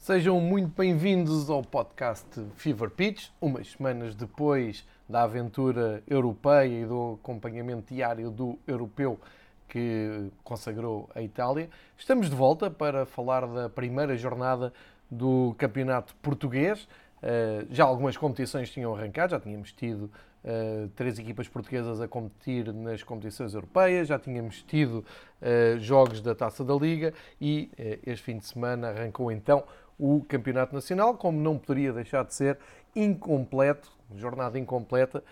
Sejam 0.00 0.40
muito 0.40 0.72
bem-vindos 0.74 1.50
ao 1.50 1.62
podcast 1.62 2.26
Fever 2.56 2.88
Pitch, 2.88 3.28
umas 3.38 3.72
semanas 3.72 4.14
depois 4.14 4.82
da 5.06 5.24
aventura 5.24 6.02
europeia 6.08 6.84
e 6.84 6.86
do 6.86 7.18
acompanhamento 7.20 7.92
diário 7.92 8.30
do 8.30 8.58
europeu 8.66 9.20
que 9.68 10.32
consagrou 10.42 11.10
a 11.14 11.20
Itália. 11.20 11.68
Estamos 11.98 12.30
de 12.30 12.34
volta 12.34 12.70
para 12.70 13.04
falar 13.04 13.46
da 13.46 13.68
primeira 13.68 14.16
jornada 14.16 14.72
do 15.10 15.54
Campeonato 15.58 16.14
Português. 16.22 16.88
Eh, 17.22 17.66
já 17.68 17.84
algumas 17.84 18.16
competições 18.16 18.70
tinham 18.70 18.96
arrancado, 18.96 19.32
já 19.32 19.38
tínhamos 19.38 19.70
tido 19.70 20.10
Uh, 20.42 20.88
três 20.96 21.18
equipas 21.18 21.46
portuguesas 21.48 22.00
a 22.00 22.08
competir 22.08 22.72
nas 22.72 23.02
competições 23.02 23.52
europeias, 23.52 24.08
já 24.08 24.18
tínhamos 24.18 24.62
tido 24.62 25.04
uh, 25.42 25.78
jogos 25.78 26.22
da 26.22 26.34
Taça 26.34 26.64
da 26.64 26.74
Liga 26.74 27.12
e 27.38 27.70
este 28.06 28.24
fim 28.24 28.38
de 28.38 28.46
semana 28.46 28.88
arrancou 28.88 29.30
então 29.30 29.62
o 30.00 30.24
Campeonato 30.26 30.74
Nacional, 30.74 31.16
como 31.16 31.38
não 31.38 31.58
poderia 31.58 31.92
deixar 31.92 32.24
de 32.24 32.34
ser 32.34 32.58
incompleto, 32.96 33.90
jornada 34.16 34.58
incompleta, 34.58 35.22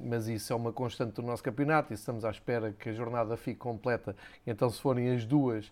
mas 0.00 0.26
isso 0.26 0.52
é 0.52 0.56
uma 0.56 0.72
constante 0.72 1.12
do 1.12 1.22
nosso 1.22 1.42
campeonato 1.42 1.92
e 1.92 1.94
estamos 1.94 2.24
à 2.24 2.30
espera 2.30 2.72
que 2.72 2.88
a 2.88 2.92
jornada 2.92 3.36
fique 3.36 3.58
completa. 3.58 4.16
Então, 4.46 4.70
se 4.70 4.80
forem 4.80 5.14
as 5.14 5.24
duas, 5.24 5.70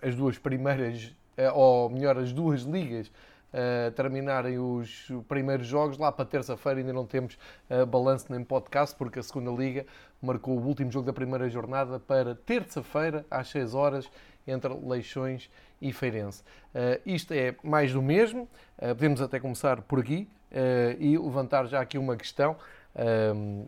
as 0.00 0.14
duas 0.14 0.38
primeiras, 0.38 1.16
ou 1.54 1.88
melhor, 1.88 2.18
as 2.18 2.32
duas 2.32 2.62
ligas 2.62 3.10
uh, 3.52 3.90
terminarem 3.92 4.58
os 4.58 5.08
primeiros 5.28 5.66
jogos. 5.66 5.98
Lá 5.98 6.10
para 6.10 6.24
terça-feira 6.24 6.80
ainda 6.80 6.92
não 6.92 7.06
temos 7.06 7.38
uh, 7.70 7.86
balanço 7.86 8.26
nem 8.30 8.42
podcast, 8.42 8.96
porque 8.96 9.18
a 9.18 9.22
segunda 9.22 9.50
Liga 9.50 9.86
marcou 10.20 10.58
o 10.58 10.66
último 10.66 10.90
jogo 10.90 11.06
da 11.06 11.12
primeira 11.12 11.48
jornada 11.48 11.98
para 12.00 12.34
terça-feira, 12.34 13.24
às 13.30 13.48
6 13.48 13.74
horas, 13.74 14.10
entre 14.46 14.72
Leixões 14.74 15.48
e 15.48 15.71
Feirense. 15.90 16.42
Uh, 16.74 17.00
isto 17.04 17.32
é 17.32 17.54
mais 17.64 17.92
do 17.92 18.02
mesmo. 18.02 18.48
Uh, 18.78 18.94
podemos 18.94 19.20
até 19.20 19.40
começar 19.40 19.82
por 19.82 20.00
aqui 20.00 20.28
uh, 20.52 21.02
e 21.02 21.16
levantar 21.18 21.66
já 21.66 21.80
aqui 21.80 21.98
uma 21.98 22.16
questão. 22.16 22.56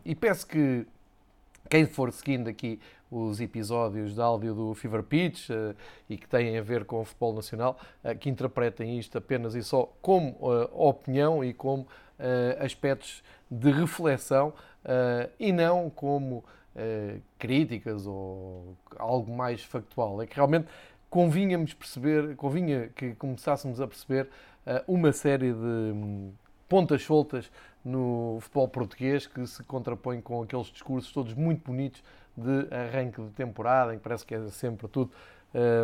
e 0.05 0.13
peço 0.15 0.45
que 0.45 0.85
quem 1.67 1.85
for 1.87 2.13
seguindo 2.13 2.47
aqui 2.47 2.79
os 3.09 3.41
episódios 3.41 4.13
de 4.13 4.21
áudio 4.21 4.53
do 4.53 4.73
Fever 4.75 5.01
Pitch 5.01 5.49
e 6.07 6.15
que 6.15 6.27
têm 6.27 6.57
a 6.57 6.61
ver 6.61 6.85
com 6.85 7.01
o 7.01 7.05
futebol 7.05 7.33
nacional, 7.33 7.79
que 8.19 8.29
interpretem 8.29 8.99
isto 8.99 9.17
apenas 9.17 9.55
e 9.55 9.63
só 9.63 9.91
como 9.99 10.37
opinião 10.73 11.43
e 11.43 11.53
como 11.53 11.87
aspectos 12.59 13.23
de 13.49 13.71
reflexão 13.71 14.53
e 15.39 15.51
não 15.51 15.89
como 15.89 16.43
críticas 17.39 18.05
ou 18.05 18.75
algo 18.97 19.35
mais 19.35 19.63
factual. 19.63 20.21
É 20.21 20.27
que 20.27 20.35
realmente 20.35 20.67
convinha-nos 21.15 21.73
perceber, 21.73 22.35
convinha 22.35 22.89
que 22.93 23.15
começássemos 23.15 23.79
a 23.79 23.87
perceber 23.87 24.27
uma 24.85 25.13
série 25.13 25.53
de 25.53 25.57
um, 25.57 26.33
pontas 26.67 27.03
soltas 27.03 27.49
no 27.85 28.37
futebol 28.41 28.67
português 28.67 29.25
que 29.25 29.47
se 29.47 29.63
contrapõe 29.63 30.19
com 30.19 30.43
aqueles 30.43 30.67
discursos 30.67 31.13
todos 31.13 31.33
muito 31.33 31.71
bonitos 31.71 32.03
de 32.35 32.67
arranque 32.69 33.21
de 33.21 33.29
temporada, 33.29 33.93
em 33.93 33.97
que 33.97 34.03
parece 34.03 34.25
que 34.25 34.35
é 34.35 34.45
sempre 34.49 34.89
tudo 34.89 35.09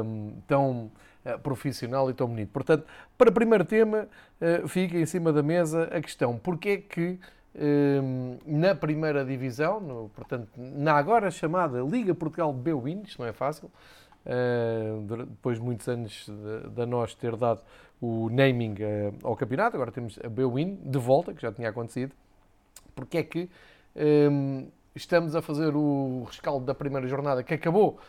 um, 0.04 0.34
tão 0.46 0.92
uh, 1.26 1.40
profissional 1.40 2.10
e 2.10 2.14
tão 2.14 2.28
bonito. 2.28 2.50
Portanto, 2.50 2.86
para 3.18 3.30
o 3.30 3.32
primeiro 3.32 3.64
tema, 3.64 4.10
uh, 4.42 4.68
fica 4.68 4.98
em 4.98 5.06
cima 5.06 5.32
da 5.32 5.42
mesa 5.42 5.84
a 5.84 6.02
questão: 6.02 6.38
porquê 6.38 6.70
é 6.70 6.78
que 6.78 7.18
um, 7.56 8.38
na 8.46 8.76
primeira 8.76 9.24
divisão, 9.24 9.80
no, 9.80 10.10
portanto, 10.10 10.50
na 10.58 10.92
agora 10.92 11.32
chamada 11.32 11.80
Liga 11.80 12.14
Portugal 12.14 12.52
B-Win, 12.52 13.04
isto 13.04 13.22
não 13.22 13.30
é 13.30 13.32
fácil, 13.32 13.72
depois 15.28 15.58
de 15.58 15.64
muitos 15.64 15.88
anos 15.88 16.30
da 16.76 16.86
nós 16.86 17.16
ter 17.16 17.36
dado 17.36 17.62
o 18.00 18.30
naming 18.30 18.76
ao 19.24 19.36
campeonato, 19.36 19.76
agora 19.76 19.92
temos 19.92 20.20
a 20.24 20.30
B-Win 20.30 20.80
de 20.84 20.98
volta, 21.00 21.34
que 21.34 21.42
já 21.42 21.52
tinha 21.52 21.70
acontecido, 21.70 22.14
porque 22.96 23.18
é 23.18 23.24
que 23.24 23.50
um, 23.96 24.68
estamos 24.96 25.36
a 25.36 25.42
fazer 25.42 25.76
o 25.76 26.24
rescaldo 26.28 26.66
da 26.66 26.74
primeira 26.74 27.08
jornada 27.08 27.44
que 27.44 27.54
acabou, 27.54 28.00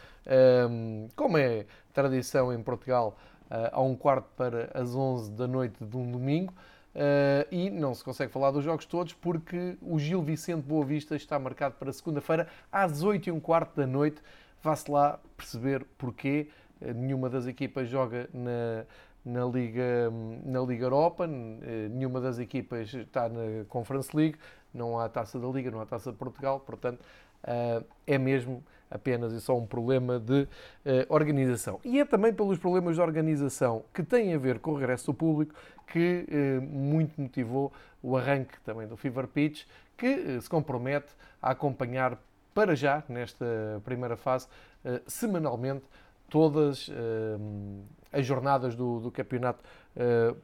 um, 0.71 1.09
como 1.17 1.39
é 1.39 1.67
tradição 1.93 2.53
em 2.53 2.62
Portugal, 2.62 3.17
uh, 3.51 3.69
a 3.72 3.83
um 3.83 3.95
quarto 3.95 4.28
para 4.37 4.71
as 4.75 4.95
11 4.95 5.33
da 5.33 5.47
noite 5.47 5.84
de 5.84 5.97
um 5.97 6.11
domingo. 6.11 6.53
Uh, 6.95 7.49
e 7.51 7.71
não 7.71 7.95
se 7.95 8.05
consegue 8.05 8.31
falar 8.31 8.51
dos 8.51 8.62
jogos 8.62 8.84
todos 8.84 9.15
porque 9.15 9.78
o 9.81 9.99
Gil 9.99 10.21
Vicente 10.21 10.61
Boa 10.61 10.84
Vista 10.84 11.17
está 11.17 11.39
marcado 11.39 11.75
para 11.78 11.91
segunda-feira 11.91 12.47
às 12.71 13.03
8 13.03 13.28
e 13.28 13.33
um 13.33 13.41
quarto 13.41 13.75
da 13.75 13.87
noite. 13.87 14.21
Vá-se 14.62 14.91
lá 14.91 15.19
perceber 15.42 15.84
porquê. 15.98 16.48
Uh, 16.80 16.92
nenhuma 16.94 17.28
das 17.28 17.47
equipas 17.47 17.88
joga 17.88 18.28
na, 18.32 18.84
na 19.25 19.44
Liga, 19.44 20.10
na 20.44 20.60
Liga 20.60 20.86
Europa, 20.86 21.26
nenhuma 21.26 22.20
das 22.20 22.38
equipas 22.38 22.92
está 22.92 23.28
na 23.28 23.64
Conference 23.69 24.16
League, 24.16 24.36
não 24.75 24.98
há 24.98 25.08
taça 25.08 25.38
da 25.38 25.47
Liga, 25.48 25.70
não 25.70 25.80
há 25.80 25.86
taça 25.86 26.10
de 26.10 26.19
Portugal, 26.19 26.58
portanto 26.60 27.00
uh, 27.44 27.84
é 28.06 28.19
mesmo 28.19 28.64
apenas 28.91 29.32
e 29.32 29.41
só 29.41 29.56
um 29.56 29.66
problema 29.66 30.20
de 30.20 30.47
organização. 31.08 31.80
E 31.82 31.98
é 31.98 32.04
também 32.04 32.30
pelos 32.30 32.59
problemas 32.59 32.97
de 32.97 33.00
organização 33.00 33.84
que 33.94 34.03
têm 34.03 34.34
a 34.34 34.38
ver 34.38 34.59
com 34.59 34.72
o 34.72 34.74
regresso 34.74 35.06
do 35.06 35.14
público 35.14 35.54
que 35.86 36.26
muito 36.60 37.19
motivou 37.19 37.72
o 38.03 38.19
arranque 38.19 38.60
também 38.62 38.86
do 38.86 38.94
Fever 38.94 39.26
Pitch, 39.28 39.64
que 39.97 40.38
se 40.41 40.50
compromete 40.50 41.14
a 41.41 41.53
acompanhar 41.53 42.19
para 42.54 42.74
já, 42.76 43.03
nesta 43.09 43.47
primeira 43.84 44.16
fase, 44.16 44.47
semanalmente, 45.06 45.84
todas 46.28 46.91
as 48.10 48.25
jornadas 48.26 48.75
do, 48.75 49.00
do 49.00 49.10
campeonato 49.10 49.62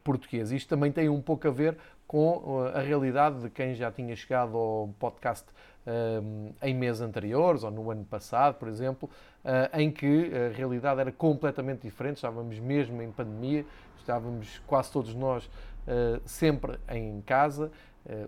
português. 0.05 0.53
Isto 0.53 0.69
também 0.69 0.93
tem 0.93 1.09
um 1.09 1.23
pouco 1.23 1.49
a 1.49 1.51
ver 1.51 1.77
com 2.09 2.39
uh, 2.39 2.69
a 2.75 2.81
realidade 2.81 3.43
de 3.43 3.51
quem 3.51 3.75
já 3.75 3.93
tinha 3.93 4.17
chegado 4.17 4.57
ao 4.57 4.89
podcast 4.99 5.47
um, 5.87 6.51
em 6.63 6.75
meses 6.75 7.03
anteriores 7.03 7.63
ou 7.63 7.71
no 7.71 7.91
ano 7.91 8.05
passado, 8.05 8.55
por 8.55 8.67
exemplo, 8.67 9.09
uh, 9.45 9.79
em 9.79 9.91
que 9.91 10.33
a 10.35 10.57
realidade 10.57 11.01
era 11.01 11.13
completamente 11.13 11.83
diferente, 11.83 12.17
estávamos 12.17 12.59
mesmo 12.59 13.03
em 13.03 13.13
pandemia, 13.13 13.65
estávamos 13.99 14.59
quase 14.67 14.91
todos 14.91 15.15
nós 15.15 15.45
uh, 15.45 16.21
sempre 16.25 16.79
em 16.91 17.21
casa, 17.21 17.71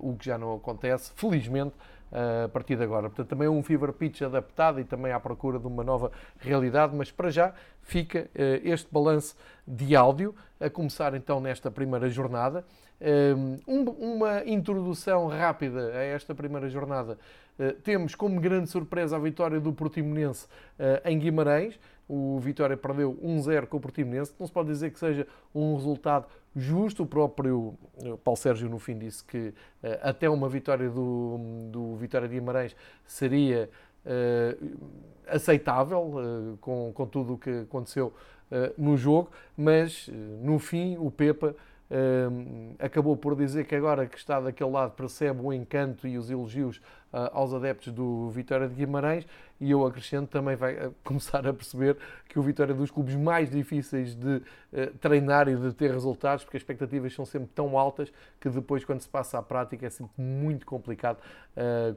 o 0.01 0.15
que 0.15 0.27
já 0.27 0.37
não 0.37 0.57
acontece, 0.57 1.11
felizmente, 1.17 1.73
a 2.13 2.49
partir 2.49 2.77
de 2.77 2.83
agora. 2.83 3.09
Portanto, 3.09 3.29
também 3.29 3.47
é 3.47 3.51
um 3.51 3.63
fever 3.63 3.93
pitch 3.93 4.23
adaptado 4.23 4.81
e 4.81 4.85
também 4.85 5.13
à 5.13 5.21
procura 5.21 5.59
de 5.59 5.67
uma 5.67 5.85
nova 5.85 6.11
realidade, 6.39 6.95
mas 6.95 7.11
para 7.11 7.31
já 7.31 7.55
fica 7.83 8.29
este 8.65 8.93
balanço 8.93 9.37
de 9.67 9.95
áudio, 9.95 10.35
a 10.59 10.69
começar 10.69 11.15
então 11.15 11.41
nesta 11.41 11.71
primeira 11.71 12.09
jornada. 12.09 12.65
Um, 13.01 13.85
uma 13.99 14.45
introdução 14.45 15.27
rápida 15.27 15.93
a 15.93 16.03
esta 16.03 16.35
primeira 16.35 16.69
jornada. 16.69 17.19
Temos 17.83 18.15
como 18.15 18.41
grande 18.41 18.69
surpresa 18.69 19.17
a 19.17 19.19
vitória 19.19 19.61
do 19.61 19.73
Portimonense 19.73 20.47
em 21.05 21.19
Guimarães. 21.19 21.79
O 22.13 22.41
Vitória 22.41 22.77
perdeu 22.77 23.17
1-0 23.23 23.67
com 23.67 23.77
o 23.77 23.81
Portimonense. 23.81 24.35
Não 24.39 24.45
se 24.45 24.53
pode 24.53 24.69
dizer 24.69 24.91
que 24.91 24.99
seja 24.99 25.27
um 25.55 25.77
resultado 25.77 26.27
justo. 26.57 27.05
O 27.05 27.07
próprio 27.07 27.75
uh, 28.03 28.19
Paulo 28.19 28.37
Sérgio, 28.37 28.69
no 28.69 28.81
fim, 28.81 28.99
disse 28.99 29.23
que 29.25 29.55
até 30.03 30.29
uma 30.29 30.49
vitória 30.49 30.91
do, 30.91 31.39
do 31.71 31.95
Vitória 31.95 32.27
de 32.27 32.35
Guimarães 32.35 32.75
seria 33.07 33.71
aceitável 35.29 36.59
com, 36.61 36.91
com 36.93 37.07
tudo 37.07 37.35
o 37.35 37.39
que 37.39 37.51
aconteceu 37.61 38.13
no 38.77 38.97
jogo, 38.97 39.31
mas 39.57 40.09
no 40.43 40.59
fim 40.59 40.97
o 40.99 41.11
Pepa 41.11 41.55
acabou 42.79 43.17
por 43.17 43.37
dizer 43.37 43.67
que 43.67 43.75
agora 43.75 44.07
que 44.07 44.17
está 44.17 44.41
daquele 44.41 44.71
lado 44.71 44.93
percebe 44.93 45.41
o 45.43 45.53
encanto 45.53 46.07
e 46.07 46.17
os 46.17 46.31
elogios 46.31 46.81
aos 47.13 47.53
adeptos 47.53 47.93
do 47.93 48.31
Vitória 48.31 48.69
de 48.69 48.75
Guimarães 48.75 49.27
e 49.61 49.71
eu 49.71 49.85
acrescento 49.85 50.29
também 50.29 50.57
vai 50.57 50.75
uh, 50.75 50.95
começar 51.05 51.47
a 51.47 51.53
perceber 51.53 51.97
que 52.29 52.39
o 52.39 52.43
Vitória 52.43 52.73
é 52.73 52.75
dos 52.75 52.91
clubes 52.91 53.17
mais 53.17 53.51
difíceis 53.51 54.15
de 54.15 54.41
eh, 54.73 54.93
treinar 55.01 55.49
e 55.49 55.57
de 55.57 55.73
ter 55.75 55.91
resultados 55.91 56.45
porque 56.45 56.57
as 56.57 56.63
expectativas 56.63 57.13
são 57.13 57.27
sempre 57.27 57.49
tão 57.53 57.77
altas 57.77 58.13
que 58.41 58.49
depois 58.49 58.85
quando 58.85 59.01
se 59.01 59.09
passa 59.09 59.39
à 59.39 59.43
prática 59.43 59.87
é 59.87 59.91
sempre 59.91 60.13
muito 60.17 60.65
complicado 60.65 61.19
eh, 61.57 61.93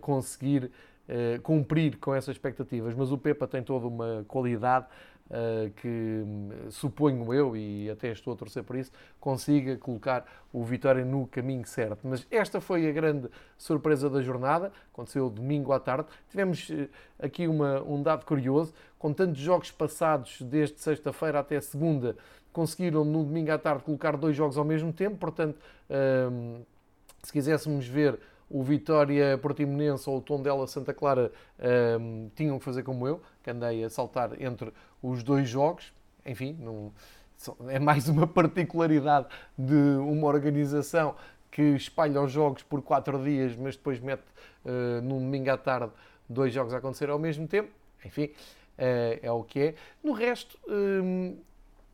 conseguir 1.05 1.39
cumprir 1.44 1.97
com 1.97 2.15
essas 2.15 2.35
expectativas 2.35 2.95
mas 2.95 3.11
o 3.11 3.17
Pepa 3.17 3.45
tem 3.45 3.61
toda 3.61 3.88
uma 3.88 4.23
qualidade 4.27 4.85
uh, 5.29 5.69
que 5.71 5.88
hum, 5.88 6.50
suponho 6.69 7.33
eu, 7.33 7.55
e 7.55 7.89
até 7.89 8.11
estou 8.11 8.33
a 8.33 8.35
torcer 8.35 8.63
por 8.63 8.75
isso, 8.75 8.91
consiga 9.19 9.77
colocar 9.77 10.25
o 10.51 10.63
Vitória 10.63 11.03
no 11.03 11.27
caminho 11.27 11.65
certo. 11.65 12.00
Mas 12.03 12.25
esta 12.29 12.59
foi 12.59 12.88
a 12.88 12.91
grande 12.91 13.29
surpresa 13.57 14.09
da 14.09 14.21
jornada, 14.21 14.71
aconteceu 14.91 15.29
domingo 15.29 15.71
à 15.71 15.79
tarde. 15.79 16.07
Tivemos 16.29 16.69
uh, 16.69 16.89
aqui 17.19 17.47
uma, 17.47 17.81
um 17.83 18.01
dado 18.01 18.25
curioso, 18.25 18.73
com 18.97 19.13
tantos 19.13 19.41
jogos 19.41 19.71
passados 19.71 20.41
desde 20.41 20.79
sexta-feira 20.79 21.39
até 21.39 21.59
segunda, 21.59 22.15
conseguiram 22.51 23.03
no 23.03 23.23
domingo 23.23 23.51
à 23.51 23.57
tarde 23.57 23.83
colocar 23.83 24.15
dois 24.15 24.35
jogos 24.35 24.57
ao 24.57 24.63
mesmo 24.63 24.94
tempo, 24.94 25.17
portanto, 25.17 25.57
uh, 25.89 26.63
se 27.23 27.31
quiséssemos 27.31 27.88
ver 27.88 28.19
o 28.49 28.63
Vitória 28.63 29.37
Portimonense 29.37 30.09
ou 30.09 30.17
o 30.17 30.21
Tondela 30.21 30.67
Santa 30.67 30.93
Clara 30.93 31.31
um, 31.99 32.29
tinham 32.35 32.59
que 32.59 32.65
fazer 32.65 32.83
como 32.83 33.07
eu, 33.07 33.21
que 33.43 33.49
andei 33.49 33.83
a 33.83 33.89
saltar 33.89 34.41
entre 34.41 34.71
os 35.01 35.23
dois 35.23 35.49
jogos. 35.49 35.93
Enfim, 36.25 36.57
não, 36.59 36.91
é 37.67 37.79
mais 37.79 38.07
uma 38.07 38.27
particularidade 38.27 39.27
de 39.57 39.73
uma 39.73 40.27
organização 40.27 41.15
que 41.51 41.61
espalha 41.61 42.21
os 42.21 42.31
jogos 42.31 42.63
por 42.63 42.81
quatro 42.81 43.21
dias, 43.23 43.55
mas 43.55 43.75
depois 43.75 43.99
mete 43.99 44.23
uh, 44.65 45.01
num 45.03 45.19
domingo 45.19 45.51
à 45.51 45.57
tarde 45.57 45.91
dois 46.27 46.53
jogos 46.53 46.73
a 46.73 46.77
acontecer 46.77 47.09
ao 47.09 47.19
mesmo 47.19 47.47
tempo. 47.47 47.69
Enfim, 48.03 48.25
uh, 48.25 49.19
é 49.21 49.31
o 49.31 49.43
que 49.43 49.59
é. 49.59 49.75
No 50.03 50.13
resto, 50.13 50.57
um, 50.67 51.37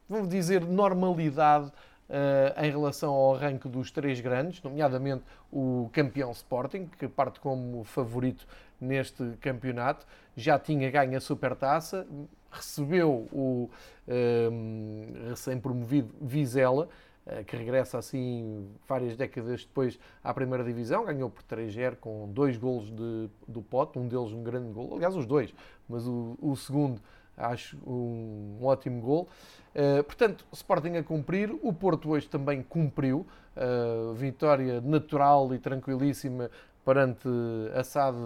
vamos 0.07 0.29
dizer, 0.29 0.61
normalidade 0.61 1.71
uh, 2.09 2.63
em 2.63 2.71
relação 2.71 3.13
ao 3.13 3.35
arranque 3.35 3.67
dos 3.67 3.91
três 3.91 4.19
grandes, 4.19 4.61
nomeadamente 4.61 5.23
o 5.51 5.89
campeão 5.93 6.31
Sporting, 6.31 6.89
que 6.97 7.07
parte 7.07 7.39
como 7.39 7.83
favorito 7.83 8.47
neste 8.79 9.37
campeonato, 9.41 10.05
já 10.35 10.57
tinha 10.57 10.89
ganho 10.89 11.17
a 11.17 11.21
supertaça, 11.21 12.07
recebeu 12.51 13.27
o 13.31 13.69
um, 14.07 15.29
recém-promovido 15.29 16.13
Vizela, 16.19 16.89
eh, 17.25 17.43
que 17.43 17.55
regressa 17.55 17.97
assim 17.99 18.67
várias 18.87 19.15
décadas 19.15 19.63
depois 19.63 19.99
à 20.23 20.33
primeira 20.33 20.63
divisão, 20.63 21.05
ganhou 21.05 21.29
por 21.29 21.43
3-0 21.43 21.97
com 21.97 22.27
dois 22.31 22.57
golos 22.57 22.89
de, 22.89 23.29
do 23.47 23.61
Pote, 23.61 23.99
um 23.99 24.07
deles 24.07 24.31
um 24.31 24.41
grande 24.41 24.71
gol, 24.71 24.95
aliás 24.95 25.15
os 25.15 25.27
dois, 25.27 25.53
mas 25.87 26.07
o, 26.07 26.35
o 26.41 26.55
segundo 26.55 26.99
acho 27.39 27.77
um, 27.85 28.57
um 28.59 28.65
ótimo 28.65 29.01
gol. 29.01 29.27
Uh, 29.73 30.03
portanto, 30.03 30.45
Sporting 30.51 30.97
a 30.97 31.03
cumprir, 31.03 31.51
o 31.61 31.71
Porto 31.71 32.09
hoje 32.09 32.27
também 32.27 32.61
cumpriu, 32.61 33.25
uh, 33.55 34.13
vitória 34.13 34.81
natural 34.81 35.53
e 35.53 35.59
tranquilíssima 35.59 36.49
perante 36.83 37.27
a 37.75 37.83
SAD 37.83 38.17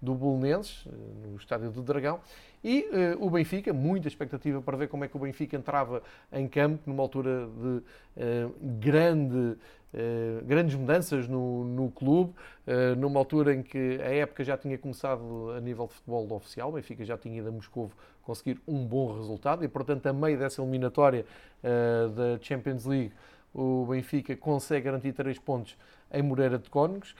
do 0.00 0.14
Bolonenses, 0.14 0.86
no 1.22 1.36
estádio 1.36 1.70
do 1.70 1.82
Dragão, 1.82 2.20
e 2.62 2.86
uh, 3.18 3.24
o 3.24 3.30
Benfica, 3.30 3.72
muita 3.72 4.06
expectativa 4.06 4.60
para 4.60 4.76
ver 4.76 4.88
como 4.88 5.04
é 5.04 5.08
que 5.08 5.16
o 5.16 5.20
Benfica 5.20 5.56
entrava 5.56 6.02
em 6.32 6.46
campo 6.46 6.82
numa 6.86 7.02
altura 7.02 7.46
de 7.46 8.22
uh, 8.22 8.54
grande, 8.78 9.36
uh, 9.36 10.44
grandes 10.44 10.74
mudanças 10.74 11.26
no, 11.26 11.64
no 11.64 11.90
clube, 11.90 12.34
numa 12.98 13.18
altura 13.18 13.52
em 13.52 13.62
que 13.62 13.98
a 14.00 14.14
época 14.14 14.44
já 14.44 14.56
tinha 14.56 14.78
começado 14.78 15.50
a 15.56 15.60
nível 15.60 15.88
de 15.88 15.94
futebol 15.94 16.32
oficial, 16.34 16.68
o 16.68 16.72
Benfica 16.72 17.04
já 17.04 17.18
tinha 17.18 17.38
ido 17.38 17.48
a 17.48 17.52
Moscou 17.52 17.90
conseguir 18.30 18.60
um 18.66 18.86
bom 18.86 19.16
resultado 19.16 19.64
e, 19.64 19.68
portanto, 19.68 20.06
a 20.06 20.12
meio 20.12 20.38
dessa 20.38 20.62
eliminatória 20.62 21.26
da 21.62 22.38
Champions 22.40 22.86
League, 22.86 23.12
o 23.52 23.84
Benfica 23.86 24.36
consegue 24.36 24.84
garantir 24.84 25.12
três 25.12 25.38
pontos 25.38 25.76
em 26.12 26.22
Moreira 26.22 26.58
de 26.58 26.70
Cónegos 26.70 27.14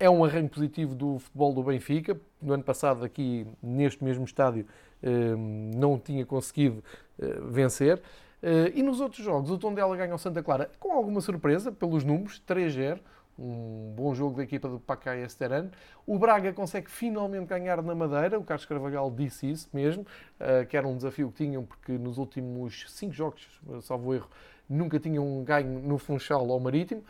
é 0.00 0.08
um 0.08 0.24
arranque 0.24 0.54
positivo 0.54 0.94
do 0.94 1.18
futebol 1.18 1.52
do 1.52 1.62
Benfica. 1.62 2.18
No 2.40 2.54
ano 2.54 2.64
passado, 2.64 3.04
aqui 3.04 3.46
neste 3.62 4.02
mesmo 4.02 4.24
estádio, 4.24 4.66
ehm, 5.02 5.70
não 5.76 5.98
tinha 5.98 6.24
conseguido 6.24 6.82
eh, 7.20 7.38
vencer. 7.50 8.00
Eh, 8.42 8.72
e 8.76 8.82
nos 8.82 8.98
outros 8.98 9.22
jogos, 9.22 9.50
o 9.50 9.58
Tondela 9.58 9.94
ganha 9.94 10.14
o 10.14 10.18
Santa 10.18 10.42
Clara 10.42 10.70
com 10.80 10.92
alguma 10.92 11.20
surpresa, 11.20 11.70
pelos 11.70 12.02
números, 12.02 12.42
3-0. 12.46 12.98
Um 13.40 13.92
bom 13.96 14.14
jogo 14.14 14.36
da 14.36 14.42
equipa 14.42 14.68
do 14.68 14.78
Pacay 14.78 15.22
Esteran. 15.22 15.70
O 16.06 16.18
Braga 16.18 16.52
consegue 16.52 16.90
finalmente 16.90 17.46
ganhar 17.46 17.82
na 17.82 17.94
Madeira. 17.94 18.38
O 18.38 18.44
Carlos 18.44 18.66
Carvalhal 18.66 19.10
disse 19.10 19.50
isso 19.50 19.68
mesmo, 19.72 20.06
eh, 20.38 20.64
que 20.66 20.76
era 20.76 20.86
um 20.86 20.96
desafio 20.96 21.30
que 21.30 21.44
tinham, 21.44 21.64
porque 21.64 21.92
nos 21.92 22.18
últimos 22.18 22.84
cinco 22.88 23.14
jogos, 23.14 23.48
salvo 23.80 24.14
erro, 24.14 24.28
nunca 24.68 25.00
tinham 25.00 25.42
ganho 25.42 25.80
no 25.80 25.96
Funchal 25.96 26.50
ao 26.50 26.60
Marítimo. 26.60 27.02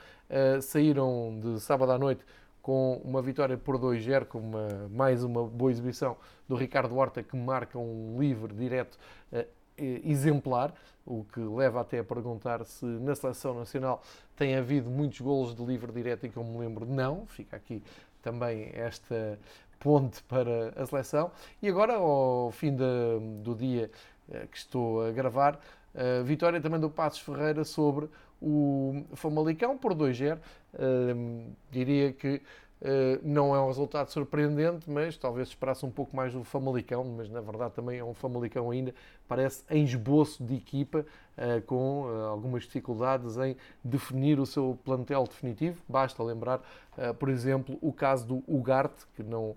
Saíram 0.62 1.40
de 1.42 1.60
sábado 1.60 1.90
à 1.90 1.98
noite 1.98 2.24
com 2.62 3.00
uma 3.04 3.22
vitória 3.22 3.56
por 3.56 3.78
2-0, 3.78 4.26
com 4.26 4.38
uma, 4.38 4.88
mais 4.90 5.24
uma 5.24 5.44
boa 5.44 5.70
exibição 5.70 6.16
do 6.48 6.54
Ricardo 6.54 6.96
Horta, 6.96 7.22
que 7.22 7.36
marca 7.36 7.78
um 7.78 8.16
livre 8.18 8.54
direto 8.54 8.98
uh, 9.32 9.44
exemplar, 10.04 10.74
o 11.04 11.24
que 11.24 11.40
leva 11.40 11.80
até 11.80 11.98
a 11.98 12.04
perguntar 12.04 12.64
se 12.64 12.84
na 12.84 13.14
seleção 13.14 13.54
nacional 13.54 14.02
tem 14.36 14.54
havido 14.54 14.90
muitos 14.90 15.20
golos 15.20 15.54
de 15.54 15.64
livre 15.64 15.90
direto 15.92 16.26
e 16.26 16.28
que 16.28 16.36
eu 16.36 16.44
me 16.44 16.58
lembro 16.58 16.86
não. 16.86 17.26
Fica 17.26 17.56
aqui 17.56 17.82
também 18.22 18.70
esta 18.74 19.38
ponte 19.78 20.22
para 20.24 20.74
a 20.76 20.86
seleção. 20.86 21.30
E 21.62 21.68
agora, 21.68 21.94
ao 21.94 22.50
fim 22.52 22.74
do 22.74 23.54
dia 23.54 23.90
uh, 24.28 24.46
que 24.48 24.56
estou 24.56 25.02
a 25.02 25.10
gravar, 25.10 25.58
uh, 25.94 26.22
vitória 26.24 26.60
também 26.60 26.78
do 26.78 26.90
Passos 26.90 27.20
Ferreira 27.20 27.64
sobre 27.64 28.08
o 28.40 29.04
Famalicão 29.14 29.76
por 29.76 29.94
2-0. 29.94 30.38
Uh, 30.74 31.52
diria 31.70 32.12
que 32.12 32.36
uh, 32.80 33.20
não 33.22 33.54
é 33.54 33.60
um 33.60 33.66
resultado 33.66 34.08
surpreendente, 34.10 34.88
mas 34.88 35.16
talvez 35.16 35.48
esperasse 35.48 35.84
um 35.84 35.90
pouco 35.90 36.16
mais 36.16 36.32
do 36.32 36.42
Famalicão, 36.44 37.04
mas 37.04 37.28
na 37.28 37.40
verdade 37.40 37.74
também 37.74 37.98
é 37.98 38.04
um 38.04 38.14
Famalicão 38.14 38.70
ainda, 38.70 38.94
parece 39.30 39.62
em 39.70 39.84
esboço 39.84 40.42
de 40.42 40.56
equipa, 40.56 41.06
uh, 41.38 41.62
com 41.62 42.04
algumas 42.28 42.64
dificuldades 42.64 43.36
em 43.36 43.56
definir 43.84 44.40
o 44.40 44.44
seu 44.44 44.76
plantel 44.84 45.22
definitivo. 45.22 45.80
Basta 45.88 46.20
lembrar, 46.20 46.60
por 47.20 47.28
exemplo, 47.28 47.78
o 47.80 47.92
caso 47.92 48.26
do 48.26 48.42
Ugarte, 48.46 49.06
que 49.14 49.22
não, 49.22 49.56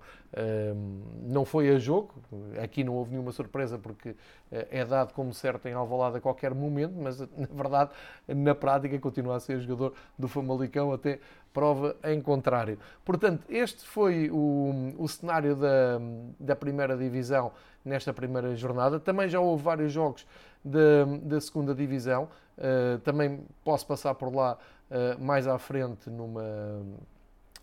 não 1.24 1.44
foi 1.44 1.70
a 1.70 1.80
jogo, 1.80 2.14
aqui 2.62 2.84
não 2.84 2.94
houve 2.94 3.12
nenhuma 3.12 3.32
surpresa 3.34 3.78
porque 3.78 4.16
é 4.50 4.86
dado 4.86 5.14
como 5.14 5.34
certo 5.34 5.68
em 5.68 5.74
Alvalade 5.74 6.18
a 6.18 6.22
qualquer 6.22 6.54
momento, 6.54 6.94
mas 6.96 7.20
na 7.36 7.48
verdade, 7.52 7.92
na 8.28 8.56
prática, 8.56 8.98
continua 9.00 9.36
a 9.36 9.40
ser 9.40 9.60
jogador 9.60 9.94
do 10.18 10.28
Famalicão 10.28 10.94
até 10.94 11.20
prova 11.54 11.96
em 12.04 12.20
contrário. 12.20 12.80
Portanto, 13.06 13.46
este 13.48 13.86
foi 13.86 14.30
o, 14.32 14.94
o 14.98 15.08
cenário 15.08 15.56
da, 15.56 16.00
da 16.40 16.56
primeira 16.56 16.98
divisão 16.98 17.52
nesta 17.84 18.14
primeira 18.14 18.56
jornada. 18.56 19.00
Também 19.00 19.28
já 19.28 19.40
houve 19.40 19.64
vários 19.64 19.92
jogos 19.92 20.26
da, 20.64 21.06
da 21.22 21.42
segunda 21.42 21.74
divisão. 21.74 22.30
Uh, 22.58 23.00
também 23.00 23.44
posso 23.64 23.86
passar 23.86 24.14
por 24.16 24.34
lá 24.34 24.58
uh, 24.90 25.24
mais 25.24 25.48
à 25.48 25.58
frente 25.58 26.10
numa, 26.10 26.82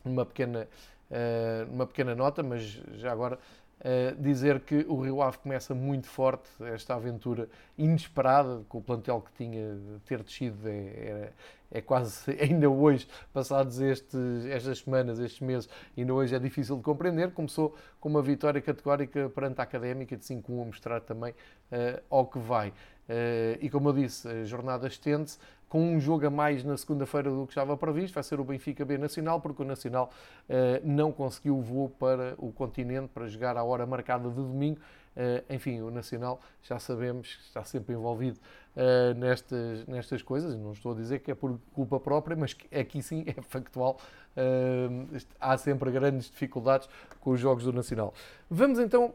numa, 0.05 0.27
pequena, 0.27 0.69
uh, 1.11 1.71
numa 1.71 1.87
pequena 1.87 2.15
nota, 2.15 2.43
mas 2.43 2.63
já 2.95 3.13
agora 3.13 3.39
Uh, 3.81 4.21
dizer 4.21 4.61
que 4.61 4.85
o 4.87 5.01
Rio 5.01 5.23
Ave 5.23 5.39
começa 5.39 5.75
muito 5.75 6.07
forte, 6.07 6.51
esta 6.61 6.95
aventura 6.95 7.49
inesperada, 7.79 8.63
com 8.69 8.77
o 8.77 8.83
plantel 8.83 9.23
que 9.23 9.33
tinha 9.33 9.79
ter 10.05 10.23
descido, 10.23 10.69
é, 10.69 10.73
é, 10.73 11.33
é 11.71 11.81
quase, 11.81 12.31
ainda 12.39 12.69
hoje, 12.69 13.09
passados 13.33 13.81
estes, 13.81 14.45
estas 14.47 14.81
semanas, 14.81 15.19
estes 15.19 15.41
meses, 15.41 15.69
ainda 15.97 16.13
hoje 16.13 16.35
é 16.35 16.39
difícil 16.39 16.77
de 16.77 16.83
compreender. 16.83 17.31
Começou 17.33 17.75
com 17.99 18.11
uma 18.11 18.21
vitória 18.21 18.61
categórica 18.61 19.31
perante 19.31 19.61
a 19.61 19.65
Académica 19.65 20.15
de 20.15 20.25
5-1, 20.25 20.63
a 20.63 20.65
mostrar 20.67 21.01
também 21.01 21.33
uh, 21.33 22.03
ao 22.11 22.27
que 22.27 22.39
vai. 22.39 22.75
Uh, 23.11 23.59
e 23.61 23.69
como 23.69 23.89
eu 23.89 23.93
disse, 23.93 24.29
a 24.29 24.45
jornada 24.45 24.87
estende-se, 24.87 25.37
com 25.69 25.83
um 25.83 25.99
jogo 25.99 26.27
a 26.27 26.31
mais 26.31 26.63
na 26.63 26.77
segunda-feira 26.77 27.29
do 27.29 27.45
que 27.45 27.51
estava 27.51 27.77
previsto, 27.77 28.15
vai 28.15 28.23
ser 28.23 28.39
o 28.39 28.45
Benfica 28.45 28.85
B 28.85 28.97
Nacional, 28.99 29.41
porque 29.41 29.63
o 29.63 29.65
Nacional 29.65 30.13
uh, 30.49 30.55
não 30.85 31.11
conseguiu 31.11 31.59
o 31.59 31.61
voo 31.61 31.89
para 31.89 32.35
o 32.39 32.53
continente 32.53 33.09
para 33.13 33.27
jogar 33.27 33.57
à 33.57 33.65
hora 33.65 33.85
marcada 33.85 34.29
de 34.29 34.37
domingo. 34.37 34.79
Uh, 35.17 35.53
enfim, 35.53 35.81
o 35.81 35.91
Nacional 35.91 36.41
já 36.63 36.79
sabemos 36.79 37.35
que 37.35 37.43
está 37.43 37.65
sempre 37.65 37.95
envolvido 37.95 38.39
uh, 38.77 39.15
nestas, 39.19 39.87
nestas 39.87 40.23
coisas. 40.23 40.57
Não 40.57 40.73
estou 40.73 40.93
a 40.93 40.95
dizer 40.95 41.21
que 41.21 41.31
é 41.31 41.35
por 41.35 41.59
culpa 41.73 41.99
própria, 41.99 42.37
mas 42.37 42.57
aqui 42.73 43.03
sim 43.03 43.25
é 43.27 43.41
factual. 43.43 43.99
Uh, 44.37 45.17
há 45.41 45.57
sempre 45.59 45.91
grandes 45.91 46.31
dificuldades 46.31 46.89
com 47.21 47.31
os 47.31 47.41
jogos 47.41 47.65
do 47.65 47.73
Nacional. 47.73 48.15
Vamos 48.49 48.79
então, 48.79 49.13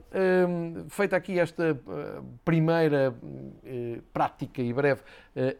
feita 0.89 1.17
aqui 1.17 1.39
esta 1.39 1.77
primeira 2.45 3.13
prática 4.13 4.61
e 4.61 4.71
breve 4.71 5.01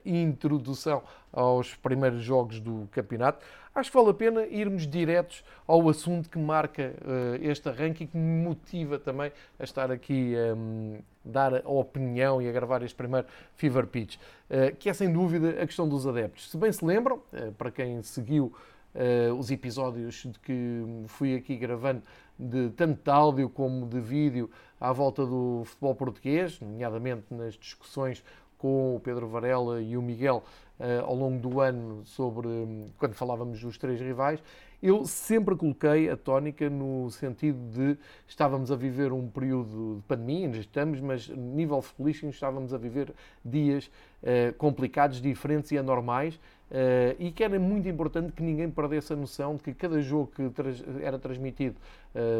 introdução 0.06 1.04
aos 1.36 1.76
primeiros 1.76 2.24
jogos 2.24 2.62
do 2.62 2.88
campeonato, 2.92 3.46
acho 3.76 3.92
que 3.92 3.98
vale 3.98 4.10
a 4.10 4.14
pena 4.14 4.46
irmos 4.46 4.88
diretos 4.88 5.44
ao 5.68 5.88
assunto 5.90 6.30
que 6.30 6.40
marca 6.40 6.94
uh, 7.02 7.44
este 7.44 7.68
arranque 7.68 8.06
e 8.06 8.08
que 8.08 8.18
me 8.18 8.44
motiva 8.44 8.98
também 8.98 9.32
a 9.60 9.64
estar 9.64 9.92
aqui 9.92 10.34
um, 10.56 11.00
dar 11.26 11.66
a 11.66 11.70
opinião 11.70 12.42
e 12.42 12.48
a 12.48 12.52
gravar 12.52 12.84
este 12.84 12.96
primeiro 12.96 13.28
Fever 13.56 13.88
Pitch, 13.88 14.16
uh, 14.16 14.76
que 14.78 14.90
é 14.90 14.94
sem 14.94 15.12
dúvida 15.12 15.62
a 15.62 15.66
questão 15.66 15.90
dos 15.90 16.06
adeptos. 16.06 16.52
Se 16.52 16.58
bem 16.58 16.72
se 16.72 16.86
lembram, 16.86 17.18
uh, 17.34 17.52
para 17.58 17.72
quem 17.72 18.02
seguiu 18.02 18.54
os 19.38 19.52
episódios 19.52 20.24
de 20.24 20.40
que 20.40 20.82
fui 21.08 21.36
aqui 21.36 21.58
gravando, 21.58 22.02
de 22.40 22.70
tanto 22.78 23.04
de 23.04 23.12
áudio 23.12 23.50
como 23.50 23.86
de 23.86 24.00
vídeo 24.00 24.50
à 24.80 24.94
volta 24.94 25.26
do 25.26 25.64
futebol 25.66 25.94
português, 25.94 26.62
nomeadamente 26.62 27.26
nas 27.30 27.56
discussões 27.56 28.24
com 28.58 28.96
o 28.96 29.00
Pedro 29.02 29.28
Varela 29.28 29.82
e 29.82 29.98
o 29.98 30.02
Miguel 30.02 30.46
ao 31.04 31.14
longo 31.14 31.40
do 31.40 31.60
ano 31.60 32.06
sobre 32.06 32.48
um, 32.48 32.90
quando 32.98 33.16
falávamos 33.16 33.60
dos 33.62 33.78
três 33.78 34.00
rivais, 34.00 34.42
eu 34.82 35.06
sempre 35.06 35.56
coloquei 35.56 36.10
a 36.10 36.18
tónica 36.18 36.70
no 36.70 37.10
sentido 37.10 37.58
de 37.72 37.98
estávamos 38.28 38.72
a 38.72 38.76
viver 38.76 39.12
um 39.12 39.28
período 39.28 39.98
de 39.98 40.02
pandemia, 40.08 40.46
ainda 40.46 40.58
estamos, 40.58 41.00
mas 41.00 41.28
nível 41.30 41.82
futebolístico 41.82 42.30
estávamos 42.30 42.74
a 42.74 42.78
viver 42.78 43.14
dias 43.44 43.90
uh, 44.22 44.54
complicados, 44.58 45.22
diferentes 45.22 45.72
e 45.72 45.78
anormais, 45.78 46.40
Uh, 46.66 47.14
e 47.20 47.32
que 47.32 47.44
era 47.44 47.60
muito 47.60 47.88
importante 47.88 48.32
que 48.32 48.42
ninguém 48.42 48.72
perdesse 48.72 49.14
a 49.14 49.16
noção 49.16 49.56
de 49.56 49.62
que 49.62 49.72
cada 49.72 50.02
jogo 50.02 50.32
que 50.36 50.52
era 51.04 51.20
transmitido 51.20 51.76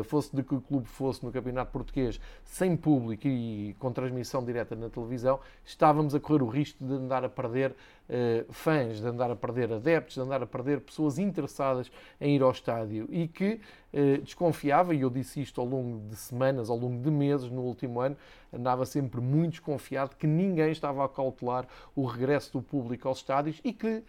fosse 0.06 0.36
de 0.36 0.44
que 0.44 0.60
clube 0.62 0.88
fosse 0.88 1.24
no 1.24 1.32
Campeonato 1.32 1.72
Português, 1.72 2.20
sem 2.44 2.76
público 2.76 3.28
e 3.28 3.76
com 3.80 3.92
transmissão 3.92 4.44
direta 4.44 4.76
na 4.76 4.90
televisão, 4.90 5.40
estávamos 5.64 6.16
a 6.16 6.20
correr 6.20 6.44
o 6.44 6.48
risco 6.48 6.84
de 6.84 6.94
andar 6.94 7.24
a 7.24 7.30
perder 7.30 7.72
uh, 7.72 8.54
fãs, 8.54 9.00
de 9.00 9.08
andar 9.08 9.32
a 9.32 9.36
perder 9.36 9.72
adeptos, 9.74 10.16
de 10.16 10.22
andar 10.22 10.42
a 10.42 10.46
perder 10.46 10.82
pessoas 10.82 11.18
interessadas 11.18 11.92
em 12.20 12.36
ir 12.36 12.42
ao 12.42 12.52
estádio. 12.52 13.08
E 13.10 13.28
que 13.28 13.60
uh, 13.94 14.22
desconfiava, 14.22 14.94
e 14.94 15.02
eu 15.02 15.10
disse 15.10 15.42
isto 15.42 15.60
ao 15.60 15.68
longo 15.68 16.08
de 16.08 16.16
semanas, 16.16 16.70
ao 16.70 16.78
longo 16.78 17.02
de 17.02 17.12
meses 17.12 17.50
no 17.50 17.62
último 17.62 18.00
ano, 18.00 18.16
andava 18.54 18.86
sempre 18.86 19.20
muito 19.20 19.52
desconfiado 19.52 20.16
que 20.16 20.28
ninguém 20.28 20.72
estava 20.72 21.04
a 21.04 21.10
cautelar 21.10 21.68
o 21.94 22.06
regresso 22.06 22.54
do 22.54 22.62
público 22.62 23.08
aos 23.08 23.18
estádios 23.18 23.60
e 23.64 23.74
que 23.74 24.04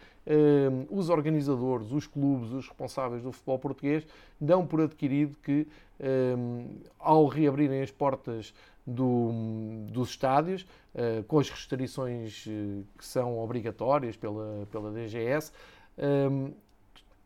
os 0.89 1.09
organizadores, 1.09 1.91
os 1.91 2.05
clubes, 2.05 2.51
os 2.51 2.67
responsáveis 2.67 3.23
do 3.23 3.31
futebol 3.31 3.59
português 3.59 4.05
dão 4.39 4.67
por 4.67 4.81
adquirido 4.81 5.37
que 5.41 5.65
ao 6.99 7.27
reabrirem 7.27 7.81
as 7.81 7.91
portas 7.91 8.53
do, 8.87 9.31
dos 9.89 10.11
estádios, 10.11 10.65
uh, 10.95 11.21
com 11.23 11.39
as 11.39 11.49
restrições 11.49 12.45
uh, 12.45 12.85
que 12.97 13.05
são 13.05 13.37
obrigatórias 13.37 14.15
pela, 14.15 14.65
pela 14.71 14.91
DGS, 14.91 15.51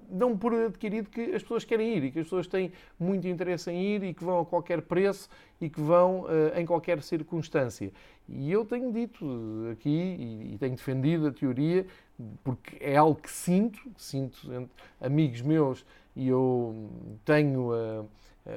dão 0.10 0.38
por 0.38 0.54
adquirido 0.54 1.10
que 1.10 1.22
as 1.34 1.42
pessoas 1.42 1.64
querem 1.64 1.96
ir 1.96 2.04
e 2.06 2.12
que 2.12 2.20
as 2.20 2.26
pessoas 2.26 2.48
têm 2.48 2.72
muito 3.00 3.28
interesse 3.28 3.70
em 3.70 3.96
ir 3.96 4.04
e 4.04 4.14
que 4.14 4.24
vão 4.24 4.40
a 4.40 4.46
qualquer 4.46 4.82
preço 4.82 5.30
e 5.60 5.70
que 5.70 5.80
vão 5.80 6.22
uh, 6.22 6.58
em 6.58 6.66
qualquer 6.66 7.02
circunstância. 7.02 7.92
E 8.28 8.52
eu 8.52 8.66
tenho 8.66 8.92
dito 8.92 9.26
aqui 9.72 10.50
e, 10.54 10.58
tenho 10.58 10.76
defendido 10.76 11.28
a 11.28 11.32
teoria, 11.32 11.86
porque 12.44 12.78
é 12.80 12.96
algo 12.96 13.16
que 13.16 13.32
sinto, 13.32 13.80
sinto 13.98 14.52
entre 14.54 14.72
amigos 15.00 15.42
meus 15.42 15.86
e 16.16 16.28
eu 16.28 16.90
tenho 17.26 17.72
a, 17.74 18.06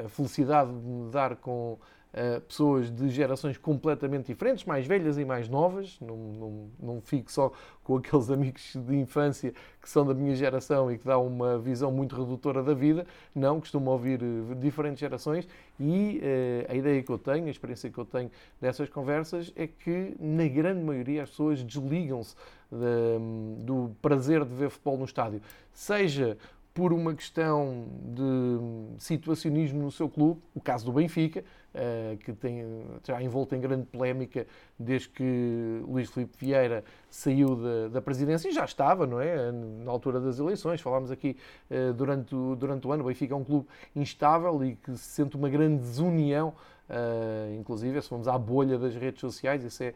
a 0.04 0.08
felicidade 0.08 0.70
de 0.70 0.86
me 0.86 1.10
dar 1.10 1.36
com 1.36 1.78
Uh, 2.14 2.40
pessoas 2.42 2.92
de 2.92 3.08
gerações 3.08 3.58
completamente 3.58 4.26
diferentes, 4.26 4.64
mais 4.64 4.86
velhas 4.86 5.18
e 5.18 5.24
mais 5.24 5.48
novas. 5.48 5.98
Não, 6.00 6.16
não, 6.16 6.70
não 6.80 7.00
fico 7.00 7.32
só 7.32 7.50
com 7.82 7.96
aqueles 7.96 8.30
amigos 8.32 8.76
de 8.76 8.94
infância 8.94 9.52
que 9.82 9.90
são 9.90 10.06
da 10.06 10.14
minha 10.14 10.32
geração 10.36 10.92
e 10.92 10.96
que 10.96 11.04
dão 11.04 11.26
uma 11.26 11.58
visão 11.58 11.90
muito 11.90 12.14
redutora 12.14 12.62
da 12.62 12.72
vida. 12.72 13.04
Não, 13.34 13.58
costumo 13.58 13.90
ouvir 13.90 14.22
uh, 14.22 14.54
diferentes 14.54 15.00
gerações 15.00 15.48
e 15.80 16.20
uh, 16.22 16.72
a 16.72 16.74
ideia 16.76 17.02
que 17.02 17.10
eu 17.10 17.18
tenho, 17.18 17.48
a 17.48 17.50
experiência 17.50 17.90
que 17.90 17.98
eu 17.98 18.04
tenho 18.04 18.30
dessas 18.60 18.88
conversas 18.88 19.52
é 19.56 19.66
que, 19.66 20.14
na 20.20 20.46
grande 20.46 20.84
maioria, 20.84 21.24
as 21.24 21.30
pessoas 21.30 21.64
desligam-se 21.64 22.36
de, 22.70 23.64
do 23.64 23.90
prazer 24.00 24.44
de 24.44 24.54
ver 24.54 24.70
futebol 24.70 24.98
no 24.98 25.04
estádio. 25.04 25.40
Seja 25.72 26.38
por 26.74 26.92
uma 26.92 27.14
questão 27.14 27.86
de 28.02 28.98
situacionismo 28.98 29.80
no 29.80 29.92
seu 29.92 30.08
clube, 30.08 30.42
o 30.52 30.60
caso 30.60 30.84
do 30.84 30.92
Benfica, 30.92 31.44
eh, 31.72 32.18
que 32.24 32.32
tem, 32.32 32.64
já 33.06 33.22
envolto 33.22 33.54
em 33.54 33.60
grande 33.60 33.86
polémica 33.86 34.44
desde 34.76 35.08
que 35.08 35.82
Luís 35.86 36.10
Filipe 36.10 36.36
Vieira 36.36 36.84
saiu 37.08 37.54
da, 37.54 37.88
da, 37.88 38.02
presidência 38.02 38.48
e 38.48 38.52
já 38.52 38.64
estava, 38.64 39.06
não 39.06 39.20
é? 39.20 39.52
Na 39.52 39.90
altura 39.90 40.20
das 40.20 40.40
eleições, 40.40 40.80
falámos 40.80 41.12
aqui 41.12 41.36
eh, 41.70 41.92
durante, 41.92 42.34
o, 42.34 42.56
durante 42.56 42.86
o 42.88 42.92
ano, 42.92 43.04
o 43.04 43.06
Benfica 43.06 43.34
é 43.34 43.36
um 43.36 43.44
clube 43.44 43.68
instável 43.94 44.64
e 44.64 44.74
que 44.74 44.96
se 44.96 45.10
sente 45.10 45.36
uma 45.36 45.48
grande 45.48 45.78
desunião 45.80 46.54
Uh, 46.86 47.58
inclusive, 47.58 48.02
se 48.02 48.10
formos 48.10 48.28
à 48.28 48.36
bolha 48.36 48.76
das 48.76 48.94
redes 48.94 49.18
sociais, 49.18 49.64
isso 49.64 49.82
é 49.82 49.94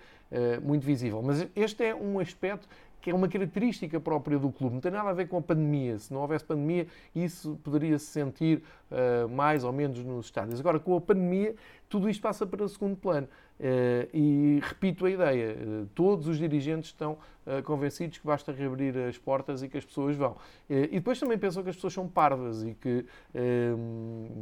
muito 0.60 0.86
visível. 0.86 1.20
Mas 1.22 1.46
este 1.54 1.84
é 1.84 1.94
um 1.94 2.18
aspecto 2.18 2.66
que 3.00 3.10
é 3.10 3.14
uma 3.14 3.28
característica 3.28 4.00
própria 4.00 4.38
do 4.38 4.50
clube. 4.50 4.74
Não 4.74 4.80
tem 4.80 4.90
nada 4.90 5.10
a 5.10 5.12
ver 5.12 5.28
com 5.28 5.36
a 5.38 5.42
pandemia. 5.42 5.98
Se 5.98 6.12
não 6.12 6.20
houvesse 6.20 6.44
pandemia, 6.44 6.86
isso 7.14 7.58
poderia 7.62 7.98
se 7.98 8.06
sentir 8.06 8.62
uh, 8.90 9.28
mais 9.28 9.64
ou 9.64 9.72
menos 9.72 10.02
nos 10.04 10.26
estádios. 10.26 10.60
Agora, 10.60 10.78
com 10.78 10.96
a 10.96 11.00
pandemia, 11.00 11.54
tudo 11.88 12.08
isto 12.08 12.20
passa 12.20 12.46
para 12.46 12.64
o 12.64 12.68
segundo 12.68 12.96
plano. 12.96 13.28
Uh, 13.58 14.06
e 14.14 14.60
repito 14.62 15.04
a 15.04 15.10
ideia: 15.10 15.56
uh, 15.56 15.86
todos 15.92 16.28
os 16.28 16.38
dirigentes 16.38 16.90
estão 16.90 17.18
uh, 17.44 17.60
convencidos 17.64 18.18
que 18.18 18.24
basta 18.24 18.52
reabrir 18.52 18.96
as 18.96 19.18
portas 19.18 19.64
e 19.64 19.68
que 19.68 19.76
as 19.76 19.84
pessoas 19.84 20.16
vão. 20.16 20.36
e 20.68 20.86
depois 20.92 21.18
também 21.18 21.36
pensam 21.36 21.64
que 21.64 21.70
as 21.70 21.74
pessoas 21.74 21.92
são 21.92 22.06
parvas 22.06 22.62
e 22.62 22.74
que 22.74 23.04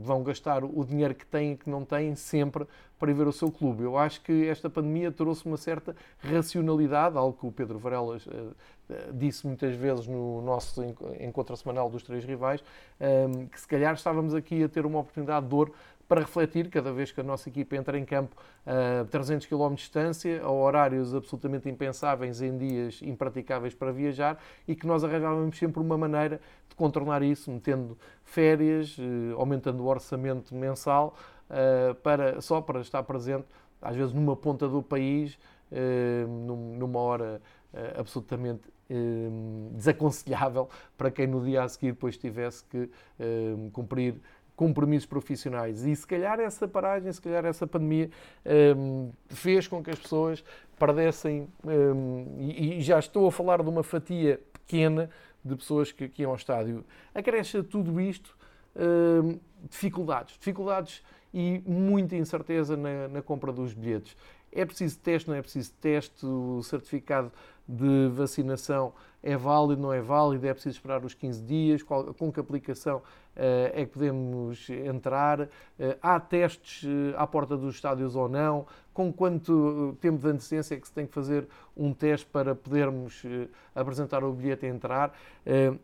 vão 0.02 0.22
gastar 0.22 0.64
o 0.64 0.84
dinheiro 0.84 1.14
que 1.14 1.24
têm 1.24 1.52
e 1.52 1.56
que 1.56 1.70
não 1.70 1.84
têm 1.84 2.14
sempre 2.14 2.66
para 2.98 3.10
ir 3.10 3.14
ver 3.14 3.26
o 3.26 3.32
seu 3.32 3.50
clube. 3.50 3.84
Eu 3.84 3.96
acho 3.96 4.20
que 4.22 4.46
esta 4.48 4.68
pandemia 4.68 5.10
trouxe 5.12 5.46
uma 5.46 5.56
certa 5.56 5.94
racionalidade, 6.18 7.16
algo 7.16 7.38
que 7.38 7.46
o 7.46 7.52
Pedro 7.52 7.78
Varelas 7.78 8.26
disse 9.14 9.46
muitas 9.46 9.74
vezes 9.76 10.06
no 10.06 10.42
nosso 10.42 10.82
encontro 11.20 11.56
semanal 11.56 11.88
dos 11.88 12.02
três 12.02 12.24
rivais, 12.24 12.62
que 13.50 13.60
se 13.60 13.68
calhar 13.68 13.94
estávamos 13.94 14.34
aqui 14.34 14.64
a 14.64 14.68
ter 14.68 14.84
uma 14.84 15.00
oportunidade 15.00 15.44
de 15.44 15.50
dor 15.50 15.72
para 16.08 16.20
refletir 16.20 16.70
cada 16.70 16.92
vez 16.92 17.10
que 17.10 17.20
a 17.20 17.24
nossa 17.24 17.48
equipa 17.48 17.76
entra 17.76 17.98
em 17.98 18.04
campo 18.04 18.36
a 18.64 19.04
300 19.06 19.46
km 19.46 19.70
de 19.70 19.76
distância, 19.76 20.42
a 20.42 20.50
horários 20.50 21.14
absolutamente 21.14 21.68
impensáveis 21.68 22.40
em 22.40 22.56
dias 22.56 23.00
impraticáveis 23.02 23.74
para 23.74 23.92
viajar 23.92 24.38
e 24.66 24.74
que 24.74 24.86
nós 24.86 25.02
arranjávamos 25.02 25.58
sempre 25.58 25.80
uma 25.80 25.98
maneira 25.98 26.40
de 26.68 26.76
contornar 26.76 27.22
isso, 27.22 27.50
metendo 27.50 27.98
férias, 28.24 28.96
eh, 28.98 29.34
aumentando 29.36 29.82
o 29.82 29.86
orçamento 29.86 30.54
mensal, 30.54 31.16
eh, 31.50 31.94
para, 32.02 32.40
só 32.40 32.60
para 32.60 32.80
estar 32.80 33.02
presente, 33.02 33.46
às 33.80 33.96
vezes 33.96 34.12
numa 34.12 34.36
ponta 34.36 34.68
do 34.68 34.82
país, 34.82 35.38
eh, 35.72 36.24
numa 36.26 37.00
hora 37.00 37.40
absolutamente 37.98 38.62
desaconselhável 39.72 40.66
para 40.96 41.10
quem 41.10 41.26
no 41.26 41.44
dia 41.44 41.62
a 41.62 41.68
seguir 41.68 41.92
depois 41.92 42.16
tivesse 42.16 42.64
que 42.64 42.88
cumprir 43.72 44.14
compromissos 44.56 45.06
profissionais. 45.06 45.84
E 45.84 45.94
se 45.94 46.06
calhar 46.06 46.40
essa 46.40 46.66
paragem, 46.66 47.12
se 47.12 47.20
calhar 47.20 47.44
essa 47.44 47.66
pandemia 47.66 48.10
um, 48.76 49.10
fez 49.28 49.68
com 49.68 49.82
que 49.84 49.90
as 49.90 49.98
pessoas 49.98 50.42
perdessem, 50.78 51.46
um, 51.64 52.36
e, 52.38 52.78
e, 52.78 52.80
já 52.80 52.98
estou 52.98 53.28
a 53.28 53.32
falar 53.32 53.62
de 53.62 53.68
uma 53.68 53.82
fatia 53.82 54.40
pequena 54.52 55.10
de 55.44 55.54
pessoas 55.54 55.92
que, 55.92 56.08
que 56.08 56.22
iam 56.22 56.30
ao 56.30 56.36
estádio. 56.36 56.84
Acresce 57.14 57.58
a 57.58 57.62
tudo 57.62 58.00
isto 58.00 58.36
um, 58.74 59.38
dificuldades, 59.68 60.36
dificuldades 60.38 61.02
e 61.32 61.62
muita 61.66 62.16
incerteza 62.16 62.76
na, 62.76 63.08
na 63.08 63.22
compra 63.22 63.52
dos 63.52 63.74
bilhetes. 63.74 64.16
É 64.56 64.64
preciso 64.64 64.98
teste, 64.98 65.28
não 65.28 65.36
é 65.36 65.42
preciso 65.42 65.72
teste, 65.80 66.24
o 66.24 66.62
certificado 66.62 67.30
de 67.68 68.08
vacinação 68.12 68.92
é 69.22 69.36
válido, 69.36 69.82
não 69.82 69.92
é 69.92 70.00
válido, 70.00 70.46
é 70.46 70.54
preciso 70.54 70.76
esperar 70.76 71.04
os 71.04 71.12
15 71.12 71.42
dias, 71.42 71.82
qual, 71.82 72.14
com 72.14 72.30
que 72.30 72.38
aplicação 72.38 72.98
uh, 72.98 73.02
é 73.72 73.84
que 73.84 73.92
podemos 73.92 74.70
entrar, 74.70 75.40
uh, 75.40 75.48
há 76.00 76.20
testes 76.20 76.84
uh, 76.84 77.14
à 77.16 77.26
porta 77.26 77.56
dos 77.56 77.74
estádios 77.74 78.14
ou 78.14 78.28
não, 78.28 78.66
com 78.94 79.12
quanto 79.12 79.98
tempo 80.00 80.18
de 80.18 80.28
antecedência 80.28 80.76
é 80.76 80.78
que 80.78 80.86
se 80.86 80.92
tem 80.92 81.06
que 81.06 81.12
fazer 81.12 81.48
um 81.76 81.92
teste 81.92 82.24
para 82.26 82.54
podermos 82.54 83.22
apresentar 83.74 84.24
o 84.24 84.32
bilhete 84.32 84.64
e 84.64 84.70
entrar. 84.70 85.12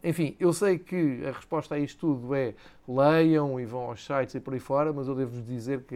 enfim, 0.03 0.35
eu 0.41 0.51
sei 0.51 0.79
que 0.79 1.21
a 1.27 1.33
resposta 1.33 1.75
a 1.75 1.79
isto 1.79 1.99
tudo 2.15 2.35
é 2.35 2.55
leiam 2.89 3.61
e 3.61 3.67
vão 3.67 3.83
aos 3.83 4.03
sites 4.03 4.35
e 4.35 4.41
por 4.41 4.55
aí 4.55 4.61
fora, 4.61 4.95
mas 4.95 5.09
eu 5.09 5.15
devo-vos 5.15 5.45
dizer 5.45 5.83
que 5.83 5.95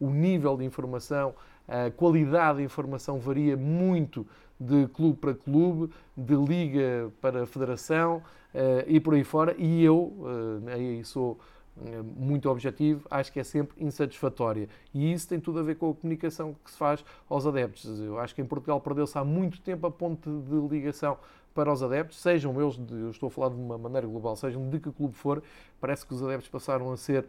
o 0.00 0.10
nível 0.10 0.56
de 0.56 0.64
informação, 0.64 1.36
a 1.68 1.90
qualidade 1.90 2.58
de 2.58 2.64
informação 2.64 3.18
varia 3.18 3.56
muito 3.56 4.26
de 4.58 4.86
clube 4.88 5.18
para 5.18 5.34
clube, 5.34 5.92
de 6.16 6.34
liga 6.34 7.10
para 7.20 7.46
federação 7.46 8.18
uh, 8.54 8.84
e 8.86 9.00
por 9.00 9.14
aí 9.14 9.24
fora. 9.24 9.54
E 9.58 9.82
eu, 9.82 9.96
uh, 9.96 10.62
aí 10.72 11.04
sou 11.04 11.38
eh, 11.82 12.02
muito 12.16 12.48
objetivo, 12.48 13.04
acho 13.10 13.32
que 13.32 13.40
é 13.40 13.44
sempre 13.44 13.84
insatisfatória. 13.84 14.68
E 14.92 15.12
isso 15.12 15.28
tem 15.28 15.40
tudo 15.40 15.58
a 15.58 15.62
ver 15.62 15.74
com 15.74 15.90
a 15.90 15.94
comunicação 15.94 16.54
que 16.64 16.70
se 16.70 16.76
faz 16.76 17.04
aos 17.28 17.46
adeptos. 17.46 18.00
Eu 18.00 18.18
acho 18.18 18.32
que 18.32 18.40
em 18.40 18.46
Portugal 18.46 18.80
perdeu-se 18.80 19.18
há 19.18 19.24
muito 19.24 19.60
tempo 19.60 19.84
a 19.86 19.90
ponte 19.90 20.30
de 20.30 20.68
ligação 20.68 21.18
para 21.54 21.72
os 21.72 21.82
adeptos, 21.82 22.18
sejam 22.20 22.60
eles, 22.60 22.76
de, 22.76 22.92
eu 22.92 23.10
estou 23.10 23.28
a 23.28 23.30
falar 23.30 23.50
de 23.50 23.54
uma 23.54 23.78
maneira 23.78 24.06
global, 24.06 24.34
sejam 24.34 24.68
de 24.68 24.80
que 24.80 24.90
clube 24.90 25.14
for, 25.14 25.42
parece 25.80 26.04
que 26.04 26.12
os 26.12 26.22
adeptos 26.22 26.48
passaram 26.48 26.90
a 26.90 26.96
ser 26.96 27.26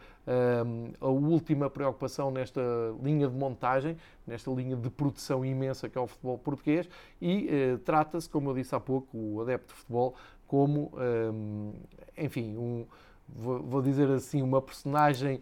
um, 0.66 0.92
a 1.00 1.08
última 1.08 1.70
preocupação 1.70 2.32
nesta 2.32 2.62
linha 3.02 3.28
de 3.28 3.36
montagem, 3.36 3.96
nesta 4.26 4.50
linha 4.52 4.76
de 4.76 4.90
produção 4.90 5.46
imensa 5.46 5.88
que 5.88 5.98
é 5.98 6.02
o 6.02 6.08
futebol 6.08 6.40
português 6.40 6.90
e 7.22 7.48
uh, 7.48 7.78
trata-se, 7.80 8.28
como 8.28 8.50
eu 8.50 8.56
disse 8.56 8.74
há 8.74 8.80
pouco, 8.80 9.16
o 9.16 9.42
adepto 9.42 9.74
de 9.74 9.80
futebol 9.80 10.16
como, 10.48 10.92
um, 11.34 11.74
enfim, 12.18 12.58
um, 12.58 12.86
vou, 13.30 13.62
vou, 13.62 13.82
dizer 13.82 14.10
assim, 14.10 14.42
uma 14.42 14.62
personagem 14.62 15.42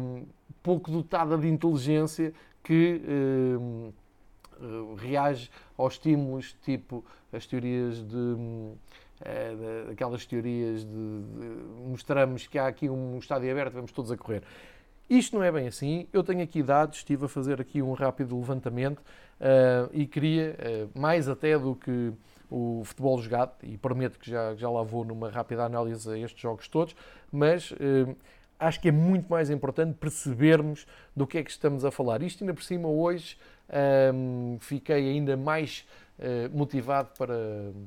um, 0.00 0.24
pouco 0.62 0.90
dotada 0.90 1.36
de 1.38 1.48
inteligência 1.48 2.32
que 2.62 3.00
hum, 3.08 3.92
reage 4.96 5.50
aos 5.76 5.94
estímulos, 5.94 6.54
tipo 6.62 7.04
as 7.32 7.46
teorias 7.46 8.02
de. 8.02 8.36
É, 9.22 9.90
aquelas 9.92 10.24
teorias 10.24 10.82
de, 10.82 10.90
de, 10.90 11.46
mostramos 11.86 12.46
que 12.46 12.58
há 12.58 12.66
aqui 12.66 12.88
um 12.88 13.18
estádio 13.18 13.50
aberto, 13.50 13.74
vamos 13.74 13.92
todos 13.92 14.10
a 14.10 14.16
correr. 14.16 14.42
Isto 15.10 15.36
não 15.36 15.42
é 15.42 15.50
bem 15.50 15.66
assim. 15.66 16.06
Eu 16.12 16.22
tenho 16.22 16.42
aqui 16.42 16.62
dados, 16.62 16.98
estive 16.98 17.24
a 17.24 17.28
fazer 17.28 17.60
aqui 17.60 17.82
um 17.82 17.92
rápido 17.92 18.38
levantamento 18.38 19.00
uh, 19.00 19.90
e 19.92 20.06
queria, 20.06 20.56
uh, 20.94 20.98
mais 20.98 21.28
até 21.28 21.58
do 21.58 21.74
que 21.74 22.12
o 22.48 22.82
futebol 22.84 23.20
jogado, 23.20 23.52
e 23.62 23.76
prometo 23.76 24.18
que 24.18 24.30
já, 24.30 24.54
já 24.54 24.70
lá 24.70 24.82
vou 24.82 25.04
numa 25.04 25.28
rápida 25.28 25.64
análise 25.64 26.08
a 26.10 26.16
estes 26.16 26.40
jogos 26.40 26.68
todos, 26.68 26.94
mas 27.30 27.72
uh, 27.72 28.16
acho 28.58 28.80
que 28.80 28.88
é 28.88 28.92
muito 28.92 29.28
mais 29.28 29.50
importante 29.50 29.96
percebermos 29.98 30.86
do 31.16 31.26
que 31.26 31.38
é 31.38 31.42
que 31.42 31.50
estamos 31.50 31.84
a 31.84 31.90
falar. 31.90 32.22
Isto 32.22 32.44
ainda 32.44 32.54
por 32.54 32.62
cima 32.62 32.88
hoje 32.88 33.36
um, 34.14 34.58
fiquei 34.60 35.10
ainda 35.10 35.36
mais 35.36 35.86
uh, 36.18 36.56
motivado 36.56 37.10
para 37.16 37.34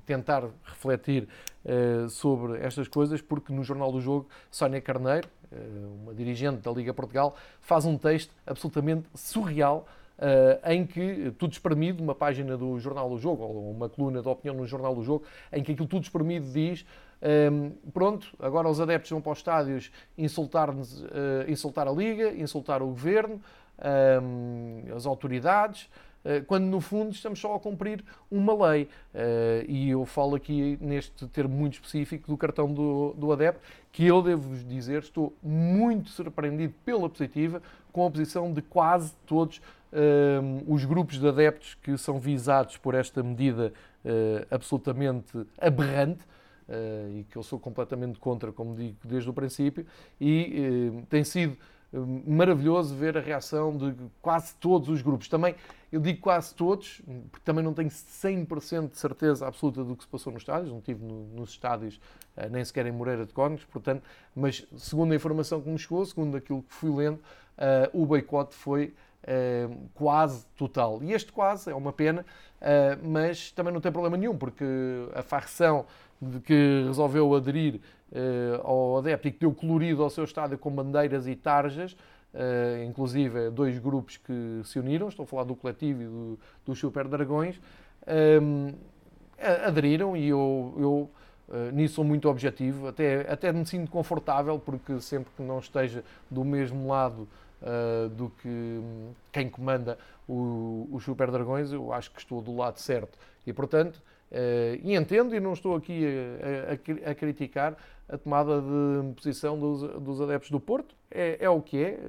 tentar 0.05 0.43
refletir 0.63 1.27
uh, 1.65 2.09
sobre 2.09 2.59
estas 2.59 2.87
coisas, 2.87 3.21
porque 3.21 3.53
no 3.53 3.63
Jornal 3.63 3.91
do 3.91 3.99
Jogo, 3.99 4.27
Sónia 4.49 4.81
Carneiro, 4.81 5.27
uh, 5.51 6.03
uma 6.03 6.13
dirigente 6.13 6.61
da 6.61 6.71
Liga 6.71 6.93
Portugal, 6.93 7.35
faz 7.61 7.85
um 7.85 7.97
texto 7.97 8.33
absolutamente 8.45 9.07
surreal 9.13 9.87
em 10.63 10.85
que 10.85 11.33
tudo 11.37 11.51
espremido, 11.51 12.01
uma 12.01 12.15
página 12.15 12.55
do 12.55 12.79
Jornal 12.79 13.09
do 13.09 13.17
Jogo, 13.17 13.43
ou 13.43 13.71
uma 13.71 13.89
coluna 13.89 14.21
de 14.21 14.27
opinião 14.29 14.55
no 14.55 14.65
Jornal 14.65 14.95
do 14.95 15.03
Jogo, 15.03 15.25
em 15.51 15.61
que 15.61 15.73
aquilo 15.73 15.87
tudo 15.87 16.03
espremido 16.03 16.45
diz 16.49 16.85
um, 17.23 17.71
pronto, 17.91 18.27
agora 18.37 18.67
os 18.67 18.81
adeptos 18.81 19.09
vão 19.09 19.21
para 19.21 19.31
os 19.31 19.37
estádios 19.37 19.91
insultar, 20.17 20.69
uh, 20.69 20.75
insultar 21.47 21.87
a 21.87 21.91
Liga, 21.91 22.33
insultar 22.33 22.81
o 22.81 22.87
Governo, 22.87 23.41
as 24.95 25.05
autoridades, 25.05 25.89
uh, 26.23 26.43
quando 26.45 26.65
no 26.65 26.79
fundo 26.79 27.11
estamos 27.11 27.39
só 27.39 27.55
a 27.55 27.59
cumprir 27.59 28.03
uma 28.29 28.69
lei. 28.69 28.83
Uh, 29.13 29.65
e 29.67 29.89
eu 29.89 30.05
falo 30.05 30.35
aqui 30.35 30.77
neste 30.79 31.27
termo 31.27 31.55
muito 31.55 31.73
específico 31.73 32.27
do 32.27 32.37
cartão 32.37 32.73
do, 32.73 33.13
do 33.17 33.31
adepto, 33.31 33.61
que 33.91 34.05
eu 34.05 34.21
devo-vos 34.21 34.65
dizer, 34.67 34.99
estou 35.03 35.33
muito 35.41 36.09
surpreendido 36.09 36.73
pela 36.85 37.09
positiva, 37.09 37.61
com 37.91 38.05
a 38.05 38.11
posição 38.11 38.51
de 38.51 38.61
quase 38.61 39.13
todos 39.25 39.61
os 40.65 40.83
grupos 40.85 41.19
de 41.19 41.27
adeptos 41.27 41.75
que 41.75 41.95
são 41.99 42.19
visados 42.19 42.77
por 42.77 42.95
esta 42.95 43.21
medida 43.21 43.71
uh, 44.03 44.47
absolutamente 44.49 45.45
aberrante. 45.59 46.21
E 47.11 47.25
que 47.25 47.35
eu 47.35 47.43
sou 47.43 47.59
completamente 47.59 48.17
contra, 48.17 48.51
como 48.51 48.73
digo 48.73 48.95
desde 49.03 49.29
o 49.29 49.33
princípio, 49.33 49.85
e 50.19 51.03
tem 51.09 51.23
sido 51.23 51.55
maravilhoso 52.25 52.95
ver 52.95 53.17
a 53.17 53.21
reação 53.21 53.75
de 53.77 53.95
quase 54.21 54.55
todos 54.55 54.89
os 54.89 55.01
grupos. 55.01 55.27
Também, 55.27 55.55
eu 55.91 55.99
digo 55.99 56.19
quase 56.19 56.53
todos, 56.55 57.01
porque 57.31 57.45
também 57.45 57.63
não 57.63 57.73
tenho 57.73 57.89
100% 57.89 58.91
de 58.91 58.97
certeza 58.97 59.47
absoluta 59.47 59.83
do 59.83 59.95
que 59.95 60.03
se 60.03 60.09
passou 60.09 60.33
nos 60.33 60.41
estádios, 60.41 60.71
não 60.71 60.79
estive 60.79 61.03
no, 61.03 61.25
nos 61.27 61.51
estádios 61.51 61.99
nem 62.49 62.65
sequer 62.65 62.87
em 62.87 62.91
Moreira 62.91 63.27
de 63.27 63.33
Cónegos, 63.33 63.63
portanto, 63.65 64.01
mas 64.35 64.65
segundo 64.75 65.11
a 65.11 65.15
informação 65.15 65.61
que 65.61 65.69
me 65.69 65.77
chegou, 65.77 66.03
segundo 66.03 66.35
aquilo 66.35 66.63
que 66.63 66.73
fui 66.73 66.89
lendo, 66.89 67.19
o 67.93 68.07
boicote 68.07 68.55
foi 68.55 68.95
uh, 69.23 69.89
quase 69.93 70.45
total. 70.57 71.01
E 71.01 71.13
este 71.13 71.31
quase 71.31 71.69
é 71.69 71.75
uma 71.75 71.93
pena, 71.93 72.25
uh, 72.61 73.07
mas 73.07 73.51
também 73.51 73.73
não 73.73 73.81
tem 73.81 73.91
problema 73.91 74.17
nenhum, 74.17 74.37
porque 74.37 74.65
a 75.13 75.21
facção 75.21 75.85
que 76.45 76.83
resolveu 76.87 77.33
aderir 77.33 77.75
uh, 78.11 78.67
ao 78.67 78.97
adepto 78.97 79.27
e 79.27 79.31
que 79.31 79.39
deu 79.39 79.53
colorido 79.53 80.03
ao 80.03 80.09
seu 80.09 80.23
estádio 80.23 80.57
com 80.57 80.71
bandeiras 80.71 81.27
e 81.27 81.35
tarjas, 81.35 81.95
Uh, 82.33 82.83
inclusive 82.85 83.51
dois 83.51 83.77
grupos 83.77 84.17
que 84.17 84.61
se 84.63 84.79
uniram, 84.79 85.07
estou 85.07 85.21
a 85.21 85.27
falar 85.27 85.43
do 85.43 85.55
coletivo 85.55 86.01
e 86.01 86.05
do, 86.05 86.39
do 86.65 86.75
Super 86.75 87.07
Dragões, 87.07 87.61
um, 88.41 88.73
aderiram 89.63 90.17
e 90.17 90.29
eu, 90.29 90.73
eu 90.77 91.11
uh, 91.49 91.71
nisso 91.71 91.95
sou 91.95 92.03
muito 92.03 92.27
objetivo, 92.27 92.87
até, 92.87 93.31
até 93.31 93.51
me 93.51 93.65
sinto 93.65 93.91
confortável 93.91 94.57
porque 94.57 94.99
sempre 94.99 95.31
que 95.35 95.43
não 95.43 95.59
esteja 95.59 96.03
do 96.29 96.43
mesmo 96.43 96.87
lado 96.87 97.27
uh, 97.61 98.09
do 98.09 98.29
que 98.41 98.81
quem 99.31 99.49
comanda 99.49 99.97
os 100.27 101.03
Super 101.03 101.29
Dragões, 101.29 101.71
eu 101.71 101.91
acho 101.91 102.09
que 102.09 102.19
estou 102.19 102.41
do 102.41 102.55
lado 102.55 102.79
certo. 102.79 103.17
E, 103.45 103.51
portanto, 103.51 104.01
e 104.81 104.95
entendo 104.95 105.35
e 105.35 105.39
não 105.39 105.53
estou 105.53 105.75
aqui 105.75 106.05
a, 106.05 107.07
a, 107.07 107.11
a, 107.11 107.15
criticar 107.15 107.77
a 108.09 108.17
tomada 108.17 108.61
de 108.61 109.13
posição 109.13 109.59
dos, 109.59 109.81
dos 110.01 110.21
adeptos 110.21 110.49
do 110.49 110.59
Porto, 110.59 110.95
é, 111.11 111.37
é 111.39 111.49
o 111.49 111.61
que 111.61 111.83
é. 111.83 111.99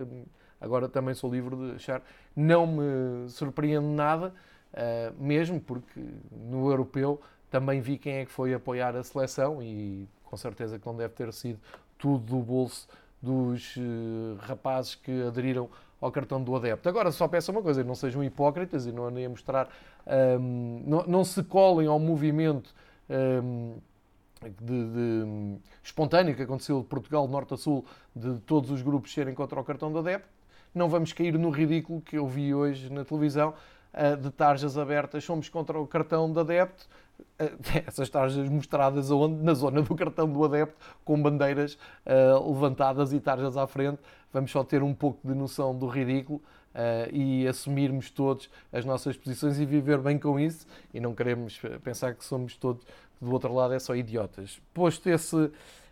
Agora 0.60 0.88
também 0.88 1.14
sou 1.14 1.30
livre 1.30 1.54
de 1.54 1.72
achar, 1.72 2.02
não 2.34 2.66
me 2.66 3.28
surpreende 3.28 3.86
nada, 3.86 4.32
uh, 4.72 5.22
mesmo 5.22 5.60
porque 5.60 6.00
no 6.32 6.70
europeu 6.70 7.20
também 7.50 7.80
vi 7.80 7.98
quem 7.98 8.14
é 8.14 8.24
que 8.24 8.32
foi 8.32 8.54
apoiar 8.54 8.96
a 8.96 9.02
seleção 9.02 9.62
e 9.62 10.08
com 10.24 10.36
certeza 10.36 10.78
que 10.78 10.86
não 10.86 10.96
deve 10.96 11.14
ter 11.14 11.32
sido 11.32 11.60
tudo 11.98 12.24
do 12.24 12.38
bolso 12.38 12.88
dos 13.20 13.76
uh, 13.76 14.36
rapazes 14.40 14.94
que 14.94 15.22
aderiram 15.22 15.68
ao 16.00 16.10
cartão 16.10 16.42
do 16.42 16.54
adepto. 16.56 16.88
Agora 16.88 17.10
só 17.10 17.28
peço 17.28 17.52
uma 17.52 17.62
coisa, 17.62 17.84
não 17.84 17.94
sejam 17.94 18.22
hipócritas 18.24 18.86
e 18.86 18.92
não 18.92 19.06
andem 19.06 19.26
a 19.26 19.28
mostrar, 19.28 19.68
um, 20.06 20.82
não, 20.86 21.04
não, 21.06 21.24
se 21.24 21.42
colem 21.42 21.86
ao 21.86 21.98
movimento 21.98 22.74
um, 23.08 23.76
de, 24.42 24.84
de, 24.84 25.58
espontâneo 25.82 26.34
que 26.34 26.42
aconteceu 26.42 26.80
de 26.80 26.86
Portugal, 26.86 27.26
norte 27.26 27.54
a 27.54 27.56
sul, 27.56 27.84
de 28.14 28.38
todos 28.40 28.70
os 28.70 28.82
grupos 28.82 29.12
serem 29.12 29.34
contra 29.34 29.58
o 29.58 29.64
cartão 29.64 29.90
do 29.90 29.98
adepto. 29.98 30.28
Não 30.74 30.88
vamos 30.88 31.12
cair 31.12 31.38
no 31.38 31.50
ridículo 31.50 32.00
que 32.00 32.18
eu 32.18 32.26
vi 32.26 32.54
hoje 32.54 32.92
na 32.92 33.04
televisão, 33.04 33.54
uh, 33.94 34.16
de 34.16 34.30
tarjas 34.30 34.76
abertas, 34.76 35.24
somos 35.24 35.48
contra 35.48 35.78
o 35.78 35.86
cartão 35.86 36.30
do 36.30 36.40
adepto, 36.40 36.86
essas 37.86 38.10
tarjas 38.10 38.48
mostradas 38.48 39.10
onde? 39.10 39.42
Na 39.42 39.54
zona 39.54 39.82
do 39.82 39.94
cartão 39.94 40.30
do 40.30 40.44
adepto, 40.44 40.76
com 41.04 41.20
bandeiras 41.20 41.78
uh, 42.04 42.52
levantadas 42.52 43.12
e 43.12 43.20
tarjas 43.20 43.56
à 43.56 43.66
frente. 43.66 44.00
Vamos 44.32 44.50
só 44.50 44.64
ter 44.64 44.82
um 44.82 44.92
pouco 44.92 45.26
de 45.26 45.34
noção 45.34 45.76
do 45.76 45.86
ridículo 45.86 46.42
e 47.12 47.46
assumirmos 47.46 48.10
todos 48.10 48.50
as 48.72 48.84
nossas 48.84 49.16
posições 49.16 49.58
e 49.58 49.64
viver 49.66 49.98
bem 49.98 50.18
com 50.18 50.38
isso. 50.38 50.66
E 50.92 51.00
não 51.00 51.14
queremos 51.14 51.60
pensar 51.82 52.14
que 52.14 52.24
somos 52.24 52.56
todos, 52.56 52.84
do 53.20 53.32
outro 53.32 53.52
lado, 53.54 53.74
é 53.74 53.78
só 53.78 53.94
idiotas. 53.94 54.60
Posto 54.72 55.08
esse, 55.08 55.50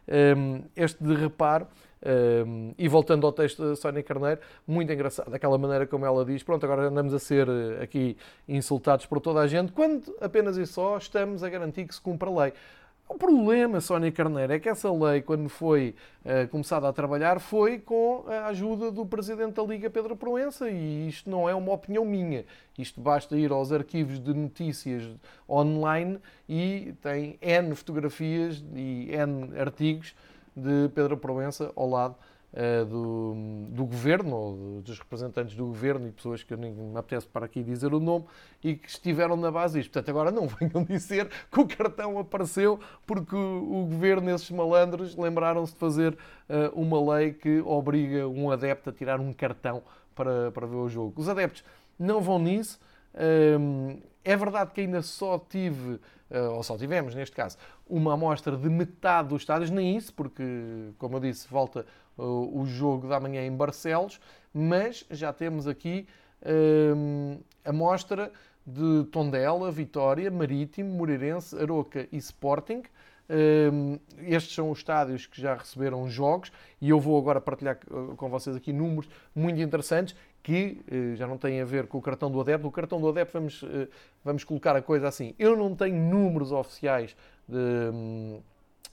ehm, 0.09 0.63
este 0.77 1.03
de 1.03 1.15
reparo, 1.15 1.67
um, 2.05 2.75
e 2.77 2.89
voltando 2.89 3.25
ao 3.25 3.33
texto 3.33 3.63
da 3.63 3.77
Sónia 3.77 4.03
Carneiro, 4.03 4.41
muito 4.67 4.93
engraçado, 4.93 5.33
aquela 5.33 5.57
maneira 5.57 5.87
como 5.87 6.05
ela 6.05 6.25
diz: 6.25 6.43
pronto, 6.43 6.65
agora 6.65 6.89
andamos 6.89 7.15
a 7.15 7.19
ser 7.19 7.49
eh, 7.49 7.83
aqui 7.83 8.17
insultados 8.49 9.07
por 9.07 9.21
toda 9.21 9.39
a 9.39 9.47
gente, 9.47 9.71
quando 9.71 10.13
apenas 10.21 10.57
e 10.57 10.67
só 10.67 10.97
estamos 10.99 11.45
a 11.45 11.49
garantir 11.49 11.87
que 11.87 11.95
se 11.95 12.01
cumpra 12.01 12.29
a 12.29 12.43
lei. 12.43 12.53
O 13.13 13.19
problema, 13.19 13.79
Sónia 13.79 14.11
Carneiro, 14.11 14.55
é 14.55 14.59
que 14.59 14.71
essa 14.71 14.91
lei, 14.91 15.21
quando 15.21 15.47
foi 15.47 15.95
uh, 16.25 16.49
começada 16.49 16.89
a 16.89 16.93
trabalhar, 16.95 17.41
foi 17.41 17.79
com 17.79 18.25
a 18.27 18.47
ajuda 18.47 18.91
do 18.91 19.05
Presidente 19.05 19.53
da 19.53 19.63
Liga, 19.63 19.91
Pedro 19.91 20.17
Proença, 20.17 20.71
e 20.71 21.09
isto 21.09 21.29
não 21.29 21.47
é 21.47 21.55
uma 21.55 21.75
opinião 21.75 22.07
minha. 22.07 22.47
Isto 22.79 23.03
basta 23.03 23.37
ir 23.37 23.53
aos 23.53 23.71
arquivos 23.71 24.19
de 24.19 24.33
notícias 24.33 25.05
online 25.47 26.19
e 26.49 26.95
tem 27.03 27.37
N 27.43 27.75
fotografias 27.75 28.65
e 28.75 29.11
N 29.13 29.61
artigos 29.61 30.15
de 30.57 30.89
Pedro 30.95 31.19
Proença 31.19 31.71
ao 31.77 31.91
lado 31.91 32.17
uh, 32.53 32.85
do, 32.85 33.35
do 33.71 33.85
governo, 33.85 34.37
ou 34.37 34.83
dos 34.83 34.99
representantes 34.99 35.55
do 35.55 35.67
governo 35.67 36.09
e 36.09 36.13
pessoas 36.13 36.43
que 36.43 36.53
eu 36.53 36.59
nem 36.59 36.73
me 36.73 36.99
apetece 36.99 37.27
para 37.27 37.47
aqui 37.47 37.63
dizer 37.63 37.93
o 37.93 38.01
nome, 38.01 38.25
e 38.63 38.75
que 38.75 38.89
estiveram 38.89 39.37
na 39.37 39.51
base 39.51 39.79
disto. 39.79 39.93
Portanto, 39.93 40.09
agora 40.11 40.31
não 40.31 40.47
venham 40.61 40.85
dizer 40.85 41.29
que 41.51 41.61
o 41.61 41.67
cartão 41.67 42.19
apareceu 42.19 42.79
porque 43.07 43.35
o, 43.35 43.87
governo, 43.91 44.31
esses 44.31 44.51
malandros, 44.51 45.17
lembraram-se 45.17 45.73
de 45.73 45.79
fazer 45.79 46.13
uh, 46.13 46.81
uma 46.81 47.15
lei 47.15 47.33
que 47.33 47.61
obriga 47.61 48.29
um 48.29 48.51
adepto 48.51 48.91
a 48.91 48.93
tirar 48.93 49.21
um 49.21 49.33
cartão 49.33 49.83
para, 50.15 50.51
para 50.53 50.67
ver 50.67 50.77
o 50.77 50.89
jogo. 50.89 51.21
Os 51.21 51.29
adeptos 51.29 51.65
não 51.99 52.21
vão 52.21 52.39
nisso. 52.39 52.79
Um, 53.15 54.01
é 54.25 54.37
verdade 54.37 54.73
que 54.73 54.81
ainda 54.81 55.03
só 55.03 55.39
tive, 55.39 55.95
uh, 56.31 56.51
ou 56.55 56.63
só 56.63 56.77
tivemos 56.77 57.15
neste 57.15 57.35
caso, 57.35 57.57
uma 57.87 58.15
amostra 58.15 58.57
de 58.57 58.69
metade 58.69 59.29
dos 59.29 59.43
estádios, 59.43 59.71
nem 59.71 59.97
isso, 59.97 60.13
porque, 60.15 60.45
como 60.99 61.17
eu 61.17 61.21
disse, 61.21 61.49
volta 61.49 61.87
uh, 62.17 62.61
o 62.61 62.65
jogo 62.67 63.09
da 63.09 63.19
manhã 63.19 63.45
em 63.45 63.55
Barcelos, 63.55 64.21
mas 64.53 65.05
já 65.11 65.33
temos 65.33 65.67
aqui 65.67 66.07
um, 66.97 67.39
amostra 67.65 68.33
de 68.67 69.05
Tondela, 69.11 69.71
Vitória, 69.71 70.31
Marítimo, 70.31 70.91
Moreirense, 70.95 71.57
Aroca 71.57 72.07
e 72.13 72.17
Sporting. 72.17 72.83
Um, 73.31 73.99
estes 74.19 74.55
são 74.55 74.71
os 74.71 74.79
estádios 74.79 75.27
que 75.27 75.41
já 75.41 75.55
receberam 75.55 76.09
jogos 76.09 76.53
e 76.81 76.91
eu 76.91 77.01
vou 77.01 77.17
agora 77.19 77.41
partilhar 77.41 77.79
com 78.17 78.29
vocês 78.29 78.55
aqui 78.55 78.73
números 78.73 79.09
muito 79.35 79.61
interessantes 79.61 80.15
que 80.43 80.83
eh, 80.91 81.15
já 81.15 81.27
não 81.27 81.39
tem 81.39 81.61
a 81.61 81.65
ver 81.65 81.87
com 81.87 81.99
o 81.99 82.03
cartão 82.03 82.31
do 82.31 82.41
adepto. 82.41 82.67
O 82.67 82.73
cartão 82.73 83.01
do 83.01 83.09
adepto, 83.09 83.33
vamos, 83.35 83.63
eh, 83.63 83.89
vamos 84.25 84.43
colocar 84.43 84.75
a 84.75 84.83
coisa 84.83 85.07
assim. 85.07 85.35
Eu 85.39 85.57
não 85.57 85.75
tenho 85.75 85.97
números 85.97 86.51
oficiais 86.51 87.17
de, 87.49 87.57
hum, 87.57 88.41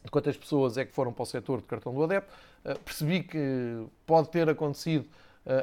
de 0.03 0.11
quantas 0.11 0.37
pessoas 0.37 0.77
é 0.77 0.85
que 0.85 0.93
foram 0.93 1.11
para 1.11 1.23
o 1.23 1.25
setor 1.25 1.59
de 1.59 1.65
cartão 1.65 1.93
do 1.93 2.03
adepto. 2.03 2.31
Eh, 2.63 2.75
percebi 2.85 3.23
que 3.23 3.83
pode 4.05 4.29
ter 4.29 4.47
acontecido 4.47 5.05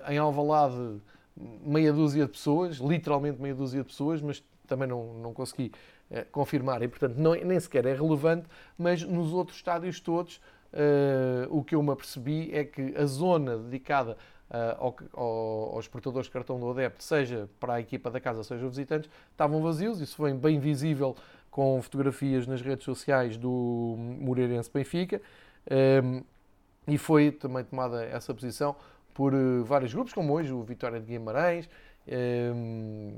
em 0.08 0.18
Alvalade 0.18 1.00
meia 1.36 1.92
dúzia 1.92 2.24
de 2.24 2.32
pessoas, 2.32 2.78
literalmente 2.78 3.40
meia 3.40 3.54
dúzia 3.54 3.82
de 3.82 3.86
pessoas, 3.86 4.20
mas 4.20 4.42
também 4.66 4.88
não, 4.88 5.14
não 5.14 5.32
consegui 5.32 5.70
confirmar 6.32 6.82
e, 6.82 6.88
portanto, 6.88 7.14
não, 7.16 7.34
nem 7.34 7.60
sequer 7.60 7.86
é 7.86 7.94
relevante. 7.94 8.48
Mas 8.76 9.04
nos 9.04 9.32
outros 9.32 9.58
estádios 9.58 10.00
todos, 10.00 10.40
o 11.50 11.62
que 11.62 11.76
eu 11.76 11.82
me 11.84 11.92
apercebi 11.92 12.52
é 12.52 12.64
que 12.64 12.96
a 12.96 13.04
zona 13.04 13.58
dedicada 13.58 14.16
uh, 14.50 14.94
ao, 15.12 15.74
aos 15.74 15.88
portadores 15.88 16.26
de 16.26 16.32
cartão 16.32 16.58
do 16.58 16.70
adepto, 16.70 17.02
seja 17.02 17.48
para 17.58 17.74
a 17.74 17.80
equipa 17.80 18.10
da 18.10 18.20
casa, 18.20 18.42
seja 18.42 18.64
os 18.64 18.70
visitantes, 18.70 19.10
estavam 19.30 19.60
vazios. 19.62 20.00
Isso 20.00 20.16
foi 20.16 20.32
bem 20.32 20.58
visível 20.58 21.16
com 21.50 21.80
fotografias 21.80 22.46
nas 22.46 22.60
redes 22.60 22.84
sociais 22.84 23.36
do 23.36 23.94
Moreirense 24.20 24.70
Benfica. 24.72 25.20
Um, 26.04 26.22
e 26.86 26.98
foi 26.98 27.32
também 27.32 27.64
tomada 27.64 28.04
essa 28.04 28.32
posição 28.32 28.76
por 29.12 29.34
uh, 29.34 29.64
vários 29.64 29.92
grupos, 29.92 30.12
como 30.12 30.34
hoje 30.34 30.52
o 30.52 30.62
Vitória 30.62 31.00
de 31.00 31.06
Guimarães, 31.06 31.68
um, 32.06 33.12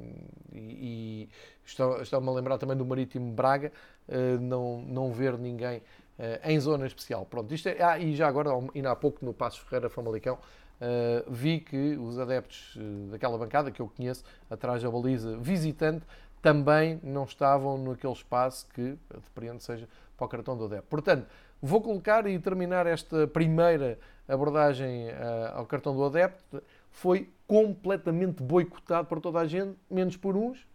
e, 0.54 0.58
e 0.58 1.28
estou-me 1.64 2.28
a 2.28 2.32
lembrar 2.32 2.56
também 2.56 2.76
do 2.76 2.86
Marítimo 2.86 3.32
Braga, 3.32 3.72
uh, 4.08 4.40
não, 4.40 4.80
não 4.82 5.12
ver 5.12 5.36
ninguém 5.36 5.78
uh, 6.18 6.40
em 6.44 6.58
zona 6.58 6.86
especial. 6.86 7.26
Pronto, 7.26 7.52
isto 7.52 7.68
é, 7.68 7.82
ah, 7.82 7.98
e 7.98 8.14
já 8.14 8.26
agora, 8.28 8.50
ainda 8.74 8.90
há 8.90 8.96
pouco 8.96 9.24
no 9.24 9.34
Passos 9.34 9.58
Ferreira 9.60 9.90
Famalicão, 9.90 10.38
Uh, 10.80 11.28
vi 11.28 11.58
que 11.58 11.96
os 11.96 12.18
adeptos 12.18 12.76
uh, 12.76 13.10
daquela 13.10 13.36
bancada 13.36 13.70
que 13.70 13.80
eu 13.80 13.88
conheço, 13.88 14.22
atrás 14.48 14.82
da 14.82 14.88
baliza 14.90 15.36
visitante, 15.36 16.06
também 16.40 17.00
não 17.02 17.24
estavam 17.24 17.76
naquele 17.78 18.12
espaço 18.12 18.66
que, 18.72 18.96
depende, 19.34 19.62
seja 19.64 19.88
para 20.16 20.24
o 20.24 20.28
cartão 20.28 20.56
do 20.56 20.66
adepto. 20.66 20.86
Portanto, 20.88 21.26
vou 21.60 21.80
colocar 21.80 22.26
e 22.28 22.38
terminar 22.38 22.86
esta 22.86 23.26
primeira 23.26 23.98
abordagem 24.28 25.08
uh, 25.08 25.56
ao 25.56 25.66
cartão 25.66 25.94
do 25.96 26.04
adepto. 26.04 26.62
Foi 26.90 27.28
completamente 27.46 28.42
boicotado 28.42 29.08
por 29.08 29.20
toda 29.20 29.40
a 29.40 29.46
gente, 29.46 29.76
menos 29.90 30.16
por 30.16 30.36
uns, 30.36 30.66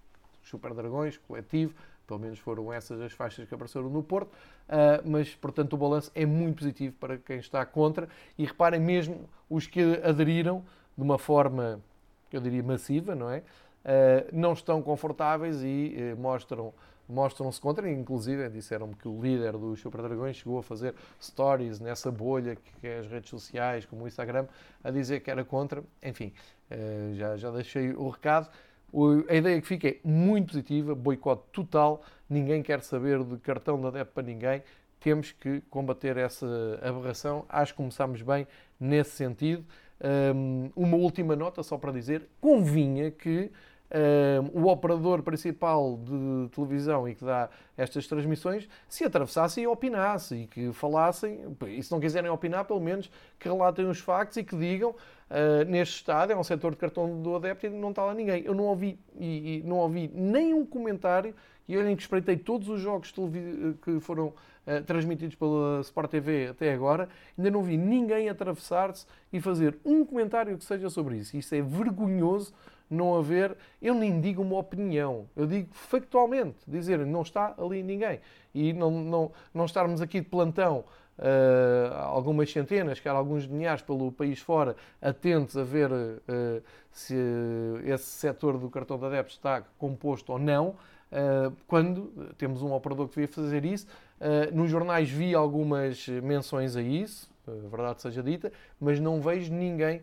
Super 0.44 0.74
Dragões, 0.74 1.18
coletivo, 1.18 1.74
pelo 2.08 2.20
menos 2.20 2.40
foram 2.40 2.72
essas 2.72 3.00
as 3.02 3.12
faixas 3.12 3.48
que 3.48 3.56
apareceram 3.56 3.90
no 3.90 4.04
Porto, 4.04 4.28
uh, 4.28 5.02
mas 5.06 5.34
portanto 5.36 5.74
o 5.74 5.78
balanço 5.78 6.12
é 6.14 6.26
muito 6.26 6.58
positivo 6.58 6.96
para 7.00 7.18
quem 7.18 7.38
está 7.38 7.66
contra 7.66 8.08
e 8.38 8.46
reparem 8.46 8.80
mesmo 8.80 9.30
os 9.50 9.68
que 9.68 9.82
aderiram 10.04 10.64
de 10.98 11.04
uma 11.04 11.18
forma, 11.18 11.80
eu 12.32 12.40
diria, 12.40 12.62
massiva, 12.62 13.16
não 13.16 13.30
é? 13.30 13.40
Uh, 13.40 13.44
não 14.32 14.54
estão 14.54 14.82
confortáveis 14.82 15.62
e 15.64 16.14
uh, 16.16 16.20
mostram 16.20 16.74
mostram-se 17.08 17.60
contra, 17.60 17.92
inclusive 17.92 18.50
disseram-me 18.50 18.96
que 18.96 19.10
o 19.10 19.22
líder 19.22 19.58
dos 19.58 19.82
Super 19.82 20.02
Dragões 20.02 20.38
chegou 20.38 20.60
a 20.60 20.64
fazer 20.64 20.96
stories 21.22 21.82
nessa 21.82 22.10
bolha 22.10 22.56
que 22.56 22.88
é 22.88 23.00
as 23.00 23.08
redes 23.08 23.30
sociais, 23.30 23.86
como 23.86 24.06
o 24.06 24.08
Instagram, 24.08 24.48
a 24.82 24.90
dizer 24.90 25.20
que 25.20 25.30
era 25.30 25.44
contra. 25.44 25.84
Enfim, 26.02 26.32
já, 27.16 27.36
já 27.36 27.52
deixei 27.52 27.92
o 27.92 28.08
recado. 28.08 28.50
A 29.28 29.36
ideia 29.36 29.60
que 29.60 29.68
fica 29.68 29.88
é 29.88 29.98
muito 30.04 30.48
positiva, 30.48 30.94
boicote 30.94 31.44
total, 31.52 32.04
ninguém 32.30 32.62
quer 32.62 32.82
saber 32.82 33.24
de 33.24 33.38
cartão 33.38 33.80
de 33.80 33.88
adepto 33.88 34.14
para 34.14 34.24
ninguém, 34.24 34.62
temos 35.00 35.32
que 35.32 35.62
combater 35.70 36.16
essa 36.18 36.46
aberração. 36.82 37.46
Acho 37.50 37.74
que 37.74 37.78
começámos 37.78 38.22
bem 38.22 38.48
nesse 38.80 39.12
sentido. 39.12 39.66
uma 40.76 40.98
última 40.98 41.36
nota, 41.36 41.64
só 41.64 41.78
para 41.78 41.92
dizer, 41.92 42.28
convinha 42.40 43.10
que 43.10 43.52
o 44.54 44.68
operador 44.68 45.22
principal 45.22 45.98
de 45.98 46.50
televisão 46.50 47.08
e 47.08 47.14
que 47.14 47.24
dá 47.24 47.50
estas 47.78 48.08
transmissões 48.08 48.68
se 48.88 49.04
atravessasse 49.04 49.62
e 49.62 49.68
opinasse 49.68 50.36
e 50.36 50.48
que 50.48 50.74
falassem, 50.74 51.40
e 51.68 51.82
se 51.82 51.92
não 51.92 52.00
quiserem 52.00 52.30
opinar, 52.30 52.66
pelo 52.66 52.80
menos 52.80 53.10
que 53.40 53.48
relatem 53.48 53.86
os 53.86 54.00
factos 54.00 54.38
e 54.38 54.44
que 54.44 54.56
digam 54.56 54.92
uh, 54.92 55.66
neste 55.68 55.98
estádio, 55.98 56.34
é 56.34 56.38
um 56.38 56.44
setor 56.44 56.72
de 56.72 56.78
cartão 56.78 57.22
do 57.22 57.36
adepto 57.36 57.68
e 57.68 57.70
não 57.70 57.90
está 57.92 58.04
lá 58.04 58.14
ninguém. 58.14 58.44
Eu 58.44 58.56
não 58.56 58.66
ouvi, 58.66 59.00
e, 59.20 59.58
e 59.58 59.64
não 59.64 59.78
ouvi 59.78 60.10
nenhum 60.14 60.66
comentário 60.66 61.36
e 61.68 61.76
nem 61.78 61.96
que 61.96 62.02
espreitei 62.02 62.38
todos 62.38 62.68
os 62.70 62.82
jogos 62.82 63.14
que 63.82 64.00
foram 64.00 64.28
uh, 64.28 64.84
transmitidos 64.86 65.36
pela 65.36 65.80
Sport 65.82 66.12
TV 66.12 66.48
até 66.48 66.74
agora, 66.74 67.08
ainda 67.38 67.50
não 67.50 67.64
vi 67.64 67.78
ninguém 67.78 68.30
atravessar-se 68.30 69.06
e 69.32 69.40
fazer 69.40 69.78
um 69.86 70.06
comentário 70.06 70.58
que 70.58 70.64
seja 70.66 70.90
sobre 70.90 71.18
isso. 71.18 71.38
Isso 71.38 71.56
é 71.56 71.62
vergonhoso 71.62 72.54
não 72.94 73.16
haver, 73.16 73.56
eu 73.82 73.94
nem 73.94 74.22
digo 74.22 74.42
uma 74.42 74.58
opinião, 74.58 75.28
eu 75.36 75.46
digo 75.46 75.70
factualmente, 75.72 76.58
dizer 76.68 77.06
não 77.06 77.22
está 77.22 77.54
ali 77.58 77.82
ninguém. 77.84 78.20
E 78.54 78.72
não, 78.74 78.92
não, 78.92 79.32
não 79.54 79.66
estarmos 79.66 80.02
aqui 80.02 80.22
de 80.22 80.28
plantão 80.28 80.86
uh, 81.18 81.94
algumas 81.96 82.52
centenas, 82.52 83.00
quer 83.00 83.10
alguns 83.10 83.48
milhares 83.48 83.82
pelo 83.82 84.12
país 84.12 84.40
fora, 84.40 84.76
atentos 85.02 85.58
a 85.58 85.64
ver 85.64 85.92
uh, 85.92 86.64
se 86.92 87.16
esse 87.86 88.06
setor 88.06 88.58
do 88.58 88.70
cartão 88.70 88.98
de 88.98 89.06
adeptos 89.06 89.36
está 89.36 89.64
composto 89.78 90.32
ou 90.32 90.40
não, 90.40 90.70
uh, 90.70 91.54
quando 91.68 92.34
temos 92.38 92.62
um 92.62 92.74
operador 92.74 93.08
que 93.08 93.16
devia 93.16 93.28
fazer 93.28 93.66
isso. 93.66 93.88
nos 94.54 94.70
jornais 94.70 95.10
vi 95.10 95.36
algumas 95.36 96.08
menções 96.08 96.76
a 96.76 96.82
isso, 96.82 97.30
verdade 97.70 98.02
seja 98.02 98.24
dita, 98.24 98.52
mas 98.80 99.00
não 99.00 99.20
vejo 99.20 99.52
ninguém 99.54 100.02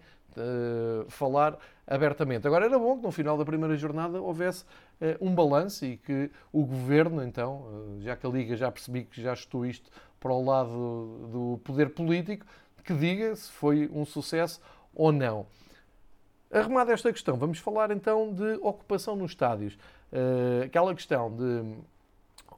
falar 1.08 1.58
abertamente. 1.90 2.46
Agora 2.46 2.66
era 2.66 2.78
bom 2.78 2.96
que 2.96 3.02
no 3.02 3.10
final 3.10 3.36
da 3.36 3.44
primeira 3.44 3.76
jornada 3.76 4.22
houvesse 4.22 4.62
uh, 4.62 5.16
um 5.20 5.34
balanço 5.34 5.84
e 5.84 5.96
que 5.96 6.30
o 6.52 6.64
governo, 6.64 7.20
então, 7.22 7.62
uh, 7.62 8.00
já 8.00 8.14
que 8.14 8.24
a 8.24 8.30
Liga 8.30 8.56
já 8.56 8.70
percebi 8.70 9.04
que 9.04 9.20
já 9.20 9.32
estou 9.32 9.66
isto 9.66 9.90
para 10.20 10.32
o 10.32 10.44
lado 10.44 11.28
do 11.32 11.60
poder 11.64 11.90
político, 11.90 12.46
que 12.84 12.94
diga 12.94 13.34
se 13.34 13.50
foi 13.50 13.90
um 13.92 14.04
sucesso 14.04 14.60
ou 14.94 15.10
não. 15.10 15.46
Arrumada 16.52 16.92
esta 16.92 17.12
questão, 17.12 17.36
vamos 17.36 17.58
falar 17.58 17.90
então 17.90 18.32
de 18.32 18.54
ocupação 18.62 19.16
nos 19.16 19.32
estádios. 19.32 19.78
Aquela 20.64 20.92
questão 20.94 21.30
de 21.30 21.76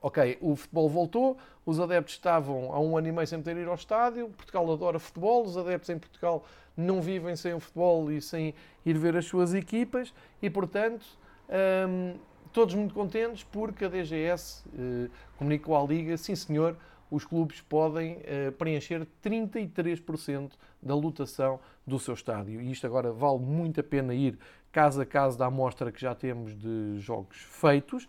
ok, 0.03 0.37
o 0.41 0.57
futebol 0.57 0.89
voltou, 0.89 1.39
os 1.65 1.79
adeptos 1.79 2.15
estavam 2.15 2.73
há 2.73 2.81
um 2.81 2.97
ano 2.99 3.09
e 3.09 3.13
meio 3.13 3.27
sem 3.27 3.39
poder 3.39 3.57
ir 3.57 3.69
ao 3.69 3.77
estádio, 3.77 4.29
Portugal 4.31 4.71
adora 4.73 4.99
futebol, 4.99 5.45
os 5.45 5.57
adeptos 5.57 5.89
em 5.91 5.99
Portugal 5.99 6.45
não 6.77 7.01
vivem 7.01 7.37
sem 7.37 7.55
o 7.55 7.61
futebol 7.61 8.11
e 8.11 8.21
sem 8.21 8.53
ir 8.85 8.99
ver 8.99 9.17
as 9.17 9.25
suas 9.25 9.55
equipas 9.55 10.13
e, 10.43 10.51
portanto, 10.51 11.07
hum, 11.89 12.15
todos 12.53 12.75
muito 12.75 12.93
contentes 12.93 13.45
porque 13.45 13.85
a 13.85 13.89
DGS 13.89 14.65
eh, 14.77 15.09
comunicou 15.39 15.77
à 15.77 15.87
Liga, 15.87 16.17
sim 16.17 16.35
senhor, 16.35 16.77
os 17.11 17.25
clubes 17.25 17.61
podem 17.61 18.19
eh, 18.25 18.51
preencher 18.53 19.07
33% 19.23 20.53
da 20.83 20.95
lotação 20.95 21.61
do 21.87 21.99
seu 21.99 22.15
estádio. 22.15 22.61
E 22.61 22.71
isto 22.71 22.87
agora 22.87 23.13
vale 23.13 23.39
muito 23.39 23.81
a 23.81 23.83
pena 23.83 24.15
ir 24.15 24.39
caso 24.73 25.01
a 25.03 25.07
caso 25.07 25.37
da 25.37 25.47
amostra 25.47 25.93
que 25.93 26.01
já 26.01 26.15
temos 26.15 26.57
de 26.57 26.99
jogos 26.99 27.37
feitos, 27.37 28.09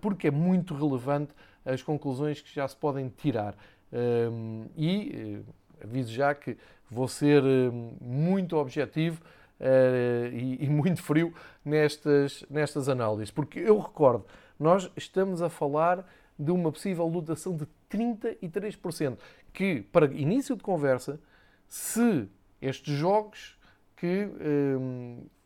porque 0.00 0.28
é 0.28 0.30
muito 0.30 0.74
relevante 0.74 1.32
as 1.64 1.82
conclusões 1.82 2.40
que 2.40 2.54
já 2.54 2.66
se 2.66 2.76
podem 2.76 3.08
tirar. 3.08 3.54
Hum, 3.92 4.66
e 4.76 5.42
aviso 5.82 6.12
já 6.12 6.34
que 6.34 6.56
vou 6.90 7.08
ser 7.08 7.42
muito 8.00 8.56
objetivo 8.56 9.22
e 10.32 10.68
muito 10.68 11.02
frio 11.02 11.32
nestas, 11.64 12.44
nestas 12.48 12.88
análises, 12.88 13.30
porque 13.30 13.58
eu 13.58 13.78
recordo, 13.78 14.24
nós 14.58 14.90
estamos 14.96 15.42
a 15.42 15.48
falar 15.48 16.06
de 16.38 16.50
uma 16.50 16.70
possível 16.70 17.06
lotação 17.06 17.56
de 17.56 17.66
33%, 17.90 19.18
que, 19.52 19.82
para 19.82 20.06
início 20.06 20.56
de 20.56 20.62
conversa, 20.62 21.20
se 21.66 22.28
estes 22.60 22.94
jogos 22.94 23.58
que 23.96 24.28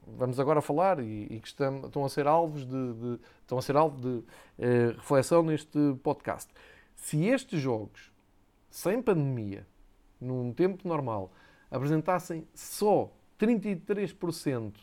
vamos 0.06 0.38
agora 0.40 0.60
falar 0.60 1.00
e, 1.00 1.26
e 1.30 1.40
que 1.40 1.48
estão, 1.48 1.86
estão, 1.86 2.04
a 2.04 2.08
ser 2.08 2.26
alvos 2.26 2.64
de, 2.66 2.92
de 2.94 3.20
estão 3.40 3.58
a 3.58 3.62
ser 3.62 3.76
alvo 3.76 4.00
de 4.00 4.08
uh, 4.08 4.24
reflexão 4.96 5.42
neste 5.42 5.78
podcast, 6.02 6.52
se 6.94 7.24
estes 7.26 7.60
jogos, 7.60 8.12
sem 8.70 9.02
pandemia, 9.02 9.66
num 10.20 10.52
tempo 10.52 10.86
normal, 10.86 11.32
apresentassem 11.70 12.46
só 12.54 13.10
33% 13.38 14.74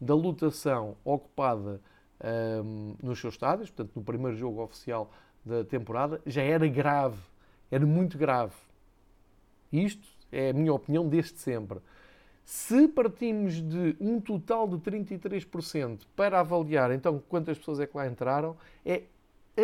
da 0.00 0.14
lotação 0.14 0.96
ocupada 1.04 1.80
um, 2.64 2.96
nos 3.02 3.20
seus 3.20 3.34
estádios, 3.34 3.70
portanto, 3.70 3.94
no 3.94 4.02
primeiro 4.02 4.36
jogo 4.36 4.62
oficial 4.62 5.10
da 5.44 5.64
temporada, 5.64 6.20
já 6.26 6.42
era 6.42 6.66
grave. 6.66 7.20
Era 7.70 7.86
muito 7.86 8.18
grave. 8.18 8.54
Isto 9.72 10.08
é 10.32 10.50
a 10.50 10.52
minha 10.52 10.72
opinião 10.72 11.08
desde 11.08 11.38
sempre. 11.38 11.78
Se 12.50 12.88
partimos 12.88 13.60
de 13.60 13.94
um 14.00 14.18
total 14.18 14.66
de 14.66 14.78
33% 14.78 16.06
para 16.16 16.40
avaliar 16.40 16.90
então 16.90 17.22
quantas 17.28 17.58
pessoas 17.58 17.78
é 17.78 17.86
que 17.86 17.94
lá 17.94 18.06
entraram, 18.06 18.56
é 18.86 19.02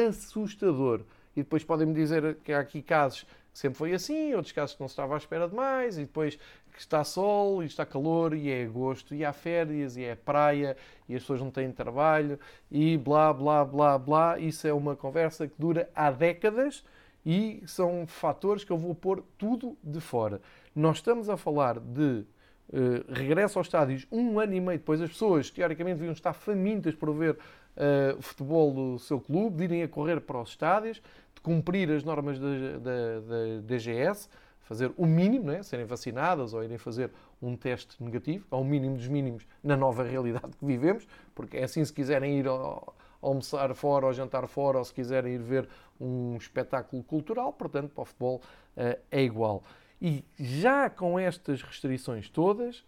assustador. 0.07 1.01
E 1.35 1.43
depois 1.43 1.65
podem-me 1.65 1.95
dizer 1.95 2.37
que 2.45 2.53
há 2.53 2.61
aqui 2.61 2.83
casos 2.83 3.23
que 3.23 3.59
sempre 3.59 3.79
foi 3.79 3.95
assim, 3.95 4.35
outros 4.35 4.53
casos 4.53 4.77
que 4.77 4.83
não 4.83 4.89
se 4.89 4.93
estava 4.93 5.15
à 5.15 5.17
espera 5.17 5.49
de 5.49 5.55
mais, 5.55 5.97
e 5.97 6.03
depois 6.03 6.37
que 6.75 6.79
está 6.79 7.03
sol 7.05 7.63
e 7.63 7.67
está 7.67 7.87
calor 7.87 8.35
e 8.35 8.51
é 8.51 8.65
agosto 8.65 9.15
e 9.15 9.25
há 9.25 9.33
férias 9.33 9.97
e 9.97 10.05
é 10.05 10.15
praia 10.15 10.77
e 11.09 11.17
as 11.17 11.23
pessoas 11.23 11.41
não 11.41 11.51
têm 11.51 11.73
trabalho 11.73 12.39
e 12.71 12.99
blá 12.99 13.33
blá 13.33 13.65
blá 13.65 13.97
blá. 13.97 14.39
Isso 14.39 14.67
é 14.67 14.75
uma 14.75 14.95
conversa 14.95 15.49
que 15.49 15.55
dura 15.59 15.89
há 15.95 16.11
décadas 16.11 16.85
e 17.25 17.63
são 17.67 18.07
fatores 18.07 18.63
que 18.63 18.71
eu 18.71 18.77
vou 18.77 18.95
pôr 18.95 19.25
tudo 19.39 19.75
de 19.83 20.03
fora. 20.03 20.43
Nós 20.77 20.99
estamos 20.99 21.31
a 21.31 21.39
falar 21.39 21.81
de 21.81 22.27
uh, 22.69 23.13
regresso 23.13 23.59
aos 23.59 23.67
estádios 23.67 24.07
um 24.11 24.39
ano 24.39 24.55
e 24.55 24.61
meio 24.61 24.79
depois. 24.79 25.01
As 25.01 25.11
pessoas, 25.11 25.51
teoricamente, 25.51 25.97
deviam 25.97 26.13
estar 26.13 26.33
famintas 26.33 26.95
por 26.95 27.13
ver 27.15 27.33
uh, 27.33 28.23
futebol 28.23 28.73
do 28.73 28.99
seu 28.99 29.21
clube, 29.21 29.57
de 29.57 29.65
irem 29.65 29.83
a 29.83 29.89
correr 29.89 30.21
para 30.21 30.41
os 30.41 30.51
estádios, 30.51 31.03
de 31.35 31.41
cumprir 31.41 31.91
as 31.91 32.05
normas 32.05 32.39
da, 32.39 32.49
da, 32.79 33.21
da 33.21 33.61
DGS 33.63 34.29
fazer 34.65 34.91
o 34.97 35.07
mínimo, 35.07 35.47
né? 35.47 35.63
serem 35.63 35.85
vacinadas 35.85 36.55
ou 36.55 36.65
irem 36.65 36.79
fazer 36.79 37.11
um 37.41 37.55
teste 37.55 38.03
negativo, 38.03 38.47
ao 38.51 38.65
mínimo 38.65 38.97
dos 38.97 39.07
mínimos 39.07 39.47
na 39.63 39.77
nova 39.77 40.03
realidade 40.09 40.57
que 40.57 40.65
vivemos, 40.65 41.07
porque 41.35 41.59
é 41.59 41.65
assim 41.65 41.85
se 41.85 41.93
quiserem 41.93 42.39
ir 42.39 42.49
ao, 42.49 42.95
almoçar 43.21 43.75
fora 43.75 44.07
ou 44.07 44.13
jantar 44.13 44.47
fora 44.47 44.79
ou 44.79 44.85
se 44.85 44.93
quiserem 44.93 45.35
ir 45.35 45.43
ver 45.43 45.69
um 46.01 46.37
espetáculo 46.37 47.03
cultural, 47.03 47.53
portanto, 47.53 47.91
para 47.91 48.03
o 48.03 48.05
futebol 48.05 48.41
uh, 48.77 48.99
é 49.11 49.23
igual. 49.23 49.63
E 50.07 50.23
já 50.39 50.91
com 50.91 51.19
estas 51.19 51.63
restrições 51.63 52.29
todas, 52.29 52.85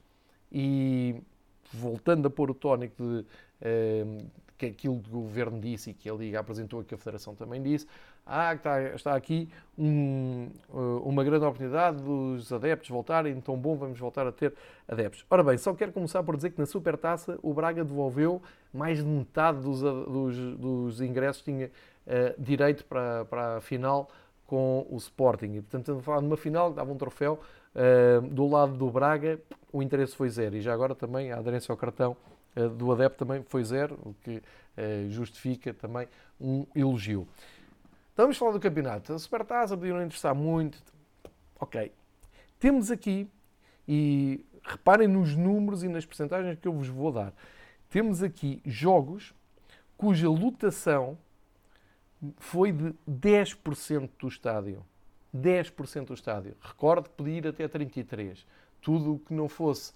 e 0.53 1.17
voltando 1.73 2.29
a 2.29 2.31
pôr 2.31 2.51
o 2.51 2.55
tónico 2.55 3.03
de 3.03 3.21
uh, 3.21 4.31
que 4.59 4.67
aquilo 4.67 5.01
que 5.01 5.09
o 5.09 5.23
Governo 5.23 5.59
disse 5.59 5.91
e 5.91 5.95
que 5.95 6.11
a 6.11 6.13
Liga 6.13 6.41
apresentou 6.41 6.83
e 6.83 6.85
que 6.85 6.95
a 6.95 6.99
Federação 6.99 7.35
também 7.35 7.63
disse, 7.63 7.87
ah, 8.27 8.53
está, 8.53 8.83
está 8.95 9.15
aqui 9.15 9.49
um, 9.79 10.51
eh, 10.69 11.01
uma 11.05 11.23
grande 11.23 11.45
oportunidade 11.45 12.03
dos 12.03 12.53
adeptos 12.53 12.89
voltarem, 12.89 13.35
então 13.37 13.57
bom, 13.57 13.77
vamos 13.77 13.99
voltar 13.99 14.27
a 14.27 14.33
ter 14.33 14.55
adeptos. 14.89 15.25
Ora 15.29 15.45
bem, 15.45 15.59
só 15.59 15.75
quero 15.75 15.93
começar 15.93 16.23
por 16.23 16.37
dizer 16.37 16.51
que 16.51 16.59
na 16.59 16.67
Supertaça 16.67 17.39
o 17.43 17.53
Braga 17.53 17.85
devolveu 17.85 18.43
mais 18.73 18.99
de 18.99 19.05
metade 19.05 19.61
dos, 19.61 19.81
dos, 19.81 20.57
dos 20.57 21.01
ingressos, 21.01 21.43
tinha 21.43 21.67
uh, 21.67 22.43
direito 22.43 22.85
para, 22.87 23.27
para 23.27 23.57
a 23.59 23.61
final 23.61 24.11
com 24.47 24.87
o 24.91 24.97
Sporting. 24.97 25.55
E, 25.55 25.61
portanto, 25.61 25.83
estamos 25.83 26.01
a 26.01 26.05
falar 26.05 26.21
de 26.21 26.27
uma 26.27 26.37
final 26.37 26.71
que 26.71 26.77
dava 26.77 26.93
um 26.93 26.97
troféu. 26.97 27.41
Uh, 27.75 28.27
do 28.29 28.47
lado 28.47 28.73
do 28.73 28.91
Braga, 28.91 29.39
o 29.71 29.83
interesse 29.83 30.17
foi 30.17 30.31
zero. 30.31 30.57
E 30.57 30.61
já 30.63 30.73
agora 30.73 30.95
também 30.95 31.31
a 31.31 31.39
aderência 31.39 31.73
ao 31.73 31.77
cartão 31.77 32.17
uh, 32.57 32.69
do 32.71 32.91
adepto 32.91 33.25
também 33.25 33.43
foi 33.43 33.63
zero, 33.65 33.99
o 34.03 34.15
que 34.15 34.37
uh, 34.37 35.11
justifica 35.11 35.75
também 35.75 36.09
um 36.41 36.65
elogio. 36.75 37.29
Estamos 38.11 38.39
falar 38.39 38.53
do 38.53 38.61
campeonato. 38.61 39.13
A 39.13 39.19
Supertaça 39.19 39.77
podia 39.77 39.93
não 39.93 40.03
interessar 40.03 40.35
muito. 40.35 40.79
Ok. 41.61 41.93
Temos 42.59 42.91
aqui, 42.91 43.29
e 43.87 44.45
reparem 44.65 45.07
nos 45.07 45.37
números 45.37 45.83
e 45.83 45.89
nas 45.89 46.07
percentagens 46.07 46.59
que 46.59 46.67
eu 46.67 46.73
vos 46.73 46.89
vou 46.89 47.13
dar. 47.13 47.33
Temos 47.91 48.23
aqui 48.23 48.61
jogos 48.65 49.35
cuja 49.97 50.29
lotação 50.29 51.17
foi 52.39 52.73
de 52.73 52.95
10% 53.09 54.11
do 54.19 54.29
estádio. 54.29 54.85
10% 55.35 56.07
do 56.07 56.15
estádio. 56.15 56.57
Recordo 56.61 57.09
que 57.09 57.17
podia 57.17 57.39
ir 57.39 57.47
até 57.47 57.69
33%. 57.69 58.45
Tudo 58.81 59.15
o 59.15 59.19
que 59.19 59.35
não 59.35 59.49
fosse 59.49 59.93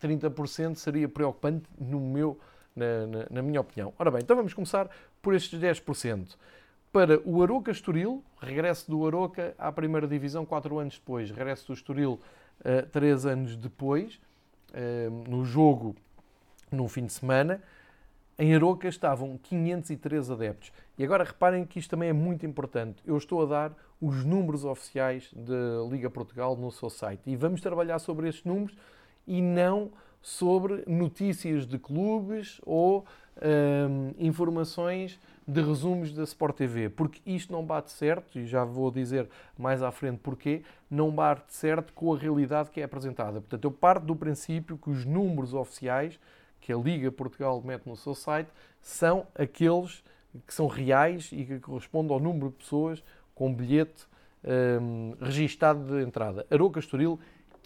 30% 0.00 0.72
eh, 0.72 0.74
seria 0.74 1.08
preocupante 1.08 1.68
no 1.78 2.00
meu, 2.00 2.38
na, 2.74 3.06
na, 3.06 3.26
na, 3.30 3.42
minha 3.42 3.60
opinião. 3.60 3.92
Ora 3.98 4.10
bem, 4.10 4.20
então 4.22 4.36
vamos 4.36 4.52
começar 4.52 4.90
por 5.22 5.34
estes 5.34 5.58
10%. 5.58 6.36
Para 6.92 7.20
o 7.24 7.42
Aroca 7.42 7.70
Estoril, 7.70 8.24
regresso 8.40 8.90
do 8.90 9.06
Aroca 9.06 9.54
à 9.58 9.70
primeira 9.70 10.06
divisão 10.08 10.46
4 10.46 10.78
anos 10.78 10.94
depois, 10.94 11.30
regresso 11.30 11.66
do 11.68 11.72
Estoril 11.74 12.20
3 12.90 13.24
uh, 13.24 13.28
eh, 13.28 13.32
anos 13.32 13.56
depois, 13.56 14.18
uh, 14.70 15.28
no 15.28 15.44
jogo 15.44 15.94
no 16.70 16.88
fim 16.88 17.06
de 17.06 17.12
semana, 17.12 17.62
em 18.38 18.54
Aroca 18.54 18.88
estavam 18.88 19.38
503 19.42 20.30
adeptos. 20.30 20.72
E 20.98 21.04
agora 21.04 21.24
reparem 21.24 21.64
que 21.64 21.78
isto 21.78 21.90
também 21.90 22.10
é 22.10 22.12
muito 22.12 22.44
importante. 22.44 23.02
Eu 23.06 23.16
estou 23.16 23.42
a 23.42 23.46
dar 23.46 23.72
os 24.00 24.24
números 24.24 24.64
oficiais 24.64 25.32
da 25.32 25.88
Liga 25.90 26.10
Portugal 26.10 26.56
no 26.56 26.70
seu 26.70 26.90
site. 26.90 27.22
E 27.26 27.36
vamos 27.36 27.60
trabalhar 27.60 27.98
sobre 27.98 28.28
estes 28.28 28.44
números 28.44 28.76
e 29.26 29.40
não 29.40 29.90
sobre 30.20 30.84
notícias 30.86 31.66
de 31.66 31.78
clubes 31.78 32.60
ou 32.64 33.06
hum, 33.40 34.12
informações 34.18 35.18
de 35.46 35.62
resumos 35.62 36.12
da 36.12 36.24
Sport 36.24 36.56
TV, 36.56 36.88
porque 36.88 37.20
isto 37.24 37.52
não 37.52 37.64
bate 37.64 37.92
certo, 37.92 38.36
e 38.36 38.44
já 38.44 38.64
vou 38.64 38.90
dizer 38.90 39.28
mais 39.56 39.80
à 39.80 39.92
frente 39.92 40.18
porquê, 40.18 40.62
não 40.90 41.12
bate 41.12 41.54
certo 41.54 41.92
com 41.92 42.12
a 42.12 42.18
realidade 42.18 42.70
que 42.70 42.80
é 42.80 42.84
apresentada. 42.84 43.40
Portanto, 43.40 43.64
eu 43.64 43.70
parto 43.70 44.04
do 44.04 44.16
princípio 44.16 44.76
que 44.76 44.90
os 44.90 45.04
números 45.04 45.54
oficiais 45.54 46.18
que 46.66 46.72
a 46.72 46.76
Liga 46.76 47.12
Portugal 47.12 47.62
mete 47.64 47.86
no 47.86 47.94
seu 47.94 48.12
site 48.12 48.48
são 48.80 49.24
aqueles 49.36 50.02
que 50.44 50.52
são 50.52 50.66
reais 50.66 51.30
e 51.32 51.44
que 51.44 51.60
correspondem 51.60 52.12
ao 52.12 52.18
número 52.18 52.48
de 52.50 52.56
pessoas 52.56 53.04
com 53.36 53.54
bilhete 53.54 54.04
um, 54.82 55.14
registado 55.20 55.86
de 55.86 56.02
entrada. 56.02 56.44
Aroca 56.50 56.80
Estoril, 56.80 57.20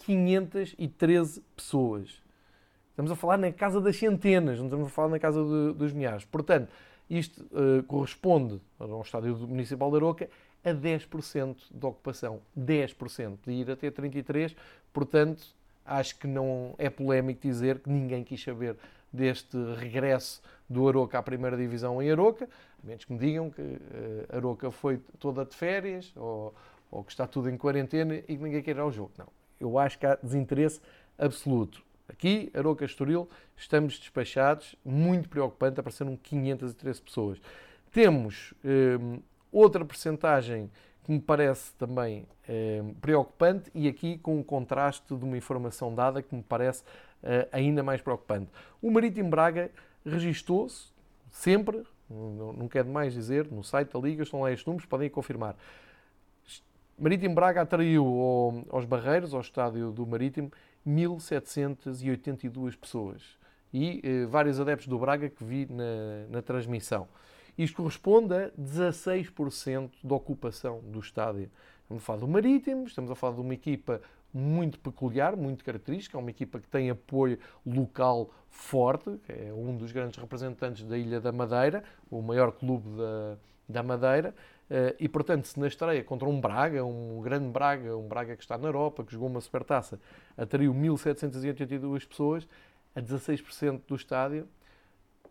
513 0.04 1.42
pessoas. 1.56 2.22
Estamos 2.90 3.10
a 3.10 3.16
falar 3.16 3.38
na 3.38 3.50
casa 3.50 3.80
das 3.80 3.96
centenas, 3.96 4.58
não 4.58 4.66
estamos 4.66 4.88
a 4.88 4.90
falar 4.90 5.08
na 5.08 5.18
casa 5.18 5.42
de, 5.42 5.78
dos 5.78 5.94
milhares. 5.94 6.26
Portanto, 6.26 6.70
isto 7.08 7.42
uh, 7.44 7.82
corresponde 7.84 8.60
ao 8.78 9.00
estádio 9.00 9.34
municipal 9.48 9.90
de 9.90 9.96
Aroca 9.96 10.28
a 10.62 10.74
10% 10.74 11.56
de 11.70 11.86
ocupação. 11.86 12.42
10%. 12.54 13.38
De 13.46 13.52
ir 13.52 13.70
até 13.70 13.90
33%. 13.90 14.54
Portanto, 14.92 15.42
acho 15.90 16.16
que 16.16 16.26
não 16.28 16.74
é 16.78 16.88
polémico 16.88 17.42
dizer 17.42 17.80
que 17.80 17.90
ninguém 17.90 18.22
quis 18.22 18.40
saber 18.42 18.76
deste 19.12 19.56
regresso 19.74 20.40
do 20.68 20.88
Aroca 20.88 21.18
à 21.18 21.22
primeira 21.22 21.56
divisão 21.56 22.00
em 22.00 22.08
Aroca, 22.10 22.48
a 22.82 22.86
menos 22.86 23.04
que 23.04 23.12
me 23.12 23.18
digam 23.18 23.50
que 23.50 23.60
uh, 23.60 24.36
Aroca 24.36 24.70
foi 24.70 24.98
toda 25.18 25.44
de 25.44 25.56
férias 25.56 26.12
ou, 26.16 26.54
ou, 26.90 27.02
que 27.02 27.10
está 27.10 27.26
tudo 27.26 27.50
em 27.50 27.56
quarentena 27.56 28.14
e 28.14 28.22
que 28.22 28.36
ninguém 28.36 28.62
quer 28.62 28.76
ir 28.76 28.78
ao 28.78 28.92
jogo. 28.92 29.10
Não, 29.18 29.26
eu 29.58 29.76
acho 29.78 29.98
que 29.98 30.06
há 30.06 30.14
desinteresse 30.14 30.80
absoluto. 31.18 31.82
Aqui, 32.08 32.52
Aroca 32.54 32.84
Estoril, 32.84 33.28
estamos 33.56 33.98
despachados, 33.98 34.76
muito 34.84 35.28
preocupante, 35.28 35.80
apareceram 35.80 36.16
513 36.16 37.02
pessoas. 37.02 37.40
Temos 37.92 38.54
um, 38.64 39.16
eh, 39.16 39.20
outra 39.52 39.84
percentagem 39.84 40.70
que 41.04 41.12
me 41.12 41.20
parece 41.20 41.72
também 41.74 42.26
eh, 42.48 42.82
preocupante 43.00 43.70
e 43.74 43.88
aqui 43.88 44.18
com 44.18 44.38
um 44.38 44.42
contraste 44.42 45.14
de 45.14 45.24
uma 45.24 45.36
informação 45.36 45.94
dada 45.94 46.22
que 46.22 46.34
me 46.34 46.42
parece 46.42 46.82
eh, 47.22 47.48
ainda 47.52 47.82
mais 47.82 48.00
preocupante. 48.00 48.50
O 48.82 48.90
Marítimo 48.90 49.30
Braga 49.30 49.70
registou-se 50.04 50.88
sempre, 51.30 51.82
não, 52.08 52.52
não 52.52 52.68
quero 52.68 52.88
dizer, 53.12 53.50
no 53.50 53.62
site 53.62 53.92
da 53.92 53.98
Liga 53.98 54.22
estão 54.22 54.42
lá 54.42 54.50
estes 54.50 54.66
números, 54.66 54.86
podem 54.86 55.08
confirmar. 55.08 55.56
Marítimo 56.98 57.34
Braga 57.34 57.62
atraiu 57.62 58.04
ao, 58.04 58.64
aos 58.76 58.84
Barreiros, 58.84 59.32
ao 59.32 59.40
estádio 59.40 59.90
do 59.90 60.06
Marítimo, 60.06 60.52
1.782 60.86 62.76
pessoas 62.76 63.38
e 63.72 64.00
eh, 64.02 64.26
vários 64.26 64.60
adeptos 64.60 64.86
do 64.86 64.98
Braga 64.98 65.28
que 65.28 65.42
vi 65.44 65.66
na, 65.70 66.26
na 66.28 66.42
transmissão. 66.42 67.08
Isto 67.56 67.78
corresponde 67.78 68.34
a 68.34 68.50
16% 68.50 69.90
da 70.02 70.14
ocupação 70.14 70.80
do 70.80 71.00
estádio. 71.00 71.50
Estamos 71.82 72.02
a 72.02 72.06
falar 72.06 72.18
do 72.20 72.28
Marítimo, 72.28 72.86
estamos 72.86 73.10
a 73.10 73.14
falar 73.14 73.34
de 73.34 73.40
uma 73.40 73.54
equipa 73.54 74.00
muito 74.32 74.78
peculiar, 74.78 75.36
muito 75.36 75.64
característica, 75.64 76.16
é 76.16 76.20
uma 76.20 76.30
equipa 76.30 76.60
que 76.60 76.68
tem 76.68 76.88
apoio 76.88 77.38
local 77.66 78.30
forte, 78.48 79.10
é 79.28 79.52
um 79.52 79.76
dos 79.76 79.90
grandes 79.92 80.18
representantes 80.18 80.84
da 80.84 80.96
Ilha 80.96 81.20
da 81.20 81.32
Madeira, 81.32 81.82
o 82.10 82.22
maior 82.22 82.52
clube 82.52 82.88
da, 82.96 83.36
da 83.68 83.82
Madeira, 83.82 84.34
eh, 84.70 84.94
e 85.00 85.08
portanto, 85.08 85.46
se 85.46 85.58
na 85.58 85.66
estreia 85.66 86.04
contra 86.04 86.28
um 86.28 86.40
Braga, 86.40 86.84
um 86.84 87.20
grande 87.20 87.48
Braga, 87.48 87.96
um 87.96 88.06
Braga 88.06 88.36
que 88.36 88.42
está 88.42 88.56
na 88.56 88.68
Europa, 88.68 89.04
que 89.04 89.12
jogou 89.12 89.28
uma 89.28 89.40
supertaça, 89.40 90.00
atraiu 90.36 90.72
1.782 90.72 92.06
pessoas, 92.06 92.48
a 92.94 93.00
16% 93.00 93.82
do 93.86 93.96
estádio, 93.96 94.48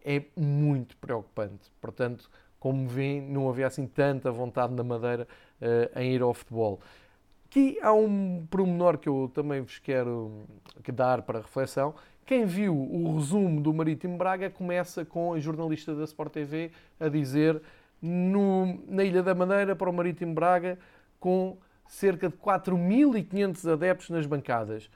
é 0.03 0.23
muito 0.35 0.95
preocupante. 0.97 1.71
Portanto, 1.81 2.29
como 2.59 2.88
veem, 2.88 3.21
não 3.21 3.49
havia 3.49 3.67
assim 3.67 3.88
tanta 3.88 4.31
vontade 4.31 4.73
na 4.73 4.83
Madeira 4.83 5.27
uh, 5.62 5.99
em 5.99 6.13
ir 6.13 6.21
ao 6.21 6.33
futebol. 6.33 6.79
Aqui 7.45 7.79
há 7.81 7.91
um 7.93 8.45
promenor 8.49 8.97
que 8.97 9.09
eu 9.09 9.31
também 9.33 9.62
vos 9.62 9.79
quero 9.79 10.43
dar 10.93 11.23
para 11.23 11.39
reflexão. 11.39 11.95
Quem 12.25 12.45
viu 12.45 12.75
o 12.75 13.15
resumo 13.15 13.59
do 13.59 13.73
Marítimo 13.73 14.17
Braga 14.17 14.51
começa 14.51 15.03
com 15.03 15.33
a 15.33 15.39
jornalista 15.39 15.95
da 15.95 16.03
Sport 16.03 16.31
TV 16.31 16.71
a 16.99 17.09
dizer 17.09 17.59
no, 17.99 18.79
na 18.88 19.03
Ilha 19.03 19.23
da 19.23 19.33
Madeira 19.33 19.75
para 19.75 19.89
o 19.89 19.93
Marítimo 19.93 20.35
Braga 20.35 20.77
com 21.19 21.57
cerca 21.88 22.29
de 22.29 22.35
4.500 22.38 23.73
adeptos 23.73 24.09
nas 24.12 24.27
bancadas. 24.27 24.89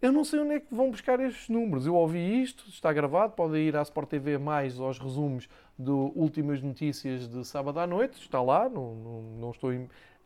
Eu 0.00 0.12
não 0.12 0.24
sei 0.24 0.40
onde 0.40 0.54
é 0.54 0.60
que 0.60 0.74
vão 0.74 0.90
buscar 0.90 1.20
estes 1.20 1.50
números. 1.50 1.86
Eu 1.86 1.94
ouvi 1.94 2.42
isto, 2.42 2.64
está 2.70 2.90
gravado, 2.90 3.34
podem 3.34 3.68
ir 3.68 3.76
à 3.76 3.82
Sport 3.82 4.08
TV 4.08 4.38
mais 4.38 4.80
aos 4.80 4.98
resumos 4.98 5.46
de 5.78 5.90
últimas 5.90 6.62
notícias 6.62 7.28
de 7.28 7.44
sábado 7.44 7.78
à 7.80 7.86
noite, 7.86 8.18
está 8.18 8.40
lá, 8.40 8.66
não, 8.66 8.94
não, 8.94 9.22
não 9.38 9.50
estou 9.50 9.70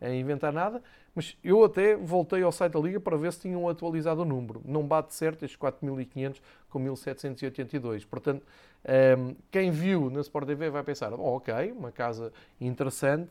a 0.01 0.11
inventar 0.15 0.53
nada, 0.53 0.81
mas 1.13 1.37
eu 1.43 1.65
até 1.65 1.97
voltei 1.97 2.43
ao 2.43 2.53
site 2.53 2.73
da 2.73 2.79
Liga 2.79 3.01
para 3.01 3.17
ver 3.17 3.33
se 3.33 3.41
tinham 3.41 3.69
atualizado 3.69 4.23
o 4.23 4.25
número. 4.25 4.63
Não 4.65 4.85
bate 4.87 5.13
certo 5.13 5.45
estes 5.45 5.59
4.500 5.59 6.41
com 6.71 6.79
1.782. 6.79 8.07
Portanto, 8.07 8.47
ehm, 8.85 9.35
quem 9.51 9.73
viu 9.73 10.09
na 10.09 10.21
Sport 10.21 10.47
TV 10.47 10.71
vai 10.71 10.85
pensar, 10.85 11.13
oh, 11.13 11.37
ok, 11.37 11.73
uma 11.73 11.91
casa 11.91 12.33
interessante, 12.61 13.31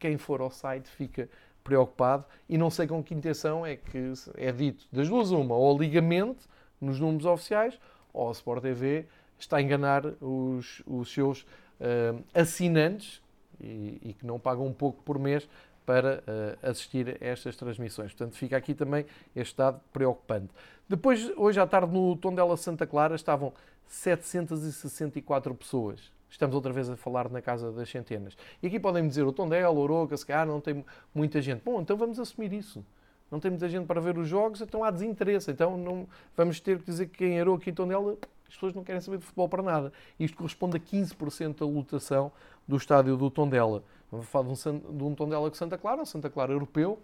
quem 0.00 0.18
for 0.18 0.40
ao 0.40 0.50
site 0.50 0.88
fica 0.88 1.28
preocupado 1.64 2.26
e 2.48 2.58
não 2.58 2.70
sei 2.70 2.86
com 2.86 3.02
que 3.02 3.14
intenção 3.14 3.64
é 3.64 3.74
que 3.74 4.12
é 4.36 4.52
dito 4.52 4.86
das 4.92 5.08
duas 5.08 5.30
uma, 5.30 5.56
ou 5.56 5.76
ligamento 5.76 6.46
nos 6.80 7.00
números 7.00 7.24
oficiais, 7.24 7.80
ou 8.12 8.28
a 8.28 8.32
Sport 8.32 8.62
TV 8.62 9.06
está 9.38 9.56
a 9.56 9.62
enganar 9.62 10.04
os, 10.20 10.82
os 10.86 11.12
seus 11.12 11.40
uh, 11.80 12.22
assinantes 12.34 13.22
e, 13.60 13.98
e, 14.02 14.14
que 14.14 14.26
não 14.26 14.38
pagam 14.38 14.66
um 14.66 14.72
pouco 14.72 15.02
por 15.02 15.18
mês 15.18 15.48
para 15.86 16.22
uh, 16.26 16.68
assistir 16.70 17.18
a 17.20 17.26
estas 17.26 17.56
transmissões. 17.56 18.12
Portanto, 18.12 18.36
fica 18.36 18.56
aqui 18.56 18.74
também 18.74 19.06
este 19.34 19.56
dado 19.56 19.80
preocupante. 19.92 20.50
Depois, 20.88 21.30
hoje 21.36 21.58
à 21.60 21.66
tarde, 21.66 21.92
no 21.92 22.16
Tondela 22.16 22.56
Santa 22.56 22.86
Clara, 22.86 23.14
estavam 23.14 23.52
764 23.86 25.54
pessoas. 25.54 26.12
Estamos 26.34 26.56
outra 26.56 26.72
vez 26.72 26.90
a 26.90 26.96
falar 26.96 27.30
na 27.30 27.40
casa 27.40 27.70
das 27.70 27.88
centenas. 27.88 28.36
E 28.60 28.66
aqui 28.66 28.80
podem 28.80 29.06
dizer, 29.06 29.22
o 29.22 29.32
Tondela, 29.32 29.70
o 29.70 29.78
Oroca, 29.78 30.16
se 30.16 30.26
calhar 30.26 30.44
não 30.44 30.60
tem 30.60 30.84
muita 31.14 31.40
gente. 31.40 31.62
Bom, 31.64 31.80
então 31.80 31.96
vamos 31.96 32.18
assumir 32.18 32.52
isso. 32.52 32.84
não 33.30 33.38
tem 33.38 33.52
muita 33.52 33.68
gente 33.68 33.86
para 33.86 34.00
ver 34.00 34.18
os 34.18 34.26
jogos, 34.26 34.60
então 34.60 34.82
há 34.82 34.90
desinteresse. 34.90 35.52
Então 35.52 35.76
não, 35.76 36.08
vamos 36.36 36.58
ter 36.58 36.80
que 36.80 36.86
dizer 36.86 37.06
que 37.06 37.22
errou 37.24 37.54
aqui 37.54 37.70
em 37.70 37.72
Tondela, 37.72 38.16
as 38.48 38.54
pessoas 38.54 38.74
não 38.74 38.82
querem 38.82 39.00
saber 39.00 39.18
de 39.18 39.24
futebol 39.24 39.48
para 39.48 39.62
nada. 39.62 39.92
Isto 40.18 40.36
corresponde 40.36 40.76
a 40.76 40.80
15% 40.80 41.60
da 41.60 41.66
lotação 41.66 42.32
do 42.66 42.76
estádio 42.76 43.16
do 43.16 43.30
Tondela. 43.30 43.84
Vamos 44.10 44.26
falar 44.26 44.52
de 44.52 44.68
um, 44.68 44.96
de 44.96 45.04
um 45.04 45.14
Tondela 45.14 45.48
com 45.48 45.54
Santa 45.54 45.78
Clara, 45.78 46.04
Santa 46.04 46.28
Clara 46.28 46.50
europeu, 46.50 46.98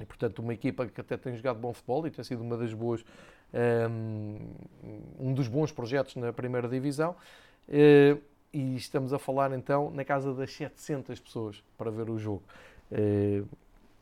e 0.00 0.06
portanto 0.06 0.38
uma 0.38 0.54
equipa 0.54 0.86
que 0.86 0.98
até 0.98 1.18
tem 1.18 1.36
jogado 1.36 1.58
bom 1.58 1.74
futebol 1.74 2.06
e 2.06 2.10
tem 2.10 2.24
sido 2.24 2.40
uma 2.42 2.56
das 2.56 2.72
boas, 2.72 3.04
um, 3.90 4.38
um 5.20 5.34
dos 5.34 5.46
bons 5.46 5.70
projetos 5.72 6.16
na 6.16 6.32
primeira 6.32 6.66
divisão. 6.66 7.14
Uh, 7.68 8.18
e 8.52 8.76
estamos 8.76 9.12
a 9.12 9.18
falar 9.18 9.52
então 9.52 9.90
na 9.90 10.04
casa 10.04 10.32
das 10.32 10.52
700 10.52 11.20
pessoas 11.20 11.62
para 11.76 11.90
ver 11.90 12.08
o 12.10 12.18
jogo. 12.18 12.42
Uh, 12.90 13.46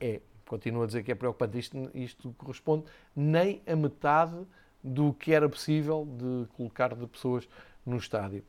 é 0.01 0.21
continuo 0.47 0.83
a 0.83 0.87
dizer 0.87 1.03
que 1.03 1.13
é 1.13 1.15
preocupante. 1.15 1.59
Isto, 1.59 1.91
isto 1.95 2.35
corresponde 2.39 2.85
nem 3.15 3.63
a 3.67 3.75
metade 3.75 4.37
do 4.83 5.13
que 5.15 5.33
era 5.33 5.49
possível 5.49 6.07
de 6.07 6.47
colocar 6.57 6.95
de 6.95 7.07
pessoas 7.07 7.49
no 7.85 7.97
estádio. 7.97 8.45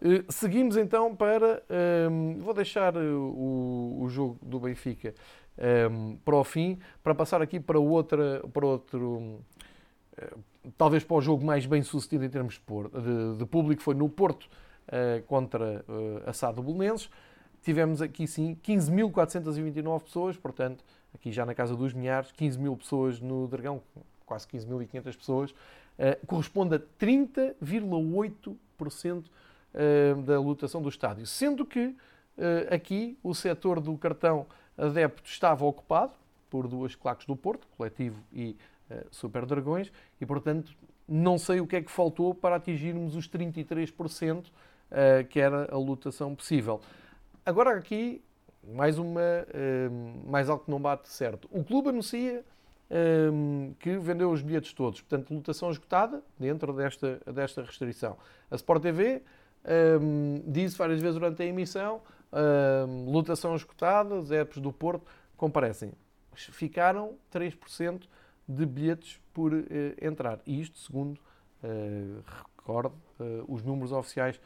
Uh, 0.00 0.30
seguimos 0.30 0.76
então 0.76 1.14
para. 1.14 1.62
Ehm, 1.70 2.38
vou 2.38 2.52
deixar 2.52 2.96
o, 2.96 3.98
o, 4.00 4.08
jogo 4.08 4.38
do 4.42 4.60
Benfica 4.60 5.14
ehm, 5.56 6.16
para 6.24 6.36
o 6.36 6.44
fim, 6.44 6.78
para 7.02 7.14
passar 7.14 7.40
aqui 7.40 7.58
para, 7.60 7.78
outra, 7.78 8.42
para 8.52 8.66
outro. 8.66 9.40
Talvez 10.76 11.04
para 11.04 11.16
o 11.16 11.20
jogo 11.20 11.44
mais 11.44 11.66
bem 11.66 11.82
sucedido 11.82 12.24
em 12.24 12.30
termos 12.30 12.60
de 13.38 13.46
público, 13.46 13.82
foi 13.82 13.94
no 13.94 14.08
Porto 14.08 14.48
uh, 14.88 15.22
contra 15.26 15.84
uh, 15.88 16.28
a 16.28 16.32
Sado 16.32 16.62
Belenenses. 16.62 17.10
Tivemos 17.62 18.00
aqui 18.00 18.26
sim 18.28 18.56
15.429 18.62 20.02
pessoas, 20.02 20.36
portanto, 20.36 20.84
aqui 21.12 21.32
já 21.32 21.44
na 21.44 21.52
casa 21.54 21.74
dos 21.74 21.92
milhares, 21.92 22.30
15 22.32 22.58
mil 22.58 22.76
pessoas 22.76 23.20
no 23.20 23.48
Dragão, 23.48 23.82
quase 24.24 24.46
15.500 24.46 25.16
pessoas, 25.16 25.50
uh, 25.50 25.54
corresponde 26.26 26.76
a 26.76 26.78
30,8% 26.78 29.24
uh, 29.24 29.26
da 30.22 30.40
lotação 30.40 30.80
do 30.82 30.88
estádio. 30.88 31.26
Sendo 31.26 31.66
que 31.66 31.86
uh, 31.86 31.96
aqui 32.70 33.18
o 33.22 33.34
setor 33.34 33.80
do 33.80 33.96
cartão 33.96 34.46
adepto 34.76 35.28
estava 35.28 35.64
ocupado 35.64 36.12
por 36.50 36.68
duas 36.68 36.94
claques 36.94 37.26
do 37.26 37.34
Porto, 37.34 37.66
Coletivo 37.76 38.22
e 38.32 38.56
Super 39.10 39.44
Dragões, 39.44 39.90
e 40.20 40.26
portanto 40.26 40.72
não 41.08 41.38
sei 41.38 41.60
o 41.60 41.66
que 41.66 41.74
é 41.74 41.82
que 41.82 41.90
faltou 41.90 42.32
para 42.32 42.54
atingirmos 42.54 43.16
os 43.16 43.28
33% 43.28 44.44
que 45.30 45.40
era 45.40 45.68
a 45.72 45.76
lotação 45.76 46.34
possível. 46.34 46.80
Agora 47.44 47.76
aqui 47.76 48.22
mais 48.66 48.98
uma, 48.98 49.20
uh, 49.20 50.30
mais 50.30 50.48
algo 50.48 50.64
que 50.64 50.70
não 50.70 50.80
bate 50.80 51.08
certo. 51.08 51.48
O 51.50 51.62
clube 51.62 51.90
anuncia 51.90 52.44
uh, 52.90 53.74
que 53.78 53.96
vendeu 53.98 54.30
os 54.30 54.42
bilhetes 54.42 54.72
todos, 54.72 55.00
portanto, 55.00 55.32
lotação 55.32 55.70
esgotada 55.70 56.22
dentro 56.38 56.72
desta, 56.72 57.20
desta 57.32 57.62
restrição. 57.62 58.16
A 58.50 58.56
Sport 58.56 58.82
TV 58.82 59.22
um, 60.00 60.42
disse 60.46 60.76
várias 60.76 61.00
vezes 61.00 61.14
durante 61.14 61.42
a 61.42 61.46
emissão, 61.46 62.00
um, 62.88 63.10
lotação 63.10 63.54
esgotada, 63.54 64.14
os 64.16 64.28
do 64.58 64.72
Porto 64.72 65.04
comparecem. 65.36 65.92
Ficaram 66.34 67.14
3% 67.32 68.02
de 68.48 68.66
bilhetes 68.66 69.20
por 69.32 69.52
uh, 69.52 69.64
entrar. 70.00 70.40
E 70.46 70.60
isto, 70.60 70.78
segundo, 70.78 71.18
uh, 71.62 72.22
recordo, 72.56 72.94
uh, 73.18 73.44
os 73.48 73.62
números 73.62 73.92
oficiais 73.92 74.40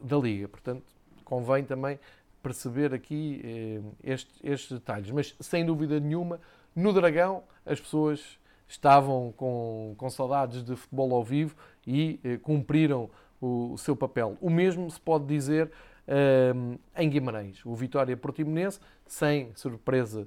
da 0.00 0.16
Liga. 0.16 0.48
Portanto, 0.48 0.84
convém 1.24 1.64
também 1.64 1.98
perceber 2.42 2.92
aqui 2.92 3.40
eh, 3.44 4.12
estes, 4.12 4.40
estes 4.42 4.72
detalhes. 4.72 5.10
Mas, 5.10 5.34
sem 5.40 5.64
dúvida 5.64 5.98
nenhuma, 6.00 6.40
no 6.74 6.92
Dragão 6.92 7.44
as 7.64 7.80
pessoas 7.80 8.38
estavam 8.66 9.32
com, 9.36 9.94
com 9.96 10.10
saudades 10.10 10.64
de 10.64 10.74
futebol 10.74 11.14
ao 11.14 11.22
vivo 11.22 11.54
e 11.86 12.18
eh, 12.24 12.36
cumpriram 12.38 13.08
o, 13.40 13.72
o, 13.74 13.78
seu 13.78 13.94
papel. 13.94 14.36
O 14.40 14.50
mesmo 14.50 14.90
se 14.90 15.00
pode 15.00 15.26
dizer 15.26 15.70
eh, 16.08 16.52
em 16.96 17.08
Guimarães. 17.08 17.64
O 17.64 17.74
Vitória 17.74 18.16
Portimonense, 18.16 18.80
sem 19.06 19.52
surpresa 19.54 20.26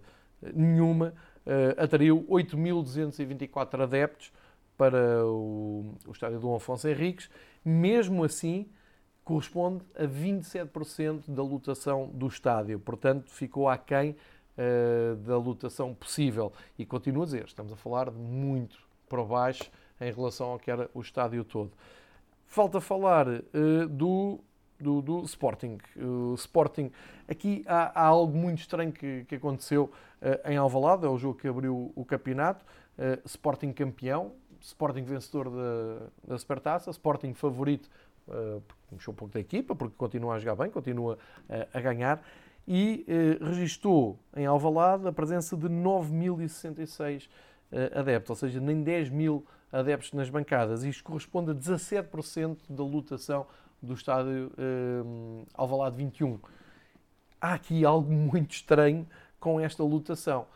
nenhuma, 0.54 1.14
eh, 1.46 1.76
atraiu 1.78 2.24
8.224 2.30 3.82
adeptos 3.84 4.32
para 4.78 5.26
o, 5.26 5.96
o 6.06 6.12
estádio 6.12 6.40
do 6.40 6.54
Afonso 6.54 6.88
Henriques. 6.88 7.30
Mesmo 7.64 8.24
assim, 8.24 8.68
corresponde 9.26 9.84
a 9.96 10.04
27% 10.04 11.24
da 11.28 11.42
lotação 11.42 12.08
do 12.14 12.28
estádio. 12.28 12.80
Portanto, 12.80 13.32
ficou 13.32 13.68
aquém 13.68 14.16
uh, 14.56 15.16
da 15.16 15.36
lotação 15.36 15.96
possível. 15.96 16.54
E 16.78 16.86
continuo 16.86 17.24
a 17.24 17.26
dizer, 17.26 17.46
estamos 17.46 17.74
a 17.74 17.76
falar 17.76 18.12
de 18.12 18.18
muito 18.18 18.78
para 19.10 19.24
baixo 19.24 19.72
em 20.00 20.12
relação 20.12 20.52
ao 20.52 20.60
que 20.60 20.70
era 20.70 20.90
o 20.94 21.02
estádio 21.02 21.44
todo. 21.44 21.72
Falta 22.46 22.80
falar 22.80 23.28
uh, 23.28 23.88
do, 23.90 24.40
do, 24.80 25.02
do, 25.02 25.24
Sporting. 25.24 25.80
O 25.98 26.36
Sporting, 26.36 26.92
aqui 27.28 27.66
há, 27.68 28.00
há 28.00 28.06
algo 28.06 28.38
muito 28.38 28.60
estranho 28.60 28.92
que, 28.92 29.26
que 29.26 29.36
aconteceu 29.36 29.92
uh, 30.22 30.48
em 30.48 30.56
Alvalade, 30.56 31.04
é 31.04 31.10
o 31.10 31.18
jogo 31.18 31.40
que 31.40 31.48
abriu 31.48 31.92
o 31.96 32.06
campeonato. 32.06 32.64
Sporting 33.26 33.74
campeão, 33.74 34.32
Sporting 34.62 35.04
vencedor 35.04 35.50
da, 35.50 36.08
da 36.26 36.38
Supertaça, 36.38 36.90
Sporting 36.92 37.34
favorito 37.34 37.90
uh, 38.28 38.62
mexeu 38.94 39.12
um 39.12 39.16
pouco 39.16 39.34
da 39.34 39.40
equipa, 39.40 39.76
porque 39.76 39.96
continua 39.98 40.36
a 40.36 40.40
jogar 40.40 40.56
bem, 40.56 40.70
continua 40.70 41.16
uh, 41.50 41.68
a 41.74 41.82
ganhar, 41.82 42.24
e 42.68 43.06
uh, 43.08 43.46
registou 43.46 44.20
em 44.36 44.46
Alvalade 44.46 45.08
a 45.08 45.12
presença 45.12 45.56
de 45.56 45.68
9.066 45.68 47.28
uh, 47.28 48.00
adeptos, 48.00 48.30
ou 48.30 48.36
seja, 48.36 48.60
nem 48.60 48.84
10 48.84 49.10
mil 49.10 49.46
adeptos 49.72 50.14
nas 50.14 50.30
bancadas. 50.30 50.84
Isto 50.84 51.04
corresponde 51.04 51.52
a 51.52 51.56
17% 51.56 52.58
da 52.70 52.84
lotação 52.84 53.46
do 53.82 53.94
estádio 53.94 54.52
Alvalade 55.54 55.98
21. 55.98 56.40
Há 57.42 57.54
aqui 57.54 57.84
algo 57.84 58.12
muito 58.12 58.52
estranho 58.52 59.06
com 59.40 59.60
esta 59.60 59.84
lotação. 59.84 60.48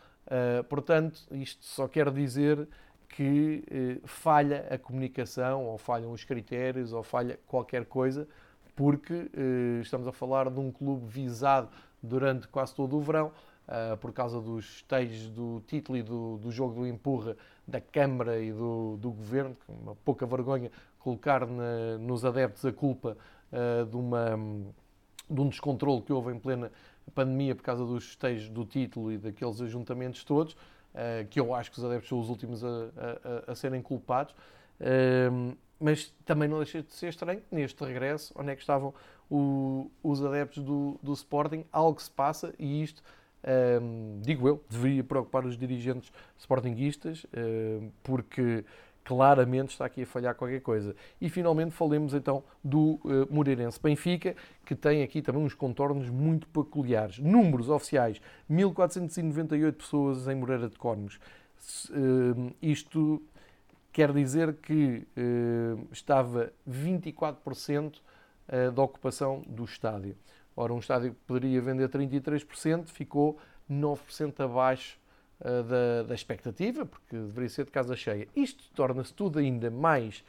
Portanto, 0.69 1.21
isto 1.31 1.63
só 1.65 1.87
quer 1.87 2.09
dizer 2.11 2.65
que 3.09 3.63
eh, 3.69 3.97
falha 4.05 4.67
a 4.69 4.77
comunicação, 4.77 5.65
ou 5.65 5.77
falham 5.77 6.11
os 6.11 6.23
critérios, 6.23 6.93
ou 6.93 7.03
falha 7.03 7.39
qualquer 7.47 7.85
coisa, 7.85 8.27
porque 8.75 9.29
eh, 9.33 9.81
estamos 9.81 10.07
a 10.07 10.11
falar 10.11 10.49
de 10.49 10.59
um 10.59 10.71
clube 10.71 11.05
visado 11.05 11.69
durante 12.01 12.47
quase 12.47 12.73
todo 12.73 12.95
o 12.95 13.01
verão, 13.01 13.31
uh, 13.69 13.97
por 13.97 14.11
causa 14.11 14.41
dos 14.41 14.79
stages 14.79 15.29
do 15.29 15.61
título 15.67 15.97
e 15.97 16.03
do, 16.03 16.37
do 16.37 16.51
jogo 16.51 16.81
do 16.81 16.87
empurra 16.87 17.35
da 17.67 17.79
Câmara 17.79 18.39
e 18.39 18.51
do, 18.51 18.97
do 18.97 19.11
Governo, 19.11 19.55
uma 19.67 19.95
pouca 19.95 20.25
vergonha 20.25 20.71
colocar 20.99 21.45
na, 21.45 21.97
nos 21.99 22.25
adeptos 22.25 22.65
a 22.65 22.71
culpa 22.71 23.17
uh, 23.51 23.85
de, 23.85 23.95
uma, 23.95 24.37
de 25.29 25.41
um 25.41 25.49
descontrole 25.49 26.01
que 26.01 26.11
houve 26.11 26.33
em 26.33 26.39
plena 26.39 26.71
pandemia 27.13 27.55
por 27.55 27.63
causa 27.63 27.85
dos 27.85 28.11
stages 28.11 28.49
do 28.49 28.65
título 28.65 29.11
e 29.11 29.17
daqueles 29.17 29.61
ajuntamentos 29.61 30.23
todos. 30.23 30.55
Eh, 30.99 31.25
que 31.29 31.39
eu 31.39 31.55
acho 31.55 31.71
que 31.71 31.79
os 31.79 31.85
adeptos 31.85 32.09
são 32.09 32.19
os 32.19 32.27
últimos 32.29 32.61
a, 32.61 32.67
a, 33.47 33.51
a 33.53 33.55
serem 33.55 33.81
culpados. 33.81 34.35
Ehm, 34.81 35.53
mas 35.79 36.13
também 36.25 36.49
não 36.49 36.57
deixa 36.57 36.83
de 36.83 36.91
ser 36.91 37.07
estranho 37.07 37.41
neste 37.49 37.81
regresso, 37.85 38.33
onde 38.35 38.51
é 38.51 38.55
que 38.55 38.59
estavam 38.59 38.93
o, 39.31 39.89
os 40.03 40.21
adeptos 40.23 40.61
do, 40.61 40.99
do 41.01 41.13
Sporting, 41.13 41.63
algo 41.71 42.01
se 42.01 42.11
passa 42.11 42.53
e 42.59 42.83
isto, 42.83 43.01
ehm, 43.43 44.19
digo 44.21 44.45
eu, 44.45 44.61
deveria 44.69 45.01
preocupar 45.01 45.45
os 45.45 45.57
dirigentes 45.57 46.11
sportinguistas, 46.37 47.25
ehm, 47.31 47.91
porque 48.03 48.65
claramente 49.09 49.71
está 49.71 49.85
aqui 49.85 50.03
a 50.03 50.05
falhar 50.05 50.35
qualquer 50.35 50.61
coisa. 50.61 50.95
E 51.19 51.29
finalmente 51.29 51.71
falemos 51.71 52.13
então 52.13 52.43
do 52.63 52.99
uh, 53.03 53.27
Moreirense 53.27 53.79
Benfica, 53.81 54.35
que 54.63 54.75
tem 54.75 55.01
aqui 55.01 55.19
também 55.19 55.41
uns 55.41 55.55
contornos 55.55 56.11
muito 56.11 56.47
peculiares. 56.49 57.17
Números 57.17 57.69
oficiais: 57.69 58.21
1498 58.47 59.75
pessoas 59.75 60.27
em 60.27 60.35
Moreira 60.35 60.69
de 60.69 60.77
Cónegos. 60.77 61.19
Uh, 61.89 62.53
isto 62.61 63.19
quer 63.91 64.13
dizer 64.13 64.53
que 64.57 65.07
uh, 65.17 65.87
estava 65.91 66.53
24% 66.69 67.95
uh, 67.95 68.71
da 68.71 68.83
ocupação 68.83 69.43
do 69.47 69.63
estádio. 69.65 70.15
Ora, 70.55 70.71
um 70.71 70.77
estádio 70.77 71.13
que 71.15 71.19
poderia 71.25 71.59
vender 71.63 71.89
33% 71.89 72.89
ficou 72.89 73.39
9% 73.67 74.39
abaixo 74.41 74.98
uh, 75.41 75.63
da, 75.63 76.03
da, 76.03 76.15
expectativa, 76.15 76.85
porque 76.85 77.15
deveria 77.15 77.49
ser 77.49 77.65
de 77.65 77.71
casa 77.71 77.95
cheia. 77.95 78.27
Isto 78.35 78.63
torna-se 78.73 79.13
tudo 79.13 79.39
ainda 79.39 79.69
mais 79.69 80.23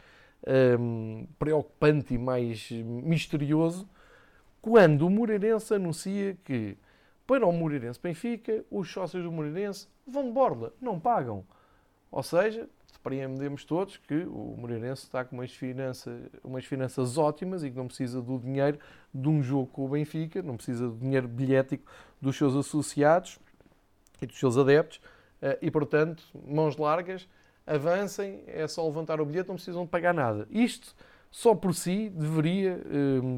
um, 0.46 1.20
ehm, 1.20 1.26
preocupante 1.38 2.14
e 2.14 2.18
mais 2.18 2.70
misterioso 2.70 3.88
quando 4.60 5.06
o 5.06 5.10
Moreirense 5.10 5.74
anuncia 5.74 6.36
que 6.44 6.76
para 7.26 7.46
o 7.46 7.52
Moreirense 7.52 8.00
Benfica, 8.02 8.64
os 8.70 8.90
sócios 8.90 9.22
do 9.22 9.32
Moreirense 9.32 9.88
vão 10.06 10.24
de 10.24 10.32
borla, 10.32 10.74
não 10.80 10.98
pagam. 10.98 11.44
Ou 12.10 12.22
seja, 12.22 12.68
depreendemos 12.92 13.64
todos 13.64 13.96
que 13.96 14.24
o 14.24 14.56
Moreirense 14.58 15.04
está 15.04 15.24
com 15.24 15.36
umas 15.36 15.52
finanças, 15.52 16.28
umas 16.42 16.64
finanças 16.64 17.16
ótimas 17.16 17.62
e 17.62 17.70
que 17.70 17.76
não 17.76 17.86
precisa 17.86 18.20
do 18.20 18.38
dinheiro 18.38 18.78
de 19.14 19.28
um 19.28 19.42
jogo 19.42 19.68
com 19.68 19.86
o 19.86 19.88
Benfica, 19.88 20.42
não 20.42 20.56
precisa 20.56 20.88
do 20.88 20.96
dinheiro 20.96 21.28
bilhético 21.28 21.90
dos 22.20 22.36
seus 22.36 22.54
associados 22.54 23.38
e 24.20 24.26
dos 24.26 24.38
seus 24.38 24.56
adeptos 24.56 25.00
e, 25.62 25.70
portanto, 25.70 26.22
mãos 26.46 26.76
largas, 26.76 27.28
avancem, 27.66 28.42
é 28.46 28.66
só 28.66 28.86
levantar 28.86 29.20
o 29.20 29.24
bilhete, 29.24 29.48
não 29.48 29.56
precisam 29.56 29.84
de 29.84 29.90
pagar 29.90 30.12
nada. 30.12 30.46
Isto, 30.50 30.94
só 31.30 31.54
por 31.54 31.74
si, 31.74 32.10
deveria 32.10 32.82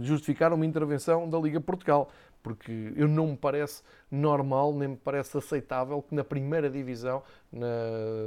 justificar 0.01 0.53
uma 0.53 0.67
intervenção 0.67 1.29
da 1.29 1.39
Liga 1.39 1.61
Portugal 1.61 2.11
porque 2.43 2.93
eu 2.97 3.07
não 3.07 3.29
me 3.29 3.37
parece 3.37 3.83
normal, 4.11 4.75
nem 4.75 4.89
me 4.89 4.97
parece 4.97 5.39
aceitável 5.39 6.03
que 6.03 6.15
na 6.15 6.25
primeira 6.25 6.69
divisão, 6.69 7.23
na 7.53 7.69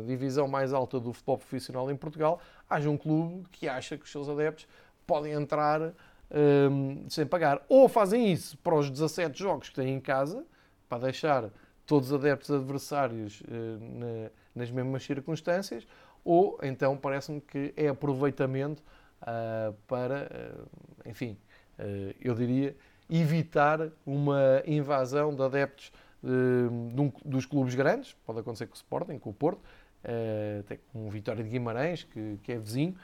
divisão 0.07 0.47
mais 0.47 0.71
alta 0.73 0.99
do 0.99 1.11
futebol 1.11 1.37
profissional 1.37 1.91
em 1.91 1.97
Portugal, 1.97 2.39
haja 2.69 2.89
um 2.89 2.97
clube 2.97 3.45
que 3.51 3.67
acha 3.67 3.97
que 3.97 4.05
os 4.05 4.11
seus 4.11 4.29
adeptos 4.29 4.67
podem 5.05 5.33
entrar 5.33 5.93
um, 6.31 7.05
sem 7.09 7.25
pagar. 7.25 7.63
Ou 7.67 7.89
fazem 7.89 8.31
isso 8.31 8.57
para 8.59 8.75
os 8.75 8.89
17 8.89 9.37
jogos 9.37 9.69
que 9.69 9.75
têm 9.75 9.93
em 9.93 9.99
casa, 9.99 10.45
para 10.87 10.99
deixar 10.99 11.49
todos 11.85 12.11
os 12.11 12.19
adeptos 12.19 12.51
adversários 12.51 13.41
uh, 13.41 13.99
na, 13.99 14.29
nas 14.55 14.71
mesmas 14.71 15.03
circunstâncias, 15.03 15.87
ou 16.23 16.57
então 16.63 16.97
parece-me 16.97 17.39
que 17.39 17.73
é 17.77 17.87
aproveitamento 17.87 18.81
uh, 19.21 19.73
para, 19.87 20.29
uh, 20.57 21.09
enfim, 21.09 21.37
eu 22.21 22.33
diria 22.33 22.73
evitar 23.09 23.89
uma 24.05 24.63
invasão 24.65 25.35
de 25.35 25.41
adeptos 25.41 25.91
de, 26.23 26.95
de 26.95 27.13
dos 27.25 27.45
clubes 27.45 27.75
grandes, 27.75 28.13
pode 28.25 28.39
acontecer 28.39 28.65
com 28.65 28.73
o 28.73 28.77
Sporting, 28.77 29.19
com 29.19 29.31
o 29.31 29.33
Porto, 29.33 29.59
até 30.61 30.79
com 30.93 31.05
o 31.05 31.09
Vitória 31.09 31.43
de 31.43 31.49
Guimarães, 31.49 32.03
que, 32.05 32.39
que 32.41 32.53
é 32.53 32.57
vizinho, 32.57 32.95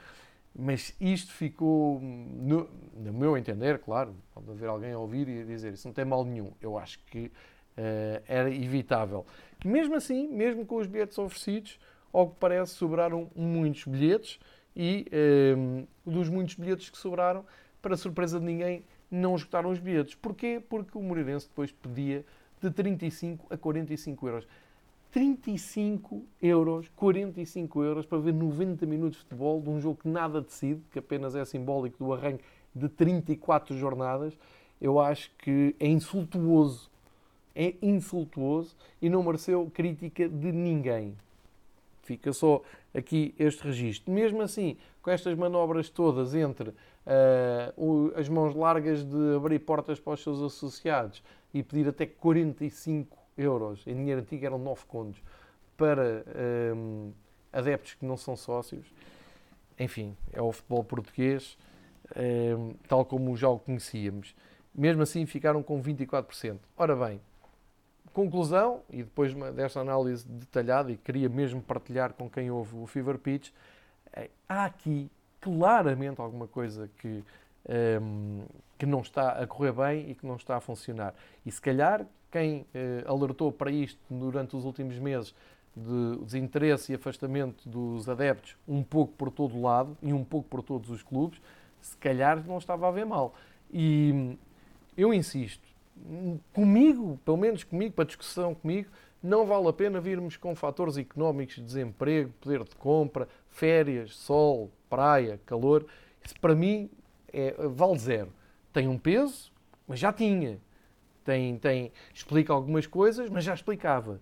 mas 0.54 0.94
isto 0.98 1.32
ficou, 1.32 2.00
no, 2.00 2.68
no, 2.94 3.12
meu 3.12 3.36
entender, 3.36 3.78
claro, 3.78 4.14
pode 4.34 4.50
haver 4.50 4.68
alguém 4.70 4.92
a 4.92 4.98
ouvir 4.98 5.28
e 5.28 5.40
a 5.42 5.44
dizer 5.44 5.74
isso 5.74 5.86
não 5.86 5.94
tem 5.94 6.06
mal 6.06 6.24
nenhum, 6.24 6.52
eu 6.62 6.78
acho 6.78 6.98
que 7.06 7.30
uh, 7.76 8.22
era 8.26 8.52
evitável. 8.52 9.26
Mesmo 9.64 9.94
assim, 9.94 10.28
mesmo 10.28 10.66
com 10.66 10.76
os 10.76 10.86
bilhetes 10.86 11.18
oferecidos, 11.18 11.78
ao 12.12 12.28
que 12.28 12.36
parece, 12.38 12.74
sobraram 12.74 13.30
muitos 13.34 13.84
bilhetes 13.84 14.38
e 14.76 15.06
uh, 15.12 16.10
dos 16.10 16.28
muitos 16.28 16.54
bilhetes 16.54 16.90
que 16.90 16.98
sobraram, 16.98 17.44
para 17.80 17.96
surpresa 17.96 18.38
de 18.38 18.46
ninguém, 18.46 18.84
não 19.10 19.34
esgotaram 19.34 19.70
os 19.70 19.78
bilhetes. 19.78 20.14
Porquê? 20.14 20.62
Porque 20.68 20.96
o 20.96 21.02
Moreirense 21.02 21.48
depois 21.48 21.72
pedia 21.72 22.24
de 22.60 22.70
35 22.70 23.46
a 23.50 23.56
45 23.56 24.28
euros. 24.28 24.46
35 25.10 26.24
euros, 26.40 26.88
45 26.96 27.82
euros 27.82 28.06
para 28.06 28.18
ver 28.18 28.32
90 28.32 28.86
minutos 28.86 29.18
de 29.18 29.24
futebol 29.24 29.60
de 29.60 29.68
um 29.68 29.78
jogo 29.78 29.98
que 30.00 30.08
nada 30.08 30.40
decide, 30.40 30.80
que 30.90 30.98
apenas 30.98 31.34
é 31.34 31.44
simbólico 31.44 32.02
do 32.02 32.14
arranque 32.14 32.42
de 32.74 32.88
34 32.88 33.76
jornadas, 33.76 34.32
eu 34.80 34.98
acho 34.98 35.30
que 35.36 35.76
é 35.78 35.86
insultuoso. 35.86 36.90
É 37.54 37.74
insultuoso 37.82 38.76
e 39.00 39.08
não 39.08 39.22
mereceu 39.22 39.70
crítica 39.72 40.28
de 40.28 40.52
ninguém. 40.52 41.16
Fica 42.02 42.32
só 42.32 42.62
aqui 42.94 43.34
este 43.38 43.62
registro. 43.64 44.12
Mesmo 44.12 44.42
assim, 44.42 44.76
com 45.00 45.10
estas 45.10 45.36
manobras 45.36 45.88
todas 45.88 46.34
entre 46.34 46.70
uh, 46.70 48.12
as 48.16 48.28
mãos 48.28 48.54
largas 48.54 49.04
de 49.04 49.36
abrir 49.36 49.58
portas 49.60 50.00
para 50.00 50.14
os 50.14 50.22
seus 50.22 50.42
associados 50.42 51.22
e 51.52 51.62
pedir 51.62 51.88
até 51.88 52.06
45 52.06 53.16
euros, 53.36 53.86
em 53.86 53.94
dinheiro 53.94 54.20
antigo 54.20 54.44
eram 54.44 54.58
9 54.58 54.84
contos, 54.86 55.22
para 55.76 56.24
um, 56.74 57.12
eh, 57.52 57.58
adeptos 57.58 57.94
que 57.94 58.04
não 58.04 58.16
são 58.16 58.36
sócios. 58.36 58.86
Enfim, 59.78 60.16
é 60.32 60.40
o 60.40 60.52
futebol 60.52 60.84
português, 60.84 61.58
um, 62.16 62.74
tal 62.86 63.04
como 63.04 63.36
já 63.36 63.48
o 63.48 63.58
conhecíamos. 63.58 64.34
Mesmo 64.74 65.02
assim, 65.02 65.26
ficaram 65.26 65.62
com 65.62 65.82
24%. 65.82 66.58
Ora 66.76 66.94
bem, 66.94 67.20
conclusão, 68.12 68.82
e 68.90 69.02
depois 69.02 69.34
desta 69.54 69.80
análise 69.80 70.26
detalhada, 70.28 70.92
e 70.92 70.96
queria 70.96 71.28
mesmo 71.28 71.60
partilhar 71.60 72.12
com 72.12 72.28
quem 72.28 72.50
ouve 72.50 72.76
o 72.76 72.86
Fever 72.86 73.18
Pitch, 73.18 73.50
há 74.48 74.64
aqui 74.64 75.10
claramente 75.40 76.20
alguma 76.20 76.46
coisa 76.46 76.88
que, 76.98 77.08
um, 77.08 77.22
ehm, 77.68 78.44
que 78.78 78.86
não 78.86 79.00
está 79.00 79.30
a 79.32 79.46
correr 79.46 79.72
bem 79.72 80.10
e 80.10 80.14
que 80.14 80.26
não 80.26 80.36
está 80.36 80.56
a 80.56 80.60
funcionar. 80.60 81.14
E 81.44 81.50
se 81.50 81.60
calhar 81.60 82.06
quem 82.32 82.60
uh, 82.60 82.66
alertou 83.06 83.52
para 83.52 83.70
isto 83.70 84.00
durante 84.08 84.56
os 84.56 84.64
últimos 84.64 84.98
meses 84.98 85.34
de 85.76 86.24
desinteresse 86.24 86.92
e 86.92 86.94
afastamento 86.94 87.68
dos 87.68 88.08
adeptos, 88.08 88.56
um 88.66 88.82
pouco 88.82 89.12
por 89.14 89.30
todo 89.30 89.56
o 89.56 89.62
lado 89.62 89.96
e 90.02 90.12
um 90.12 90.24
pouco 90.24 90.48
por 90.48 90.62
todos 90.62 90.90
os 90.90 91.02
clubes, 91.02 91.40
se 91.80 91.96
calhar 91.98 92.42
não 92.46 92.58
estava 92.58 92.88
a 92.88 92.90
ver 92.90 93.04
mal. 93.04 93.34
E 93.72 94.36
eu 94.96 95.12
insisto, 95.12 95.66
comigo, 96.52 97.18
pelo 97.24 97.36
menos 97.36 97.64
comigo, 97.64 97.94
para 97.94 98.04
discussão 98.04 98.54
comigo, 98.54 98.90
não 99.22 99.46
vale 99.46 99.68
a 99.68 99.72
pena 99.72 100.00
virmos 100.00 100.36
com 100.36 100.54
fatores 100.54 100.96
económicos 100.96 101.56
de 101.56 101.62
desemprego, 101.62 102.32
poder 102.40 102.64
de 102.64 102.74
compra, 102.74 103.28
férias, 103.48 104.16
sol, 104.16 104.70
praia, 104.90 105.40
calor. 105.46 105.86
Isso 106.24 106.34
para 106.40 106.54
mim 106.54 106.90
é, 107.32 107.54
vale 107.68 107.98
zero. 107.98 108.32
Tem 108.72 108.88
um 108.88 108.98
peso, 108.98 109.52
mas 109.86 109.98
já 109.98 110.12
tinha. 110.12 110.60
Tem, 111.24 111.56
tem, 111.56 111.92
explica 112.12 112.52
algumas 112.52 112.86
coisas, 112.86 113.30
mas 113.30 113.44
já 113.44 113.54
explicava. 113.54 114.20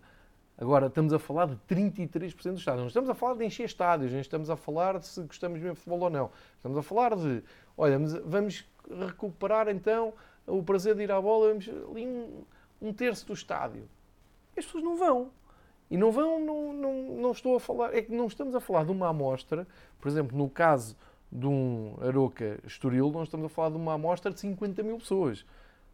Agora, 0.58 0.88
estamos 0.88 1.14
a 1.14 1.18
falar 1.18 1.46
de 1.46 1.56
33% 1.66 2.34
dos 2.34 2.58
estádios. 2.58 2.80
Não 2.80 2.86
estamos 2.88 3.08
a 3.08 3.14
falar 3.14 3.34
de 3.34 3.46
encher 3.46 3.64
estádios, 3.64 4.12
nem 4.12 4.20
estamos 4.20 4.50
a 4.50 4.56
falar 4.56 4.98
de 4.98 5.06
se 5.06 5.22
gostamos 5.22 5.58
mesmo 5.58 5.72
de 5.72 5.80
futebol 5.80 6.00
ou 6.00 6.10
não. 6.10 6.30
Estamos 6.56 6.76
a 6.76 6.82
falar 6.82 7.16
de, 7.16 7.42
olha, 7.78 7.98
vamos 8.26 8.68
recuperar 9.08 9.68
então 9.68 10.12
o 10.50 10.62
prazer 10.62 10.94
de 10.94 11.02
ir 11.02 11.12
à 11.12 11.20
bola, 11.20 11.48
vamos 11.48 11.68
ali 11.68 12.06
um, 12.06 12.44
um 12.80 12.92
terço 12.92 13.26
do 13.26 13.32
estádio 13.32 13.88
as 14.60 14.66
pessoas 14.66 14.84
não 14.84 14.96
vão. 14.96 15.30
E 15.90 15.96
não 15.96 16.12
vão, 16.12 16.38
não, 16.38 16.72
não, 16.72 17.02
não 17.16 17.32
estou 17.32 17.56
a 17.56 17.60
falar, 17.60 17.94
é 17.94 18.00
que 18.00 18.12
não 18.12 18.28
estamos 18.28 18.54
a 18.54 18.60
falar 18.60 18.84
de 18.84 18.92
uma 18.92 19.08
amostra, 19.08 19.66
por 20.00 20.08
exemplo, 20.08 20.38
no 20.38 20.48
caso 20.48 20.96
de 21.32 21.46
um 21.46 21.96
Aroca 22.00 22.60
Estoril, 22.64 23.10
nós 23.10 23.24
estamos 23.24 23.46
a 23.46 23.48
falar 23.48 23.70
de 23.70 23.76
uma 23.76 23.94
amostra 23.94 24.30
de 24.30 24.38
50 24.38 24.82
mil 24.84 24.98
pessoas. 24.98 25.44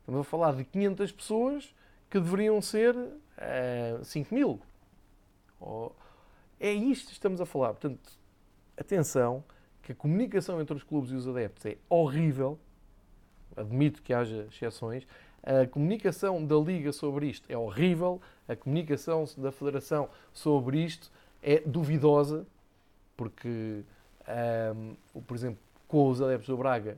Estamos 0.01 0.21
a 0.21 0.25
falar 0.25 0.55
de 0.55 0.65
500 0.65 1.13
pessoas 1.13 1.75
que 2.11 2.21
deveriam 2.21 2.61
ser 2.61 2.95
é, 3.39 3.97
eh, 3.99 4.05
5 4.05 4.35
mil. 4.35 4.61
Oh, 5.61 5.91
é 6.61 6.73
isto 6.73 7.07
que 7.07 7.13
estamos 7.13 7.41
a 7.41 7.47
falar. 7.47 7.71
Portanto, 7.71 7.99
atenção, 8.77 9.43
que 9.83 9.93
a 9.93 9.95
comunicação 9.95 10.61
entre 10.61 10.77
os 10.77 10.83
clubes 10.83 11.11
e 11.11 11.15
os 11.15 11.27
adeptos 11.27 11.65
é 11.65 11.79
horrível. 11.89 12.59
Admito 13.57 14.03
que 14.03 14.13
haja 14.13 14.47
exceções. 14.51 15.07
A 15.43 15.67
comunicação 15.67 16.45
da 16.45 16.57
Liga 16.57 16.93
sobre 16.93 17.29
isto 17.29 17.51
é 17.51 17.57
horrível 17.57 18.21
a 18.49 18.55
comunicação 18.55 19.25
da 19.37 19.51
Federação 19.51 20.09
sobre 20.33 20.85
isto 20.85 21.11
é 21.43 21.61
duvidosa, 21.61 22.47
porque, 23.17 23.83
um, 24.75 25.21
por 25.23 25.37
exemplo, 25.37 25.59
com 25.89 26.09
os 26.09 26.21
adeptos 26.21 26.49
do 26.49 26.57
Braga, 26.57 26.97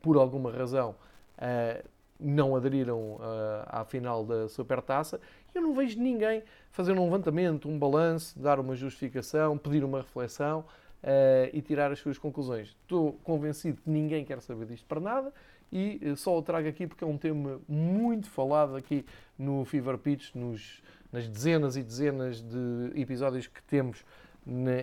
por 0.00 0.16
alguma 0.16 0.50
razão, 0.50 0.94
uh, 1.38 1.88
não 2.18 2.56
aderiram 2.56 3.14
uh, 3.14 3.20
à 3.66 3.84
final 3.84 4.24
da 4.24 4.48
Supertaça. 4.48 5.20
Eu 5.54 5.62
não 5.62 5.74
vejo 5.74 5.98
ninguém 6.00 6.42
fazer 6.70 6.92
um 6.92 7.04
levantamento, 7.04 7.68
um 7.68 7.78
balanço, 7.78 8.38
dar 8.38 8.58
uma 8.58 8.74
justificação, 8.74 9.58
pedir 9.58 9.84
uma 9.84 9.98
reflexão 9.98 10.60
uh, 10.60 11.50
e 11.52 11.60
tirar 11.60 11.90
as 11.92 11.98
suas 11.98 12.18
conclusões. 12.18 12.68
Estou 12.82 13.14
convencido 13.24 13.80
que 13.82 13.90
ninguém 13.90 14.24
quer 14.24 14.40
saber 14.40 14.66
disto 14.66 14.86
para 14.86 15.00
nada 15.00 15.32
e 15.72 16.14
só 16.16 16.36
o 16.38 16.42
trago 16.42 16.68
aqui 16.68 16.86
porque 16.86 17.02
é 17.02 17.06
um 17.06 17.16
tema 17.16 17.60
muito 17.66 18.28
falado 18.28 18.76
aqui 18.76 19.06
no 19.38 19.64
Fever 19.64 19.96
Pitch, 19.96 20.34
nos, 20.34 20.82
nas 21.10 21.26
dezenas 21.26 21.76
e 21.76 21.82
dezenas 21.82 22.42
de 22.42 22.92
episódios 22.94 23.46
que 23.46 23.62
temos 23.62 24.04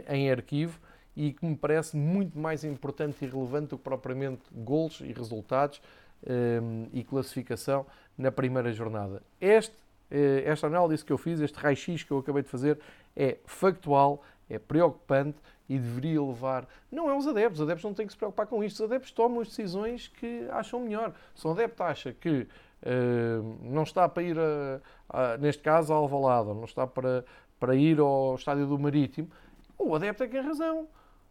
em 0.08 0.32
arquivo 0.32 0.80
e 1.16 1.34
que 1.34 1.46
me 1.46 1.56
parece 1.56 1.96
muito 1.96 2.40
mais 2.40 2.64
importante 2.64 3.24
e 3.24 3.28
relevante 3.28 3.70
do 3.70 3.78
que 3.78 3.84
propriamente 3.84 4.44
gols 4.52 5.02
e 5.02 5.12
resultados 5.12 5.82
um, 6.26 6.32
ehm, 6.32 6.90
e 6.94 7.04
classificação 7.04 7.86
na 8.18 8.32
primeira 8.32 8.72
jornada. 8.72 9.22
Este, 9.40 9.76
eh, 10.10 10.44
esta 10.46 10.68
análise 10.68 11.04
que 11.04 11.12
eu 11.12 11.18
fiz, 11.18 11.40
este 11.40 11.58
raio-x 11.58 12.04
que 12.04 12.12
eu 12.12 12.20
acabei 12.20 12.42
de 12.42 12.50
fazer, 12.50 12.80
é 13.16 13.38
factual, 13.46 14.24
é 14.50 14.58
preocupante 14.58 15.38
e 15.68 15.78
deveria 15.78 16.22
levar. 16.22 16.68
Não 16.92 17.10
é 17.10 17.16
os 17.16 17.28
adeptos, 17.28 17.60
os 17.60 17.66
adeptos 17.66 17.84
não 17.84 17.94
têm 17.94 18.08
que 18.08 18.14
se 18.14 18.18
preocupar 18.18 18.48
com 18.48 18.64
isto. 18.64 18.76
Os 18.78 18.82
adeptos 18.82 19.12
tomam 19.12 19.42
as 19.42 19.50
decisões 19.50 20.08
que 20.08 20.48
acham 20.50 20.80
melhor. 20.80 21.14
Se 21.36 21.48
um 21.48 21.52
adepto 21.52 21.84
acha 21.84 22.12
que 22.12 22.48
uh, 22.84 23.58
não 23.62 23.84
está 23.84 24.10
para 24.10 24.24
ir, 24.24 24.38
a, 24.40 24.82
a, 25.10 25.38
neste 25.38 25.62
caso, 25.62 25.94
ao 25.94 26.04
Alvalade, 26.04 26.48
não 26.50 26.66
está 26.66 26.88
para, 26.88 27.24
para 27.60 27.76
ir 27.76 28.00
ao 28.00 28.36
Estádio 28.36 28.66
do 28.66 28.80
Marítimo, 28.80 29.30
o 29.78 29.96
adepto 29.96 30.24
é 30.24 30.28
que 30.28 30.34
tem 30.34 30.42
razão. 30.42 30.88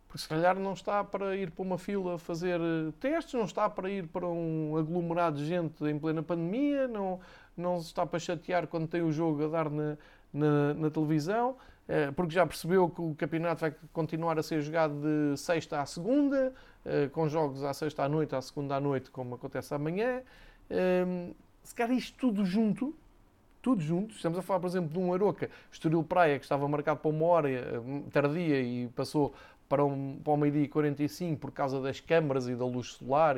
Porque 0.06 0.22
se 0.22 0.28
calhar 0.28 0.58
não 0.58 0.72
está 0.72 1.04
para 1.04 1.36
ir 1.36 1.50
para 1.50 1.62
uma 1.62 1.76
fila 1.76 2.18
fazer 2.18 2.58
eh, 2.58 2.92
testes, 2.98 3.34
não 3.34 3.44
está 3.44 3.68
para 3.68 3.90
ir 3.90 4.06
para 4.06 4.26
um 4.26 4.74
aglomerado 4.74 5.36
de 5.36 5.44
gente 5.44 5.84
em 5.84 5.98
plena 5.98 6.22
pandemia, 6.22 6.88
não, 6.88 7.20
não 7.54 7.76
está 7.76 8.06
para 8.06 8.18
chatear 8.18 8.66
quando 8.66 8.88
tem 8.88 9.02
o 9.02 9.12
jogo 9.12 9.44
a 9.44 9.48
dar 9.48 9.68
na, 9.68 9.98
na, 10.32 10.72
na 10.72 10.90
televisão. 10.90 11.56
Eh, 11.88 12.10
porque 12.12 12.34
já 12.34 12.46
percebeu 12.46 12.90
que 12.90 13.00
o 13.00 13.14
campeonato 13.14 13.62
vai 13.62 13.74
continuar 13.94 14.38
a 14.38 14.42
ser 14.42 14.60
jogado 14.60 14.94
de 15.00 15.38
sexta 15.38 15.80
à 15.80 15.86
segunda, 15.86 16.52
eh, 16.84 17.08
com 17.08 17.26
jogos 17.28 17.64
à 17.64 17.72
sexta 17.72 18.04
à 18.04 18.08
noite, 18.08 18.36
à 18.36 18.42
segunda 18.42 18.76
à 18.76 18.80
noite, 18.80 19.10
como 19.10 19.34
acontece 19.36 19.72
amanhã. 19.74 20.20
Ehm, 20.68 21.32
se 21.62 21.74
calhar 21.74 21.96
isto 21.96 22.18
tudo 22.18 22.44
junto, 22.44 22.94
tudo 23.62 23.80
juntos. 23.80 24.16
Estamos 24.16 24.38
a 24.38 24.42
falar, 24.42 24.60
por 24.60 24.66
exemplo, 24.66 24.90
de 24.90 24.98
um 24.98 25.14
Aroca, 25.14 25.50
Estoril 25.72 26.04
Praia, 26.04 26.38
que 26.38 26.44
estava 26.44 26.68
marcado 26.68 27.00
para 27.00 27.10
uma 27.10 27.24
hora 27.24 27.48
tardia 28.12 28.60
e 28.60 28.88
passou 28.88 29.32
para, 29.66 29.84
um, 29.84 30.20
o 30.24 30.36
meio-dia 30.36 30.64
e 30.64 30.68
45 30.68 31.40
por 31.40 31.52
causa 31.52 31.80
das 31.80 32.00
câmaras 32.00 32.48
e 32.48 32.54
da 32.54 32.66
luz 32.66 32.92
solar. 32.92 33.36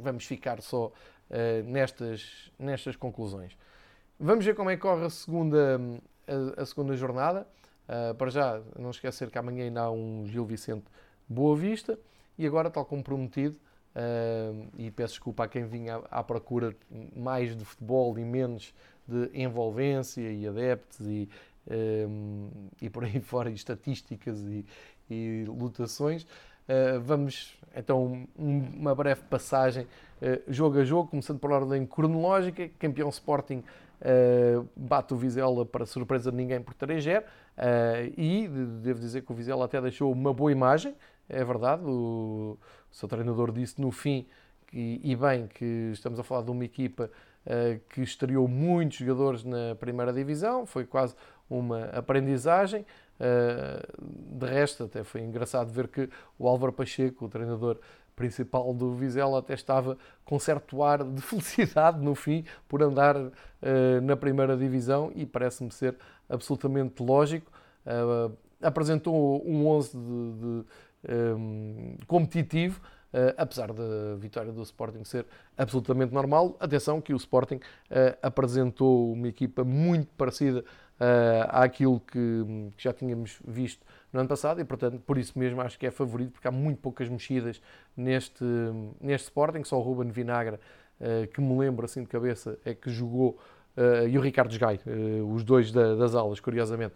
Vamos 0.00 0.24
ficar 0.24 0.60
só 0.60 0.86
uh, 0.86 0.92
nestas, 1.64 2.50
nestas 2.58 2.96
conclusões. 2.96 3.56
Vamos 4.18 4.44
ver 4.44 4.54
como 4.54 4.70
é 4.70 4.76
que 4.76 4.82
corre 4.82 5.06
a 5.06 5.10
segunda, 5.10 5.80
a, 6.26 6.62
a 6.62 6.66
segunda 6.66 6.96
jornada. 6.96 7.46
Uh, 7.88 8.14
para 8.14 8.30
já, 8.30 8.60
não 8.78 8.90
esquecer 8.90 9.30
que 9.30 9.38
amanhã 9.38 9.64
ainda 9.64 9.82
há 9.82 9.90
um 9.90 10.24
Gil 10.26 10.44
Vicente 10.44 10.84
Boa 11.28 11.56
Vista. 11.56 11.98
E 12.38 12.46
agora, 12.46 12.70
tal 12.70 12.84
como 12.84 13.02
prometido, 13.02 13.58
uh, 13.94 14.68
e 14.78 14.90
peço 14.90 15.14
desculpa 15.14 15.44
a 15.44 15.48
quem 15.48 15.64
vinha 15.66 15.96
à, 15.96 16.20
à, 16.20 16.22
procura 16.22 16.74
mais 17.16 17.56
de 17.56 17.64
futebol 17.64 18.18
e 18.18 18.24
menos 18.24 18.74
de 19.06 19.30
envolvência 19.34 20.30
e 20.30 20.46
adeptos 20.46 21.04
e, 21.06 21.28
e 22.80 22.88
por 22.88 23.04
aí 23.04 23.18
fora, 23.20 23.50
e 23.50 23.54
estatísticas 23.54 24.38
e, 24.42 24.64
e 25.10 25.44
lutações, 25.46 26.22
uh, 26.22 27.00
vamos 27.02 27.58
então, 27.74 28.26
uma 28.36 28.94
breve 28.94 29.22
passagem, 29.22 29.84
uh, 29.84 30.42
jogo 30.48 30.78
a 30.78 30.84
jogo, 30.84 31.10
começando 31.10 31.38
por 31.38 31.52
ordem 31.52 31.86
cronológica. 31.86 32.68
Campeão 32.78 33.08
Sporting 33.08 33.62
uh, 34.00 34.68
bate 34.76 35.14
o 35.14 35.16
Vizela 35.16 35.64
para 35.64 35.86
surpresa 35.86 36.30
de 36.30 36.36
ninguém 36.36 36.60
por 36.60 36.74
3-0. 36.74 37.20
Uh, 37.20 37.24
eh, 37.56 38.12
e 38.16 38.48
devo 38.48 38.98
dizer 38.98 39.22
que 39.22 39.30
o 39.30 39.34
Vizela 39.34 39.64
até 39.64 39.80
deixou 39.80 40.10
uma 40.10 40.32
boa 40.32 40.50
imagem, 40.50 40.94
é 41.28 41.44
verdade. 41.44 41.84
O, 41.84 42.58
o 42.90 42.94
seu 42.94 43.08
treinador 43.08 43.52
disse 43.52 43.80
no 43.80 43.90
fim, 43.90 44.26
que, 44.66 45.00
e 45.02 45.14
bem, 45.14 45.46
que 45.46 45.90
estamos 45.92 46.18
a 46.18 46.22
falar 46.22 46.42
de 46.42 46.50
uma 46.50 46.64
equipa 46.64 47.10
que 47.88 48.02
estreou 48.02 48.46
muitos 48.46 48.98
jogadores 48.98 49.44
na 49.44 49.74
primeira 49.74 50.12
divisão, 50.12 50.66
foi 50.66 50.84
quase 50.84 51.14
uma 51.48 51.84
aprendizagem. 51.86 52.84
Eh, 53.20 53.82
de 54.32 54.46
resto, 54.46 54.84
até 54.84 55.04
foi 55.04 55.20
engraçado 55.20 55.70
ver 55.70 55.88
que 55.88 56.08
o 56.38 56.48
Álvaro 56.48 56.72
Pacheco, 56.72 57.26
o 57.26 57.28
treinador 57.28 57.78
principal 58.16 58.72
do 58.72 58.94
Vizela, 58.94 59.38
até 59.38 59.52
estava 59.52 59.98
com 60.24 60.38
certo 60.38 60.82
ar 60.82 61.04
de 61.04 61.20
felicidade 61.22 62.02
no 62.02 62.14
fim 62.14 62.44
por 62.66 62.82
andar 62.82 63.16
uh, 63.16 63.30
na 64.02 64.16
primeira 64.16 64.56
divisão 64.56 65.12
e 65.14 65.26
parece-me 65.26 65.70
ser 65.70 65.96
absolutamente 66.28 67.02
lógico. 67.02 67.50
Uh, 67.84 68.34
apresentou 68.62 69.46
um 69.46 69.66
11 69.66 69.96
de, 69.96 69.98
de, 69.98 70.46
um, 70.46 70.64
ehm, 71.04 71.96
competitivo, 72.06 72.80
Uh, 73.12 73.34
apesar 73.36 73.72
da 73.72 74.14
vitória 74.16 74.52
do 74.52 74.62
Sporting 74.62 75.02
ser 75.02 75.26
absolutamente 75.58 76.14
normal. 76.14 76.56
Atenção 76.60 77.00
que 77.00 77.12
o 77.12 77.16
Sporting 77.16 77.56
uh, 77.56 78.16
apresentou 78.22 79.12
uma 79.12 79.26
equipa 79.26 79.64
muito 79.64 80.06
parecida 80.16 80.64
àquilo 81.48 82.00
que, 82.00 82.44
que, 82.76 82.82
já 82.82 82.92
tínhamos 82.92 83.40
visto 83.46 83.84
no 84.12 84.20
ano 84.20 84.28
passado 84.28 84.60
e, 84.60 84.64
portanto, 84.64 85.00
por 85.00 85.16
isso 85.18 85.38
mesmo 85.38 85.60
acho 85.60 85.78
que 85.78 85.86
é 85.86 85.90
favorito, 85.90 86.32
porque 86.32 86.46
há 86.46 86.50
muito 86.50 86.80
poucas 86.80 87.08
mexidas 87.08 87.60
neste, 87.96 88.44
neste 89.00 89.26
Sporting. 89.26 89.64
Só 89.64 89.78
o 89.78 89.82
Ruben 89.82 90.10
Vinagre, 90.10 90.56
uh, 90.56 91.26
que 91.28 91.40
me 91.40 91.58
lembro 91.58 91.84
assim 91.84 92.02
de 92.02 92.08
cabeça, 92.08 92.58
é 92.64 92.74
que 92.74 92.90
jogou, 92.90 93.38
uh, 93.76 94.06
e 94.08 94.18
o 94.18 94.20
Ricardo 94.20 94.56
Gai, 94.58 94.80
os 95.32 95.42
dois 95.42 95.72
da, 95.72 95.94
das 95.94 96.14
aulas, 96.14 96.40
curiosamente. 96.40 96.94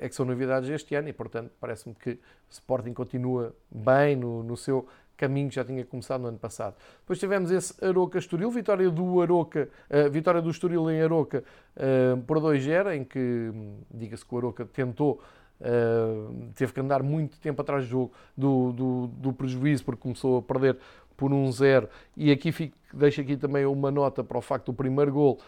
é 0.00 0.08
que 0.08 0.14
são 0.14 0.24
novidades 0.26 0.68
este 0.68 0.94
ano 0.94 1.08
e, 1.08 1.12
portanto, 1.12 1.52
parece-me 1.60 1.94
que 1.94 2.12
o 2.12 2.18
Sporting 2.50 2.92
continua 2.92 3.54
bem 3.70 4.16
no, 4.16 4.42
no 4.42 4.56
seu 4.56 4.88
caminho 5.20 5.50
que 5.50 5.54
já 5.54 5.64
tinha 5.64 5.84
começado 5.84 6.22
no 6.22 6.28
ano 6.28 6.38
passado. 6.38 6.74
Depois 7.00 7.18
tivemos 7.18 7.50
esse 7.50 7.84
Aroca-Estoril, 7.84 8.50
vitória 8.50 8.90
do 8.90 9.20
Aroca, 9.20 9.68
uh, 9.90 10.10
vitória 10.10 10.40
do 10.40 10.48
Estoril 10.48 10.90
em 10.90 11.02
Aroca 11.02 11.44
uh, 11.76 12.16
por 12.22 12.38
2-0, 12.38 12.96
em 12.96 13.04
que, 13.04 13.52
diga-se 13.90 14.24
que 14.24 14.34
o 14.34 14.38
Aroca 14.38 14.64
tentou, 14.64 15.20
uh, 15.60 16.50
teve 16.54 16.72
que 16.72 16.80
andar 16.80 17.02
muito 17.02 17.38
tempo 17.38 17.60
atrás 17.60 17.84
do 17.84 17.90
jogo, 17.90 18.12
do, 18.34 18.72
do, 18.72 19.06
do 19.08 19.32
prejuízo, 19.34 19.84
porque 19.84 20.00
começou 20.00 20.38
a 20.38 20.42
perder 20.42 20.78
por 21.18 21.30
1-0, 21.30 21.86
e 22.16 22.32
aqui 22.32 22.50
fico, 22.50 22.74
deixo 22.94 23.20
aqui 23.20 23.36
também 23.36 23.66
uma 23.66 23.90
nota 23.90 24.24
para 24.24 24.38
o 24.38 24.40
facto 24.40 24.66
do 24.66 24.72
primeiro 24.72 25.12
gol, 25.12 25.38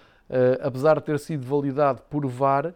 apesar 0.60 0.96
de 0.98 1.06
ter 1.06 1.18
sido 1.18 1.46
validado 1.46 2.02
por 2.10 2.26
VAR, 2.26 2.74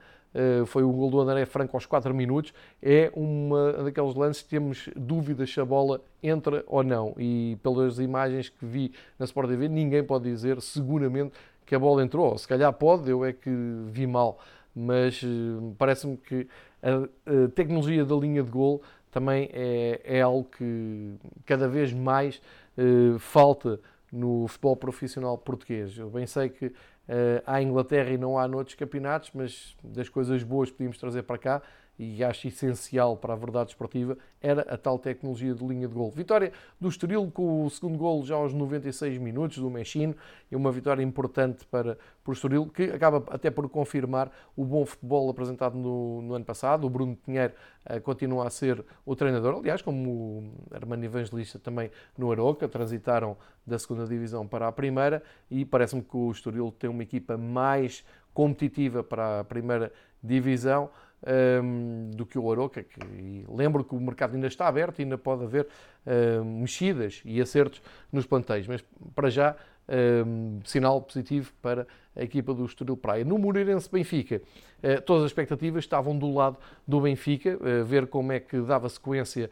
foi 0.67 0.83
o 0.83 0.93
gol 0.93 1.11
do 1.11 1.21
André 1.21 1.47
Franco 1.47 1.77
aos 1.77 1.87
4 1.87 2.15
minutos, 2.15 2.53
é 2.83 3.11
uma 3.15 3.73
daqueles 3.85 4.15
lances 4.15 4.43
que 4.43 4.49
temos 4.51 4.89
dúvidas 4.95 5.51
se 5.51 5.59
a 5.61 5.65
bola 5.65 6.03
entra 6.23 6.63
ou 6.67 6.83
não. 6.83 7.15
E 7.19 7.57
pelas 7.63 7.99
imagens 7.99 8.49
que 8.49 8.67
vi 8.67 8.93
na 9.19 9.25
Sport 9.25 9.49
TV, 9.49 9.69
ninguém 9.69 10.05
pode 10.05 10.25
dizer 10.25 10.61
seguramente 10.61 11.33
que 11.65 11.75
a 11.75 11.79
bola 11.79 12.03
entrou. 12.03 12.33
Ou 12.33 12.39
se 12.39 12.47
calhar 12.47 12.73
pode, 12.73 13.11
eu 13.11 13.25
é 13.25 13.33
que 13.33 13.51
vi 13.87 14.07
mal. 14.07 14.39
Mas 14.75 15.23
eh, 15.25 15.75
parece-me 15.79 16.17
que 16.19 16.47
a, 16.83 17.49
tecnologia 17.55 18.05
da 18.05 18.15
linha 18.15 18.43
de 18.43 18.51
gol 18.51 18.83
também 19.11 19.49
é, 19.53 20.01
é 20.05 20.21
algo 20.21 20.45
que 20.45 21.15
cada 21.47 21.67
vez 21.67 21.93
mais 21.93 22.41
uh, 22.77 23.19
falta 23.19 23.81
no 24.13 24.47
futebol 24.47 24.77
profissional 24.77 25.39
português. 25.39 25.97
Eu 25.97 26.11
bem 26.11 26.27
sei 26.27 26.51
que 26.51 26.73
uh, 27.09 27.43
há 27.47 27.63
Inglaterra 27.63 28.11
e 28.11 28.19
não 28.19 28.39
há 28.39 28.47
noutros 28.47 28.75
campeonatos, 28.75 29.31
mas 29.35 29.77
das 29.83 30.09
coisas 30.09 30.43
boas 30.43 30.71
que 30.71 30.77
podíamos 30.77 30.99
trazer 30.99 31.23
para 31.23 31.39
cá 31.39 31.63
e 31.99 32.23
acho 32.23 32.49
essencial 32.49 33.17
para 33.17 33.33
a 33.33 33.37
verdade 33.37 33.71
esportiva, 33.71 34.17
era 34.41 34.63
a 34.63 34.77
tal 34.77 34.99
tecnologia 34.99 35.55
de 35.55 35.65
linha 35.65 35.89
de 35.89 35.95
gol. 35.95 36.11
Vitória 36.11 36.53
do 36.81 36.89
Estoril 36.89 37.31
com 37.31 37.65
o 37.65 37.71
segundo 37.71 37.97
gol 37.97 38.25
já 38.25 38.35
aos 38.35 38.53
96 38.53 39.19
minutos 39.19 39.59
do 39.59 39.71
Mexino, 39.71 40.15
e 40.51 40.57
uma 40.57 40.71
vitória 40.71 41.03
importante 41.03 41.65
para, 41.67 41.97
para 42.23 42.31
o 42.31 42.33
Estoril, 42.33 42.67
que 42.67 42.85
acaba 42.85 43.25
até 43.31 43.51
por 43.51 43.69
confirmar 43.69 44.31
o 44.55 44.65
bom 44.65 44.85
futebol 44.85 45.29
apresentado 45.31 45.77
no, 45.77 46.23
no 46.23 46.35
ano 46.35 46.45
passado. 46.45 46.87
O 46.87 46.91
Bruno 46.91 47.17
Pinheiro 47.17 47.55
uh, 47.89 48.01
continua 48.03 48.47
a 48.47 48.51
ser 48.51 48.85
o 49.05 49.17
treinador, 49.17 49.57
aliás, 49.57 49.81
como 49.81 50.11
o 50.11 50.75
Armando 50.75 51.05
Evangelista 51.05 51.59
também 51.59 51.91
no 52.17 52.31
Aroca, 52.31 52.69
transitaram 52.69 53.37
da 53.67 53.79
segunda 53.79 54.07
divisão 54.07 54.47
para 54.47 54.69
a 54.69 54.73
primeira, 54.73 55.23
e 55.51 55.65
parece-me 55.65 56.03
que 56.03 56.17
o 56.17 56.31
Estoril 56.31 56.73
tem 56.79 56.91
uma 56.91 57.03
equipa 57.03 57.37
mais 57.37 58.05
competitiva 58.33 59.03
para 59.03 59.41
a 59.41 59.45
primeira 59.45 59.91
divisão 60.23 60.91
um, 61.25 62.11
do 62.15 62.27
que 62.27 62.39
o 62.39 62.51
Aroca. 62.51 62.83
Que, 62.83 63.45
lembro 63.49 63.85
que 63.85 63.95
o 63.95 64.01
mercado 64.01 64.35
ainda 64.35 64.47
está 64.47 64.67
aberto 64.67 65.01
ainda 65.01 65.17
pode 65.17 65.45
haver 65.45 65.67
um, 66.07 66.61
mexidas 66.61 67.23
e 67.25 67.41
acertos 67.41 67.83
nos 68.13 68.27
planteios, 68.27 68.67
mas 68.67 68.85
para 69.15 69.31
já 69.31 69.57
um, 69.89 70.61
sinal 70.65 71.01
positivo 71.01 71.53
para 71.63 71.87
a 72.15 72.23
equipa 72.23 72.53
do 72.55 72.65
Estoril 72.65 72.97
Praia. 72.97 73.25
No 73.25 73.39
Moreirense 73.39 73.91
Benfica, 73.91 74.43
uh, 74.83 75.01
todas 75.03 75.25
as 75.25 75.31
expectativas 75.31 75.85
estavam 75.85 76.17
do 76.19 76.33
lado 76.33 76.57
do 76.87 77.01
Benfica, 77.01 77.57
uh, 77.57 77.85
ver 77.85 78.07
como 78.07 78.33
é 78.33 78.41
que 78.41 78.61
dava 78.61 78.89
sequência 78.89 79.51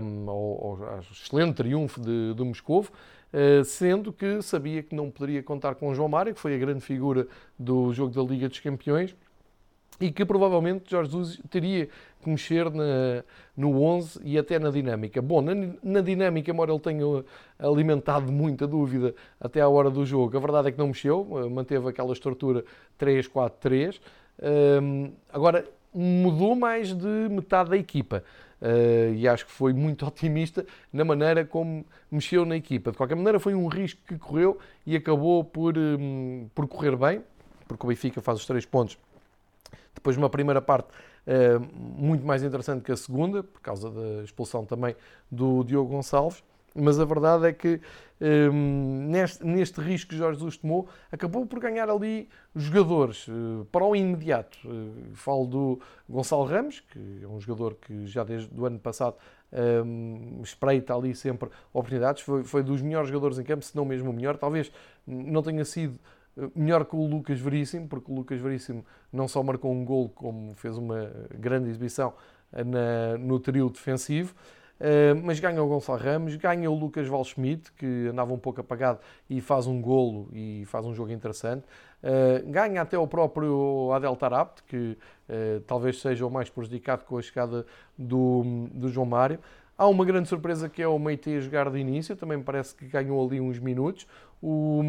um, 0.00 0.28
ao, 0.28 0.36
ao, 0.36 1.00
excelente 1.00 1.56
triunfo 1.56 2.00
de, 2.00 2.34
do 2.34 2.44
Moscovo, 2.44 2.92
uh, 3.32 3.64
sendo 3.64 4.12
que 4.12 4.42
sabia 4.42 4.82
que 4.82 4.94
não 4.94 5.10
poderia 5.10 5.42
contar 5.42 5.74
com 5.74 5.88
o 5.88 5.94
João 5.94 6.08
Mário, 6.08 6.34
que 6.34 6.40
foi 6.40 6.54
a 6.54 6.58
grande 6.58 6.80
figura 6.80 7.26
do 7.58 7.92
jogo 7.92 8.14
da 8.14 8.22
Liga 8.22 8.48
dos 8.48 8.60
Campeões, 8.60 9.14
e 10.00 10.10
que 10.10 10.24
provavelmente 10.24 10.90
Jorge 10.90 11.10
Jesus 11.10 11.40
teria 11.48 11.88
que 12.22 12.28
mexer 12.28 12.70
na, 12.70 13.22
no 13.56 13.80
11 13.80 14.20
e 14.24 14.38
até 14.38 14.58
na 14.58 14.70
dinâmica. 14.70 15.22
Bom, 15.22 15.40
na, 15.40 15.54
na 15.82 16.00
dinâmica, 16.00 16.50
embora 16.50 16.72
ele 16.72 16.80
tenha 16.80 17.24
alimentado 17.58 18.32
muita 18.32 18.66
dúvida 18.66 19.14
até 19.40 19.60
à 19.60 19.68
hora 19.68 19.90
do 19.90 20.04
jogo, 20.04 20.36
a 20.36 20.40
verdade 20.40 20.68
é 20.68 20.72
que 20.72 20.78
não 20.78 20.88
mexeu, 20.88 21.24
manteve 21.50 21.88
aquela 21.88 22.12
estrutura 22.12 22.64
3-4-3. 22.98 24.00
Um, 24.82 25.12
agora, 25.32 25.64
mudou 25.94 26.56
mais 26.56 26.92
de 26.92 27.28
metade 27.30 27.70
da 27.70 27.76
equipa. 27.76 28.24
Uh, 28.60 29.14
e 29.14 29.28
acho 29.28 29.44
que 29.44 29.52
foi 29.52 29.72
muito 29.72 30.06
otimista 30.06 30.64
na 30.92 31.04
maneira 31.04 31.44
como 31.44 31.84
mexeu 32.10 32.44
na 32.44 32.56
equipa. 32.56 32.90
De 32.90 32.96
qualquer 32.96 33.14
maneira, 33.14 33.38
foi 33.38 33.54
um 33.54 33.68
risco 33.68 34.00
que 34.08 34.18
correu 34.18 34.58
e 34.86 34.96
acabou 34.96 35.44
por, 35.44 35.76
um, 35.76 36.48
por 36.54 36.66
correr 36.66 36.96
bem, 36.96 37.22
porque 37.68 37.84
o 37.84 37.88
Benfica 37.88 38.20
faz 38.20 38.40
os 38.40 38.46
três 38.46 38.64
pontos 38.64 38.98
depois, 39.94 40.16
uma 40.16 40.28
primeira 40.28 40.60
parte 40.60 40.88
uh, 40.88 41.60
muito 41.76 42.24
mais 42.24 42.42
interessante 42.42 42.82
que 42.82 42.92
a 42.92 42.96
segunda, 42.96 43.42
por 43.42 43.60
causa 43.60 43.90
da 43.90 44.22
expulsão 44.22 44.64
também 44.64 44.94
do 45.30 45.64
Diogo 45.64 45.90
Gonçalves. 45.90 46.42
mas 46.74 46.98
a 46.98 47.04
verdade 47.04 47.46
é 47.46 47.52
que 47.52 47.80
um, 48.20 49.08
neste, 49.08 49.44
neste 49.44 49.80
risco 49.80 50.10
que 50.10 50.16
Jorge 50.16 50.38
Jesus 50.38 50.56
tomou, 50.56 50.88
acabou 51.10 51.44
por 51.46 51.60
ganhar 51.60 51.88
ali 51.88 52.28
jogadores 52.54 53.28
uh, 53.28 53.66
para 53.70 53.84
o 53.84 53.94
imediato. 53.94 54.58
Uh, 54.64 55.14
falo 55.14 55.46
do 55.46 55.80
Gonçalo 56.08 56.44
Ramos, 56.44 56.80
que 56.80 57.20
é 57.22 57.26
um 57.26 57.40
jogador 57.40 57.74
que 57.74 58.06
já 58.06 58.24
desde 58.24 58.48
o 58.58 58.66
ano 58.66 58.78
passado 58.78 59.16
um, 59.84 60.40
espreita 60.42 60.94
ali 60.94 61.14
sempre 61.14 61.48
oportunidades, 61.72 62.22
foi, 62.22 62.42
foi 62.44 62.62
dos 62.62 62.82
melhores 62.82 63.08
jogadores 63.08 63.38
em 63.38 63.44
campo, 63.44 63.64
se 63.64 63.74
não 63.76 63.84
mesmo 63.84 64.10
o 64.10 64.12
melhor. 64.12 64.36
Talvez 64.36 64.70
não 65.06 65.42
tenha 65.42 65.64
sido 65.64 65.94
eh, 65.94 66.23
melhor 66.54 66.84
que 66.84 66.96
o 66.96 67.06
Lucas 67.06 67.40
Veríssimo, 67.40 67.88
porque 67.88 68.10
o 68.10 68.14
Lucas 68.14 68.40
Veríssimo 68.40 68.84
não 69.12 69.28
só 69.28 69.42
marcou 69.42 69.72
um 69.72 69.84
gol, 69.84 70.08
como 70.08 70.54
fez 70.54 70.76
uma 70.76 71.10
grande 71.38 71.70
exibição 71.70 72.12
na, 72.52 73.18
no 73.18 73.38
trio 73.38 73.68
defensivo. 73.70 74.34
Uh, 74.74 75.14
mas 75.22 75.38
ganha 75.38 75.62
o 75.62 75.68
Gonçalo 75.68 76.00
Ramos, 76.00 76.34
ganha 76.34 76.68
o 76.68 76.74
Lucas 76.74 77.06
Valschmidt, 77.06 77.70
que 77.72 78.08
andava 78.08 78.34
um 78.34 78.38
pouco 78.38 78.60
apagado 78.60 78.98
e 79.30 79.40
faz 79.40 79.68
um 79.68 79.80
golo 79.80 80.28
e 80.32 80.64
faz 80.66 80.84
um 80.84 80.92
jogo 80.92 81.12
interessante. 81.12 81.64
Uh, 82.02 82.50
ganha 82.50 82.82
até 82.82 82.98
o 82.98 83.06
próprio 83.06 83.92
Adel 83.92 84.16
Tarabt, 84.16 84.64
que 84.64 84.98
uh, 85.28 85.60
talvez 85.66 86.00
seja 86.00 86.26
o 86.26 86.30
mais 86.30 86.50
prejudicado 86.50 87.04
com 87.04 87.16
a 87.16 87.22
chegada 87.22 87.64
do, 87.96 88.68
do 88.72 88.88
João 88.88 89.06
Mário. 89.06 89.38
Há 89.78 89.86
uma 89.86 90.04
grande 90.04 90.28
surpresa 90.28 90.68
que 90.68 90.82
é 90.82 90.88
o 90.88 90.98
Meite 90.98 91.34
a 91.34 91.40
jogar 91.40 91.70
de 91.70 91.78
início, 91.78 92.16
também 92.16 92.40
parece 92.42 92.74
que 92.74 92.86
ganhou 92.86 93.24
ali 93.24 93.40
uns 93.40 93.58
minutos. 93.60 94.06
O 94.42 94.82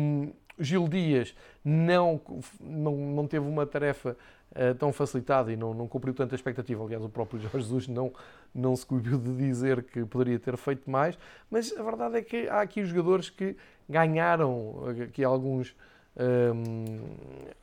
Gil 0.59 0.87
Dias 0.87 1.35
não, 1.63 2.19
não, 2.59 2.95
não 2.95 3.27
teve 3.27 3.47
uma 3.47 3.65
tarefa 3.65 4.17
uh, 4.51 4.75
tão 4.75 4.91
facilitada 4.93 5.51
e 5.51 5.55
não, 5.55 5.73
não 5.73 5.87
cumpriu 5.87 6.13
tanta 6.13 6.35
expectativa. 6.35 6.83
Aliás, 6.83 7.03
o 7.03 7.09
próprio 7.09 7.39
Jorge 7.41 7.57
Jesus 7.59 7.87
não, 7.87 8.13
não 8.53 8.75
se 8.75 8.85
coibiu 8.85 9.17
de 9.17 9.35
dizer 9.35 9.83
que 9.83 10.05
poderia 10.05 10.39
ter 10.39 10.57
feito 10.57 10.89
mais, 10.89 11.17
mas 11.49 11.75
a 11.77 11.83
verdade 11.83 12.17
é 12.17 12.21
que 12.21 12.47
há 12.47 12.61
aqui 12.61 12.83
jogadores 12.85 13.29
que 13.29 13.55
ganharam 13.89 14.83
aqui 15.03 15.23
alguns, 15.23 15.75
um, 16.17 16.23
ehm, 16.23 17.01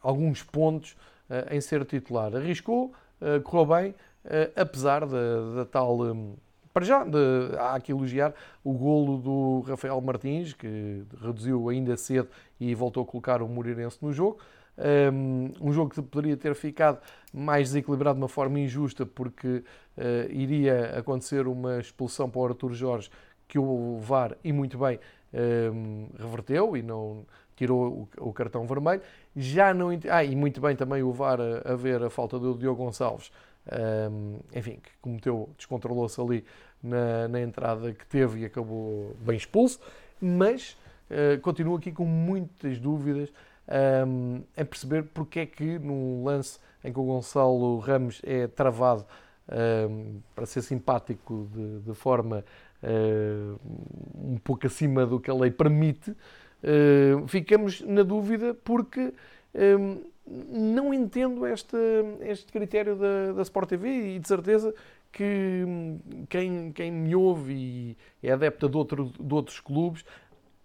alguns 0.01 0.43
pontos 0.43 0.97
uh, 1.29 1.55
em 1.55 1.61
ser 1.61 1.85
titular. 1.85 2.35
Arriscou, 2.35 2.93
uh, 3.21 3.41
correu 3.43 3.67
bem, 3.67 3.95
apesar 4.55 5.05
da, 5.05 5.55
da 5.57 5.65
tal. 5.65 6.01
Um, 6.01 6.37
para 6.73 6.85
já, 6.85 7.05
de, 7.05 7.19
há 7.59 7.81
que 7.81 7.93
elogiar 7.93 8.35
o 8.65 8.73
golo 8.73 9.19
do 9.19 9.61
Rafael 9.69 10.01
Martins, 10.01 10.53
que 10.53 11.03
reduziu 11.21 11.69
ainda 11.69 11.97
cedo 11.97 12.29
e 12.59 12.75
voltou 12.75 13.03
a 13.03 13.07
colocar 13.07 13.43
o 13.43 13.49
Moreirense 13.49 13.99
no 14.01 14.13
jogo. 14.13 14.39
Um 15.61 15.71
jogo 15.71 15.91
que 15.91 16.01
poderia 16.01 16.37
ter 16.37 16.55
ficado 16.55 16.99
mais 17.33 17.69
desequilibrado 17.69 18.17
de 18.17 18.23
uma 18.23 18.29
forma 18.29 18.59
injusta, 18.59 19.05
porque 19.05 19.49
uh, 19.49 20.31
iria 20.31 20.99
acontecer 20.99 21.47
uma 21.47 21.79
expulsão 21.79 22.29
para 22.29 22.41
o 22.41 22.45
Arthur 22.47 22.73
Jorge, 22.73 23.11
que 23.47 23.59
o 23.59 23.99
VAR, 24.01 24.37
e 24.43 24.53
muito 24.53 24.79
bem, 24.79 24.99
um, 25.73 26.09
reverteu 26.19 26.77
e 26.77 26.83
não 26.83 27.25
tirou 27.57 28.09
o, 28.19 28.29
o, 28.29 28.33
cartão 28.33 28.67
vermelho. 28.67 29.03
Já 29.37 29.73
não. 29.75 29.89
Ah, 30.11 30.25
e 30.25 30.35
muito 30.35 30.61
bem 30.61 30.75
também 30.77 31.03
o 31.03 31.13
VAR 31.13 31.39
a, 31.41 31.73
a 31.73 31.77
ver 31.77 32.03
a 32.03 32.11
falta 32.11 32.39
do 32.39 32.55
Diogo 32.57 32.85
Gonçalves, 32.85 33.31
um, 34.11 34.41
enfim, 34.55 34.79
que 34.83 34.91
cometeu, 35.01 35.51
descontrolou-se 35.57 36.21
ali 36.21 36.45
na, 36.83 37.29
na, 37.29 37.41
entrada 37.41 37.93
que 37.93 38.05
teve 38.07 38.41
e 38.41 38.45
acabou 38.45 39.15
bem 39.21 39.37
expulso, 39.37 39.81
mas 40.21 40.77
uh, 41.11 41.41
continuo 41.41 41.77
aqui 41.77 41.93
com 41.93 42.05
muitas 42.05 42.79
dúvidas 42.79 43.33
um, 44.07 44.43
em 44.57 44.65
perceber 44.65 45.05
porque 45.15 45.41
é 45.41 45.47
que 45.47 45.79
num 45.79 46.25
lance 46.25 46.59
em 46.83 46.93
que 46.93 46.99
o 46.99 47.05
Gonçalo 47.05 47.79
Ramos 47.79 48.21
é 48.25 48.49
travado 48.49 49.07
um, 49.89 50.21
para 50.35 50.47
ser 50.47 50.63
simpático 50.63 51.49
de, 51.53 51.81
de 51.81 51.95
forma 51.95 52.45
uh, 52.83 53.61
um 54.15 54.39
pouco 54.39 54.67
acima 54.67 55.07
do 55.07 55.21
que 55.21 55.31
a 55.31 55.35
lei 55.35 55.51
permite, 55.51 56.11
uh, 56.11 57.27
ficamos 57.29 57.81
na 57.83 58.03
dúvida 58.03 58.55
porque 58.55 59.15
um, 59.55 60.12
não 60.27 60.95
entendo 60.95 61.47
este, 61.47 61.77
este 62.21 62.53
critério 62.53 62.97
da, 62.97 63.33
da 63.33 63.43
Sport 63.43 63.69
TV 63.69 64.15
e 64.15 64.19
de 64.19 64.29
certeza 64.29 64.75
que 65.11 65.65
quem, 66.29 66.73
quem 66.73 66.91
me 66.91 67.15
ouve 67.15 67.53
e 67.53 67.97
é 68.23 68.33
adepta 68.33 68.69
de, 68.69 68.77
outro, 68.77 69.13
de 69.19 69.35
outros 69.35 69.61
clubes 69.61 70.05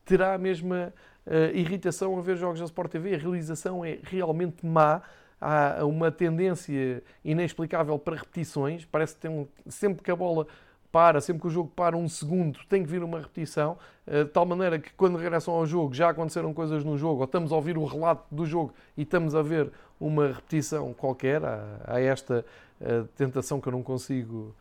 terá 0.06 0.34
a 0.34 0.38
mesma 0.38 0.94
uh, 1.26 1.56
irritação 1.56 2.18
a 2.18 2.22
ver 2.22 2.38
jogos 2.38 2.60
da 2.60 2.66
Sport 2.66 2.92
TV. 2.92 3.16
A 3.16 3.18
realização 3.18 3.84
é 3.84 4.00
realmente 4.04 4.66
má. 4.66 5.02
Há 5.40 5.86
uma 5.86 6.12
tendência 6.12 7.04
inexplicável 7.24 8.00
para 8.00 8.16
repetições. 8.16 8.86
Parece 8.86 9.16
que 9.16 9.22
tem 9.22 9.30
um, 9.30 9.48
sempre 9.68 10.04
que 10.04 10.10
a 10.10 10.16
bola 10.16 10.48
para, 10.92 11.20
sempre 11.22 11.42
que 11.42 11.48
o 11.48 11.50
jogo 11.50 11.72
para 11.76 11.96
um 11.96 12.08
segundo, 12.08 12.60
tem 12.70 12.84
que 12.84 12.90
vir 12.90 13.04
uma 13.04 13.20
repetição, 13.20 13.78
eh, 14.06 14.24
de 14.24 14.30
tal 14.30 14.46
maneira 14.46 14.80
que 14.80 14.92
quando 14.94 15.18
regressam 15.18 15.54
ao 15.54 15.66
jogo 15.66 15.94
já 15.94 16.10
aconteceram 16.10 16.54
coisas 16.54 16.84
no 16.84 16.98
jogo, 16.98 17.20
ou 17.20 17.26
estamos 17.26 17.52
a 17.52 17.56
ouvir 17.56 17.78
o 17.78 17.86
relato 17.86 18.24
do 18.34 18.46
jogo 18.46 18.74
e 18.96 19.04
estamos 19.04 19.36
a 19.36 19.42
ver 19.42 19.72
uma 20.00 20.28
repetição 20.28 20.94
qualquer, 20.94 21.42
há, 21.44 22.00
esta 22.00 22.46
eh, 22.80 23.04
tentação 23.16 23.60
que 23.60 23.68
eu 23.68 23.72
não 23.72 23.84
consigo 23.84 24.56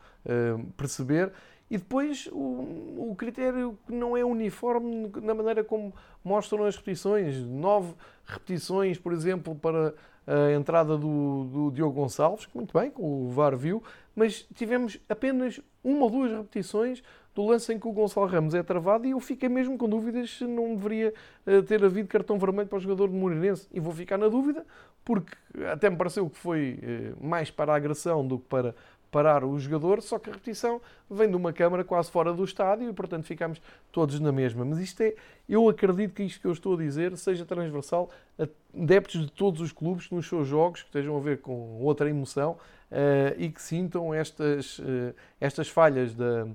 perceber. 0.75 1.31
E 1.69 1.77
depois 1.77 2.27
o, 2.33 3.11
o 3.11 3.15
critério 3.17 3.77
que 3.85 3.93
não 3.93 4.17
é 4.17 4.23
uniforme 4.25 5.09
na 5.21 5.33
maneira 5.33 5.63
como 5.63 5.93
mostram 6.23 6.65
as 6.65 6.75
repetições. 6.75 7.37
Nove 7.37 7.93
repetições, 8.25 8.97
por 8.97 9.13
exemplo, 9.13 9.55
para 9.55 9.93
a 10.27 10.51
entrada 10.51 10.97
do, 10.97 11.45
do 11.45 11.71
Diogo 11.71 12.01
Gonçalves, 12.01 12.45
que 12.45 12.55
muito 12.55 12.77
bem, 12.77 12.91
com 12.91 13.25
o 13.25 13.29
VAR 13.29 13.55
viu, 13.55 13.81
mas 14.13 14.45
tivemos 14.53 14.99
apenas 15.07 15.61
uma 15.83 16.03
ou 16.03 16.09
duas 16.09 16.31
repetições 16.31 17.01
do 17.33 17.45
lance 17.45 17.71
em 17.71 17.79
que 17.79 17.87
o 17.87 17.91
Gonçalo 17.91 18.25
Ramos 18.25 18.55
é 18.55 18.63
travado 18.63 19.05
e 19.05 19.11
eu 19.11 19.19
fiquei 19.19 19.47
mesmo 19.47 19.77
com 19.77 19.87
dúvidas 19.87 20.37
se 20.37 20.43
não 20.43 20.75
deveria 20.75 21.13
eh, 21.45 21.61
ter 21.61 21.83
havido 21.85 22.07
cartão 22.07 22.37
vermelho 22.39 22.67
para 22.67 22.77
o 22.77 22.81
jogador 22.81 23.09
de 23.09 23.15
Moreirense. 23.15 23.67
E 23.71 23.79
vou 23.79 23.93
ficar 23.93 24.17
na 24.17 24.27
dúvida, 24.27 24.65
porque 25.05 25.37
até 25.71 25.87
me 25.87 25.95
pareceu 25.95 26.27
que 26.27 26.37
foi 26.37 26.79
eh, 26.81 27.13
mais 27.21 27.51
para 27.51 27.73
a 27.73 27.75
agressão 27.75 28.27
do 28.27 28.39
que 28.39 28.47
para 28.47 28.75
parar 29.11 29.43
o 29.43 29.57
jogador, 29.59 30.01
só 30.01 30.19
que 30.19 30.29
a 30.29 30.33
repetição 30.33 30.81
vem 31.09 31.29
de 31.29 31.35
uma 31.35 31.53
câmara 31.53 31.83
quase 31.83 32.11
fora 32.11 32.33
do 32.33 32.43
estádio 32.43 32.89
e, 32.89 32.93
portanto, 32.93 33.25
ficamos 33.25 33.61
todos 33.91 34.19
na 34.19 34.31
mesma. 34.31 34.65
Mas 34.65 34.79
isto 34.79 35.01
é, 35.01 35.15
eu 35.47 35.67
acredito 35.69 36.13
que 36.13 36.23
isto 36.23 36.41
que 36.41 36.47
eu 36.47 36.51
estou 36.51 36.75
a 36.75 36.77
dizer 36.77 37.15
seja 37.17 37.45
transversal 37.45 38.09
a 38.37 38.47
adeptos 38.75 39.21
de 39.21 39.31
todos 39.31 39.61
os 39.61 39.71
clubes 39.71 40.09
nos 40.11 40.27
seus 40.27 40.47
jogos, 40.47 40.81
que 40.81 40.89
estejam 40.89 41.15
a 41.17 41.19
ver 41.19 41.39
com 41.39 41.79
outra 41.81 42.09
emoção 42.09 42.57
uh, 42.91 43.41
e 43.41 43.49
que 43.49 43.61
sintam 43.61 44.13
estas, 44.13 44.79
uh, 44.79 45.15
estas 45.39 45.69
falhas 45.69 46.13
da, 46.13 46.45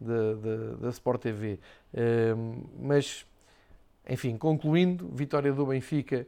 da, 0.00 0.34
da, 0.34 0.74
da 0.80 0.88
Sport 0.90 1.22
TV. 1.22 1.54
Uh, 1.54 1.58
eh, 1.94 2.34
mas, 2.80 3.26
enfim, 4.08 4.36
concluindo, 4.36 5.08
vitória 5.08 5.52
do 5.52 5.66
Benfica 5.66 6.26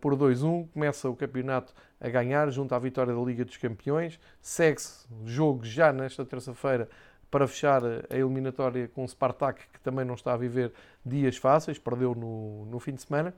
por 0.00 0.16
2-1, 0.16 0.68
começa 0.72 1.08
o 1.08 1.16
campeonato 1.16 1.74
a 2.00 2.08
ganhar, 2.08 2.50
junto 2.50 2.74
à 2.74 2.78
vitória 2.78 3.14
da 3.14 3.20
Liga 3.20 3.44
dos 3.44 3.56
Campeões. 3.56 4.18
Segue-se 4.40 5.06
jogo 5.24 5.64
já 5.64 5.92
nesta 5.92 6.24
terça-feira 6.24 6.88
para 7.30 7.46
fechar 7.46 7.82
a 7.84 8.14
eliminatória 8.14 8.88
com 8.88 9.04
o 9.04 9.08
Spartak, 9.08 9.66
que 9.72 9.80
também 9.80 10.04
não 10.04 10.14
está 10.14 10.34
a 10.34 10.36
viver 10.36 10.72
dias 11.04 11.38
fáceis, 11.38 11.78
perdeu 11.78 12.14
no, 12.14 12.66
no 12.66 12.78
fim 12.78 12.92
de 12.92 13.02
semana. 13.02 13.34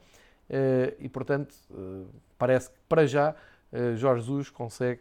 Uh, 0.50 0.94
e, 0.98 1.08
portanto, 1.08 1.54
uh, 1.70 2.06
parece 2.36 2.70
que 2.70 2.76
para 2.88 3.06
já 3.06 3.34
Jorge 3.96 4.20
Jesus 4.20 4.50
consegue 4.50 5.00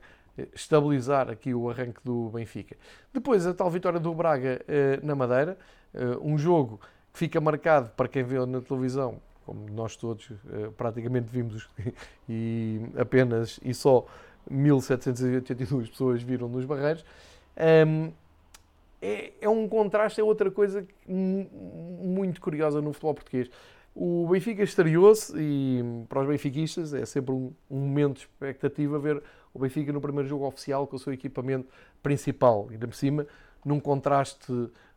estabilizar 0.52 1.30
aqui 1.30 1.54
o 1.54 1.70
arranque 1.70 2.00
do 2.04 2.30
Benfica. 2.30 2.76
Depois, 3.14 3.46
a 3.46 3.54
tal 3.54 3.70
vitória 3.70 4.00
do 4.00 4.12
Braga 4.16 4.66
na 5.04 5.14
Madeira, 5.14 5.56
um 6.20 6.40
jogo 6.40 6.80
que 7.14 7.20
fica 7.20 7.40
marcado 7.40 7.92
para 7.92 8.08
quem 8.08 8.24
vê 8.24 8.44
na 8.48 8.62
televisão 8.62 9.22
como 9.46 9.70
nós 9.70 9.96
todos 9.96 10.30
uh, 10.30 10.72
praticamente 10.78 11.28
vimos 11.30 11.70
e 12.28 12.82
apenas 12.98 13.60
e 13.64 13.74
só 13.74 14.06
1782 14.50 15.90
pessoas 15.90 16.22
viram 16.22 16.48
nos 16.48 16.66
Barreiros. 16.66 17.06
É, 17.56 19.32
é, 19.42 19.50
um 19.50 19.68
contraste, 19.68 20.22
é 20.22 20.24
outra 20.24 20.50
coisa 20.50 20.88
muito 21.06 22.40
curiosa 22.40 22.82
no 22.82 22.94
futebol 22.94 23.14
português. 23.16 23.50
O 23.96 24.28
Benfica 24.28 24.64
estreou-se 24.64 25.34
e 25.38 25.84
para 26.10 26.22
os 26.22 26.28
benfiquistas 26.28 26.94
é 26.94 27.06
sempre 27.06 27.34
um, 27.34 27.54
momento 27.70 28.16
de 28.16 28.22
expectativa 28.22 28.98
ver 28.98 29.22
o 29.54 29.60
Benfica 29.60 29.92
no 29.94 30.02
primeiro 30.02 30.28
jogo 30.28 30.48
oficial 30.48 30.88
com 30.88 30.96
o 30.96 31.00
seu 31.00 31.14
equipamento 31.14 31.68
principal. 32.02 32.70
E, 32.72 32.78
por 32.78 32.96
cima, 32.96 33.28
num 33.64 33.80
contraste 33.80 34.52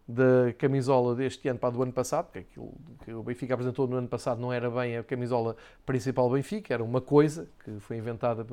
da 0.08 0.52
camisola 0.56 1.16
deste 1.16 1.48
ano 1.48 1.58
para 1.58 1.68
a 1.68 1.72
do 1.72 1.82
ano 1.82 1.92
passado, 1.92 2.26
porque 2.26 2.38
aquilo 2.38 2.72
que 3.04 3.12
o 3.12 3.22
Benfica 3.24 3.54
apresentou 3.54 3.88
no 3.88 3.96
ano 3.96 4.06
passado 4.06 4.40
não 4.40 4.52
era 4.52 4.70
bem 4.70 4.96
a 4.96 5.02
camisola 5.02 5.56
principal 5.84 6.28
do 6.28 6.36
Benfica, 6.36 6.74
era 6.74 6.84
uma 6.84 7.00
coisa 7.00 7.48
que 7.64 7.80
foi 7.80 7.96
inventada 7.96 8.46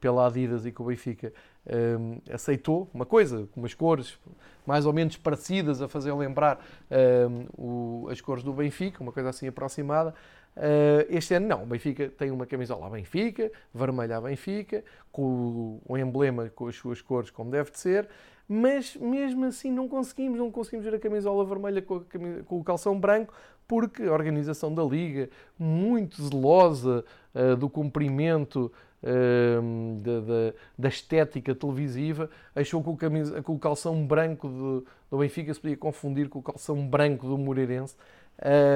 pela 0.00 0.26
Adidas 0.26 0.66
e 0.66 0.72
que 0.72 0.82
o 0.82 0.86
Benfica 0.86 1.32
um, 1.66 2.18
aceitou, 2.32 2.90
uma 2.92 3.06
coisa 3.06 3.46
com 3.52 3.60
umas 3.60 3.72
cores 3.72 4.18
mais 4.66 4.84
ou 4.84 4.92
menos 4.92 5.16
parecidas 5.16 5.80
a 5.80 5.86
fazer 5.86 6.12
lembrar 6.12 6.64
um, 6.90 8.04
o, 8.04 8.08
as 8.10 8.20
cores 8.20 8.42
do 8.42 8.52
Benfica, 8.52 9.00
uma 9.00 9.12
coisa 9.12 9.28
assim 9.28 9.46
aproximada. 9.46 10.12
Uh, 10.56 11.06
este 11.10 11.34
ano 11.34 11.46
não, 11.46 11.62
o 11.62 11.66
Benfica 11.66 12.08
tem 12.08 12.30
uma 12.30 12.46
camisola 12.46 12.86
a 12.86 12.90
Benfica, 12.90 13.52
vermelha 13.72 14.16
a 14.16 14.20
Benfica, 14.20 14.82
com 15.12 15.22
o, 15.22 15.82
o 15.86 15.98
emblema 15.98 16.50
com 16.50 16.66
as 16.66 16.74
suas 16.74 17.00
cores 17.00 17.30
como 17.30 17.50
deve 17.50 17.70
de 17.70 17.78
ser, 17.78 18.08
mas 18.48 18.96
mesmo 18.96 19.44
assim 19.44 19.70
não 19.70 19.88
conseguimos, 19.88 20.38
não 20.38 20.50
conseguimos 20.50 20.84
ver 20.84 20.94
a 20.94 20.98
camisola 20.98 21.44
vermelha 21.44 21.82
com, 21.82 22.00
com 22.46 22.60
o 22.60 22.64
calção 22.64 22.98
branco, 22.98 23.34
porque 23.66 24.04
a 24.04 24.12
organização 24.12 24.72
da 24.72 24.84
Liga, 24.84 25.28
muito 25.58 26.22
zelosa 26.22 27.04
uh, 27.34 27.56
do 27.56 27.68
cumprimento 27.68 28.72
uh, 29.02 30.00
da, 30.00 30.20
da, 30.20 30.54
da, 30.78 30.88
estética 30.88 31.54
televisiva, 31.54 32.30
achou 32.54 32.82
que 32.82 32.90
o, 32.90 32.96
camisa, 32.96 33.42
que 33.42 33.50
o 33.50 33.58
calção 33.58 34.06
branco 34.06 34.48
do, 34.48 34.86
do, 35.10 35.18
Benfica 35.18 35.52
se 35.52 35.60
podia 35.60 35.76
confundir 35.76 36.28
com 36.28 36.38
o 36.38 36.42
calção 36.42 36.86
branco 36.86 37.26
do 37.26 37.36
Moreirense, 37.36 37.96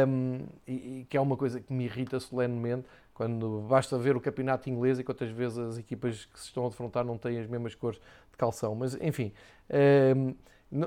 um, 0.09 0.41
e, 0.67 0.73
e, 0.73 1.07
que 1.09 1.17
é 1.17 1.21
uma 1.21 1.37
coisa 1.37 1.61
que 1.61 1.73
me 1.73 1.85
irrita 1.85 2.19
solenemente, 2.19 2.87
quando 3.21 3.61
basta 3.69 3.99
ver 3.99 4.17
o 4.17 4.21
campeonato 4.21 4.71
inglês 4.71 4.99
e 4.99 5.05
quantas 5.05 5.29
vezes 5.29 5.59
as 5.59 5.77
equipas 5.77 6.25
que 6.25 6.41
se 6.41 6.47
estão 6.47 6.65
a 6.65 6.71
defrontar 6.71 7.05
não 7.05 7.19
têm 7.19 7.39
as 7.39 7.47
mesmas 7.47 7.75
cores 7.75 7.99
de 7.99 8.37
calção. 8.39 8.75
Mas, 8.75 8.97
enfim, 8.99 9.31
um, 10.17 10.35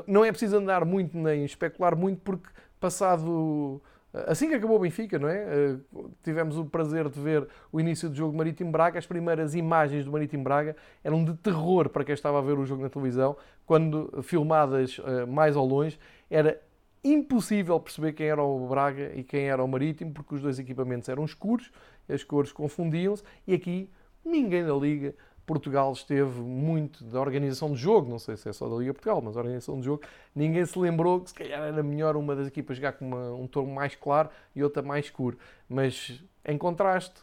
não 0.08 0.26
é 0.26 0.32
preciso 0.32 0.58
andar 0.58 0.84
muito 0.84 1.16
nem 1.16 1.46
especular 1.46 1.96
muito, 1.96 2.22
porque 2.22 2.50
passado 2.80 3.80
Assim 4.28 4.48
que 4.48 4.56
acabou 4.56 4.78
o 4.78 4.80
Benfica, 4.80 5.20
não 5.20 5.28
é? 5.28 5.44
Eh, 5.44 5.78
tivemos 6.24 6.58
o 6.58 6.66
prazer 6.66 7.10
de 7.10 7.20
ver 7.20 7.48
o 7.72 7.80
início 7.80 8.10
do 8.10 8.16
jogo 8.16 8.36
Marítimo 8.38 8.72
Braga. 8.72 8.98
As 9.00 9.08
primeiras 9.08 9.56
imagens 9.56 10.06
do 10.06 10.12
Marítimo 10.12 10.44
Braga 10.44 10.76
eram 11.04 11.24
de 11.26 11.34
terror 11.36 11.90
para 11.90 12.04
quem 12.04 12.14
estava 12.14 12.38
a 12.38 12.42
ver 12.42 12.58
o 12.58 12.66
jogo 12.66 12.84
na 12.84 12.90
televisão, 12.90 13.36
quando 13.66 14.22
filmadas 14.22 15.02
eh, 15.04 15.26
mais 15.26 15.56
ao 15.56 15.66
longe, 15.66 16.00
era 16.30 16.60
impossível 17.04 17.78
perceber 17.80 18.14
quem 18.14 18.28
era 18.28 18.42
o 18.42 18.68
Braga 18.68 19.12
e 19.14 19.24
quem 19.24 19.50
era 19.50 19.62
o 19.62 19.68
Marítimo, 19.68 20.14
porque 20.14 20.36
os 20.36 20.42
dois 20.42 20.58
equipamentos 20.58 21.10
eram 21.10 21.26
escuros, 21.26 21.70
as 22.08 22.24
cores 22.24 22.52
confundiam-se, 22.52 23.24
e 23.48 23.54
aqui 23.54 23.90
ninguém 24.24 24.66
da 24.66 24.74
Liga 24.74 25.14
Portugal 25.46 25.92
esteve 25.92 26.40
muito 26.40 27.04
da 27.04 27.20
organização 27.20 27.70
do 27.70 27.76
jogo, 27.76 28.10
não 28.10 28.20
sei 28.20 28.38
se 28.38 28.48
é 28.48 28.54
só 28.54 28.70
da 28.70 28.76
Liga 28.76 28.94
Portugal, 28.94 29.22
mas 29.22 29.36
a 29.36 29.40
organização 29.40 29.78
do 29.78 29.84
jogo, 29.84 30.04
ninguém 30.34 30.66
se 30.66 30.78
lembrou 30.80 31.20
que 31.20 31.30
se 31.30 31.36
calhar 31.36 31.62
era 31.62 31.84
melhor 31.84 32.16
uma 32.16 32.36
das 32.36 32.48
equipas 32.48 32.78
jogar 32.78 32.94
com 32.94 33.06
uma, 33.06 33.34
um 33.34 33.46
tom 33.46 33.66
mais 33.66 33.96
claro 33.96 34.30
e 34.56 34.64
outra 34.64 34.82
mais 34.82 35.06
escuro. 35.06 35.38
Mas 35.68 36.24
em 36.46 36.58
contraste, 36.58 37.22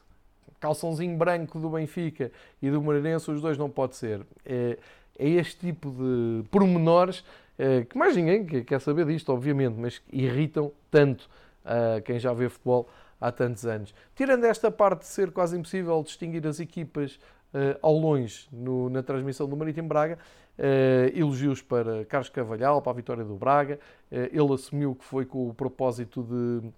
calçãozinho 0.59 1.17
branco 1.17 1.59
do 1.59 1.71
Benfica 1.71 2.31
e 2.61 2.71
do 2.71 2.83
Moreirense, 2.83 3.31
os 3.31 3.41
dois 3.41 3.57
não 3.57 3.71
pode 3.71 3.97
ser. 3.97 4.21
É, 4.45 4.79
é 5.19 5.29
este 5.29 5.59
tipo 5.59 5.91
de 5.91 6.47
pormenores 6.51 7.25
é, 7.63 7.85
que 7.85 7.97
mais 7.97 8.17
ninguém 8.17 8.47
quer 8.65 8.81
saber 8.81 9.05
disto, 9.05 9.31
obviamente, 9.31 9.75
mas 9.79 10.03
irritam 10.11 10.73
tanto 10.91 11.29
uh, 11.63 12.01
quem 12.03 12.19
já 12.19 12.33
vê 12.33 12.49
futebol 12.49 12.89
há 13.21 13.31
tantos 13.31 13.67
anos. 13.67 13.95
Tirando 14.15 14.45
esta 14.45 14.71
parte 14.71 15.01
de 15.01 15.07
ser 15.07 15.31
quase 15.31 15.57
impossível 15.59 16.03
distinguir 16.03 16.47
as 16.47 16.59
equipas 16.59 17.17
uh, 17.53 17.79
ao 17.83 17.95
longe 17.95 18.49
no, 18.53 18.89
na 18.89 19.03
transmissão 19.03 19.49
do 19.49 19.57
Marítimo 19.57 19.89
Braga. 19.89 20.19
Uh, 20.59 21.17
elogios 21.17 21.63
para 21.63 22.05
Carlos 22.05 22.29
Cavalhal, 22.29 22.83
para 22.83 22.93
a 22.93 22.95
vitória 22.95 23.25
do 23.25 23.35
Braga. 23.35 23.79
Uh, 24.11 24.17
ele 24.33 24.55
assumiu 24.55 24.95
que 24.95 25.05
foi 25.05 25.25
com 25.25 25.49
o 25.49 25.55
propósito 25.55 26.23
de 26.23 26.71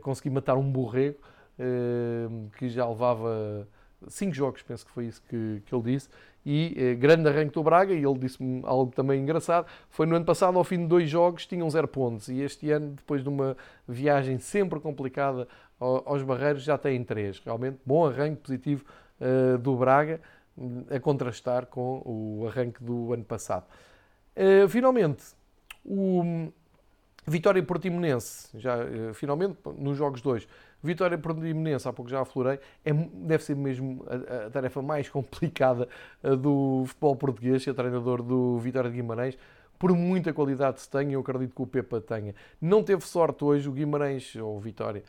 conseguir 0.00 0.30
matar 0.30 0.56
um 0.56 0.70
borrego, 0.70 1.18
que 2.56 2.68
já 2.68 2.88
levava 2.88 3.66
cinco 4.06 4.32
jogos, 4.32 4.62
penso 4.62 4.86
que 4.86 4.92
foi 4.92 5.06
isso 5.06 5.20
que, 5.28 5.60
que 5.66 5.74
ele 5.74 5.82
disse. 5.82 6.08
E 6.46 6.94
grande 7.00 7.28
arranque 7.28 7.54
do 7.54 7.64
Braga, 7.64 7.92
e 7.92 8.04
ele 8.04 8.16
disse-me 8.16 8.62
algo 8.64 8.92
também 8.94 9.20
engraçado, 9.20 9.66
foi 9.90 10.06
no 10.06 10.14
ano 10.14 10.24
passado, 10.24 10.56
ao 10.56 10.62
fim 10.62 10.78
de 10.78 10.86
dois 10.86 11.10
jogos, 11.10 11.46
tinham 11.46 11.68
zero 11.68 11.88
pontos, 11.88 12.28
e 12.28 12.40
este 12.40 12.70
ano, 12.70 12.92
depois 12.92 13.24
de 13.24 13.28
uma 13.28 13.56
viagem 13.88 14.38
sempre 14.38 14.78
complicada 14.78 15.48
aos 15.82 16.22
Barreiros, 16.22 16.62
já 16.62 16.78
têm 16.78 17.02
três. 17.02 17.38
Realmente, 17.40 17.78
bom 17.84 18.06
arranque 18.06 18.42
positivo 18.42 18.84
uh, 19.20 19.58
do 19.58 19.76
Braga, 19.76 20.20
a 20.90 21.00
contrastar 21.00 21.66
com 21.66 22.02
o 22.04 22.46
arranque 22.46 22.82
do 22.82 23.12
ano 23.12 23.24
passado. 23.24 23.64
Uh, 24.36 24.68
finalmente, 24.68 25.24
o 25.84 26.52
Vitória 27.26 27.62
Portimonense, 27.62 28.48
já 28.58 28.76
uh, 28.78 29.14
finalmente, 29.14 29.56
nos 29.76 29.96
jogos 29.96 30.20
2, 30.20 30.46
Vitória 30.82 31.16
Portimonense, 31.16 31.88
há 31.88 31.92
pouco 31.92 32.10
já 32.10 32.20
aflorei, 32.20 32.58
é, 32.84 32.92
deve 32.92 33.44
ser 33.44 33.54
mesmo 33.54 34.04
a, 34.08 34.46
a 34.46 34.50
tarefa 34.50 34.82
mais 34.82 35.08
complicada 35.10 35.88
do 36.40 36.84
futebol 36.86 37.16
português, 37.16 37.62
ser 37.62 37.74
treinador 37.74 38.22
do 38.22 38.58
Vitória 38.58 38.90
de 38.90 38.96
Guimarães, 38.96 39.38
por 39.82 39.92
muita 39.96 40.32
qualidade 40.32 40.80
se 40.80 40.88
tenha, 40.88 41.14
eu 41.14 41.20
acredito 41.20 41.56
que 41.56 41.60
o 41.60 41.66
Pepa 41.66 42.00
tenha. 42.00 42.36
Não 42.60 42.84
teve 42.84 43.04
sorte 43.04 43.42
hoje 43.42 43.68
o 43.68 43.72
Guimarães, 43.72 44.36
ou 44.36 44.60
Vitória, 44.60 45.02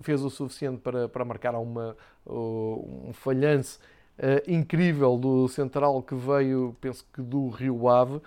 fez 0.00 0.22
o 0.22 0.30
suficiente 0.30 0.78
para, 0.78 1.08
para 1.08 1.24
marcar 1.24 1.54
uma, 1.54 1.96
um 2.26 3.10
falhanço 3.12 3.78
uh, 4.18 4.50
incrível 4.50 5.16
do 5.16 5.48
central 5.48 6.02
que 6.02 6.14
veio, 6.14 6.76
penso 6.80 7.04
que 7.12 7.22
do 7.22 7.48
Rio 7.48 7.88
Ave, 7.88 8.16
uh, 8.16 8.22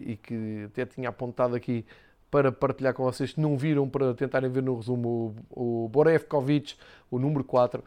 e 0.00 0.16
que 0.16 0.64
até 0.66 0.86
tinha 0.86 1.08
apontado 1.08 1.54
aqui 1.54 1.84
para 2.30 2.52
partilhar 2.52 2.94
com 2.94 3.02
vocês, 3.02 3.32
que 3.32 3.40
não 3.40 3.58
viram, 3.58 3.88
para 3.88 4.14
tentarem 4.14 4.48
ver 4.48 4.62
no 4.62 4.76
resumo, 4.76 5.34
o, 5.50 5.84
o 5.84 5.88
Borevkovic, 5.88 6.76
o 7.10 7.18
número 7.18 7.42
4, 7.42 7.80
uh, 7.80 7.84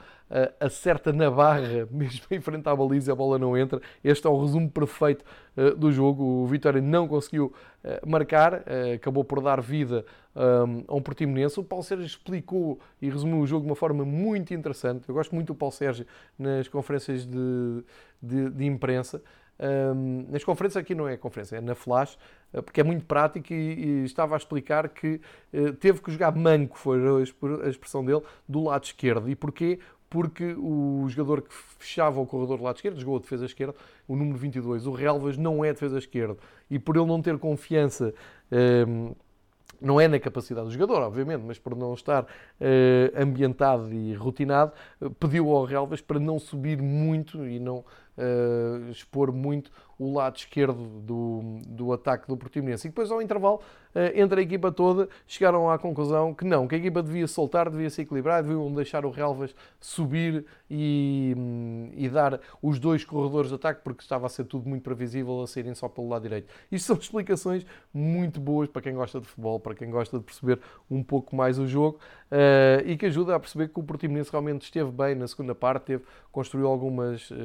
acerta 0.60 1.14
na 1.14 1.32
barra, 1.32 1.88
mesmo 1.90 2.26
em 2.30 2.42
frente 2.42 2.68
à 2.68 2.76
baliza, 2.76 3.14
a 3.14 3.16
bola 3.16 3.40
não 3.40 3.58
entra. 3.58 3.82
Este 4.04 4.28
é 4.28 4.30
o 4.30 4.42
resumo 4.42 4.70
perfeito 4.70 5.24
do 5.78 5.94
jogo. 5.94 6.44
O 6.44 6.48
Vitória 6.48 6.82
não 6.82 7.08
conseguiu 7.08 7.54
marcar, 8.06 8.64
acabou 8.96 9.24
por 9.24 9.40
dar 9.40 9.62
vida 9.62 10.04
a 10.36 10.96
um 10.96 11.02
Portimonense. 11.02 11.60
O 11.60 11.64
Paulo 11.64 11.84
Sérgio 11.84 12.06
explicou 12.06 12.80
e 13.02 13.10
resumiu 13.10 13.40
o 13.40 13.48
jogo 13.48 13.66
de 13.66 13.70
uma 13.70 13.76
forma 13.76 14.04
muito 14.04 14.54
interessante. 14.54 15.08
Eu 15.08 15.16
gosto 15.16 15.34
muito 15.34 15.48
do 15.48 15.56
Paulo 15.56 15.74
Sérgio 15.74 16.06
nas 16.38 16.68
conferências 16.68 17.26
de, 17.26 17.84
de, 18.22 18.50
de 18.50 18.66
imprensa. 18.66 19.22
Um, 19.60 20.26
nas 20.30 20.44
conferências 20.44 20.82
aqui 20.82 20.96
não 20.96 21.08
é 21.08 21.16
conferência, 21.16 21.58
é 21.58 21.62
na 21.62 21.76
Flash, 21.76 22.18
eh, 22.52 22.62
porque 22.62 22.82
é 22.82 22.84
muito 22.84 23.06
prático 23.06 23.54
e, 23.54 24.02
e 24.02 24.04
estava 24.04 24.36
a 24.36 24.38
explicar 24.38 24.90
que 24.90 25.22
uh, 25.54 25.74
teve 25.74 26.02
que 26.02 26.12
jogar 26.12 26.36
manco, 26.36 26.78
foi 26.78 27.00
a 27.64 27.70
expressão 27.70 28.04
dele, 28.04 28.22
do 28.50 28.64
lado 28.64 28.84
esquerdo. 28.84 29.30
E 29.30 29.36
porquê? 29.36 29.80
Porque 30.10 30.56
o 30.58 31.06
jogador 31.08 31.44
que 31.44 31.54
fechava 31.80 32.20
o 32.20 32.26
corredor 32.26 32.58
do 32.58 32.64
lado 32.64 32.76
esquerdo, 32.76 33.00
jogou 33.00 33.18
a 33.18 33.20
defesa 33.20 33.46
esquerda, 33.46 33.76
o 34.08 34.16
número 34.16 34.38
22, 34.38 34.86
o 34.86 34.92
Relvas, 34.92 35.38
não 35.38 35.64
é 35.64 35.72
defesa 35.72 35.98
esquerda. 35.98 36.36
E 36.70 36.78
por 36.78 36.98
ele 36.98 37.06
não 37.06 37.22
ter 37.22 37.38
confiança 37.38 38.14
um, 38.52 39.14
não 39.84 40.00
é 40.00 40.08
na 40.08 40.20
capacidade 40.20 40.68
do 40.68 40.72
jogador, 40.72 41.02
obviamente, 41.02 41.44
mas 41.46 41.60
por 41.60 41.76
não 41.76 41.94
estar 41.94 42.24
uh, 42.24 42.28
ambientado 43.16 43.94
e 43.94 44.14
rotinado, 44.14 44.72
pediu 45.20 45.52
ao 45.52 45.66
Relvas 45.66 46.02
para 46.02 46.20
não 46.20 46.40
subir 46.40 46.82
muito 46.82 47.46
e 47.46 47.60
não 47.60 47.80
uh, 48.18 48.90
expor 48.90 49.32
muito 49.34 49.70
o 50.04 50.14
lado 50.14 50.38
esquerdo 50.38 51.02
do, 51.02 51.60
do 51.68 51.94
ataque 51.94 52.28
do 52.28 52.36
Portimonense. 52.36 52.88
E 52.88 52.90
depois, 52.90 53.10
ao 53.12 53.22
intervalo, 53.22 53.62
uh, 53.96 54.00
entre 54.14 54.42
a 54.42 54.44
equipa 54.44 54.72
toda, 54.72 55.08
chegaram 55.26 55.70
à 55.70 55.78
conclusão 55.80 56.34
que 56.34 56.46
não, 56.46 56.68
que 56.68 56.76
a 56.76 56.78
equipa 56.78 57.02
devia 57.02 57.28
soltar, 57.28 57.70
devia 57.70 57.90
se 57.90 58.02
equilibrar, 58.02 58.44
deviam 58.44 58.72
deixar 58.74 59.06
o 59.06 59.10
Relvas 59.10 59.56
subir 59.80 60.46
e, 60.70 61.34
um, 61.38 61.92
e 61.96 62.10
dar 62.10 62.40
os 62.62 62.80
dois 62.80 63.06
corredores 63.06 63.50
de 63.50 63.56
ataque, 63.56 63.82
porque 63.84 64.02
estava 64.02 64.26
a 64.26 64.30
ser 64.30 64.46
tudo 64.46 64.68
muito 64.68 64.84
previsível 64.84 65.42
a 65.42 65.48
saírem 65.48 65.74
só 65.74 65.88
pelo 65.88 66.10
lado 66.10 66.24
direito. 66.24 66.54
Isto 66.72 66.88
são 66.88 66.98
explicações 66.98 67.66
muito 67.94 68.40
boas 68.40 68.68
para 68.68 68.82
quem 68.82 68.94
gosta 68.94 69.20
de 69.20 69.28
futebol, 69.28 69.60
para 69.60 69.76
quem 69.76 69.90
gosta 69.90 70.18
de 70.18 70.24
perceber 70.24 70.60
um 70.90 71.04
pouco 71.04 71.36
mais 71.36 71.58
o 71.58 71.68
jogo 71.68 72.00
uh, 72.32 72.88
e 72.88 72.98
que 72.98 73.06
ajuda 73.06 73.36
a 73.36 73.40
perceber 73.40 73.70
que 73.70 73.80
o 73.80 73.84
Portimonense 73.84 74.32
realmente 74.32 74.64
esteve 74.64 74.92
bem 74.92 75.16
na 75.16 75.28
segunda 75.28 75.56
parte, 75.56 75.86
teve, 75.86 76.04
construiu 76.32 76.68
algumas 76.68 77.30
uh, 77.32 77.36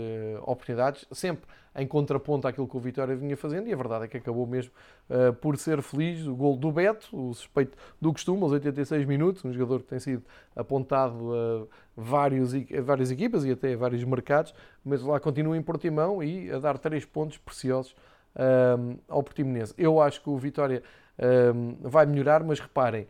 oportunidades, 0.42 1.06
sempre 1.12 1.44
em 1.76 1.86
contraponto 1.86 2.46
àquilo 2.46 2.66
que 2.66 2.76
o 2.76 2.80
Vitória 2.80 3.14
vinha 3.14 3.36
fazendo, 3.36 3.68
e 3.68 3.72
a 3.72 3.76
verdade 3.76 4.04
é 4.04 4.08
que 4.08 4.16
acabou 4.16 4.46
mesmo 4.46 4.72
uh, 5.08 5.32
por 5.34 5.56
ser 5.56 5.82
feliz. 5.82 6.26
O 6.26 6.34
gol 6.34 6.56
do 6.56 6.72
Beto, 6.72 7.08
o 7.16 7.34
suspeito 7.34 7.76
do 8.00 8.12
costume, 8.12 8.42
aos 8.42 8.52
86 8.52 9.06
minutos, 9.06 9.44
um 9.44 9.52
jogador 9.52 9.80
que 9.80 9.86
tem 9.86 9.98
sido 9.98 10.22
apontado 10.54 11.34
a, 11.34 11.66
vários, 11.96 12.54
a 12.54 12.80
várias 12.82 13.10
equipas 13.10 13.44
e 13.44 13.52
até 13.52 13.74
a 13.74 13.76
vários 13.76 14.02
mercados, 14.04 14.54
mas 14.84 15.02
lá 15.02 15.20
continua 15.20 15.56
em 15.56 15.62
Portimão 15.62 16.22
e 16.22 16.50
a 16.50 16.58
dar 16.58 16.78
três 16.78 17.04
pontos 17.04 17.38
preciosos 17.38 17.94
um, 18.36 18.42
ehm, 18.42 18.98
ao 19.08 19.22
Portimonense. 19.22 19.74
Eu 19.76 20.00
acho 20.00 20.22
que 20.22 20.30
o 20.30 20.36
Vitória 20.36 20.82
um, 21.18 21.70
ehm, 21.70 21.76
vai 21.82 22.06
melhorar, 22.06 22.42
mas 22.42 22.60
reparem, 22.60 23.06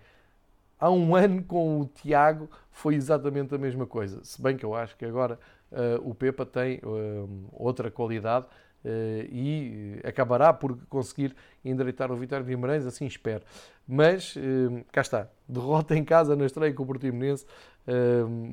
há 0.79 0.91
um 0.91 1.15
ano 1.15 1.43
com 1.43 1.81
o 1.81 1.87
Tiago 1.87 2.49
foi 2.71 2.95
exatamente 2.95 3.55
a 3.55 3.59
mesma 3.59 3.87
coisa. 3.87 4.21
Se 4.23 4.41
bem 4.41 4.57
que 4.57 4.65
eu 4.65 4.75
acho 4.75 4.97
que 4.97 5.05
agora 5.05 5.39
o 6.03 6.15
Pepa 6.15 6.47
tem 6.47 6.79
uh, 6.79 7.29
outra 7.53 7.91
qualidade 7.91 8.47
uh, 8.47 8.89
e 9.31 10.01
acabará 10.05 10.53
por 10.53 10.79
conseguir 10.89 11.35
endireitar 11.65 12.11
o 12.11 12.17
Vitória 12.17 12.45
de 12.45 12.51
Guimarães, 12.51 12.87
assim 12.87 13.07
espero. 13.07 13.45
Mas 13.87 14.35
cá 14.93 15.01
está, 15.01 15.29
derrota 15.49 15.97
em 15.97 16.05
casa 16.05 16.37
na 16.37 16.45
estreia 16.45 16.75
com 16.75 16.83
o 16.83 16.87
Portimonense, 16.87 17.47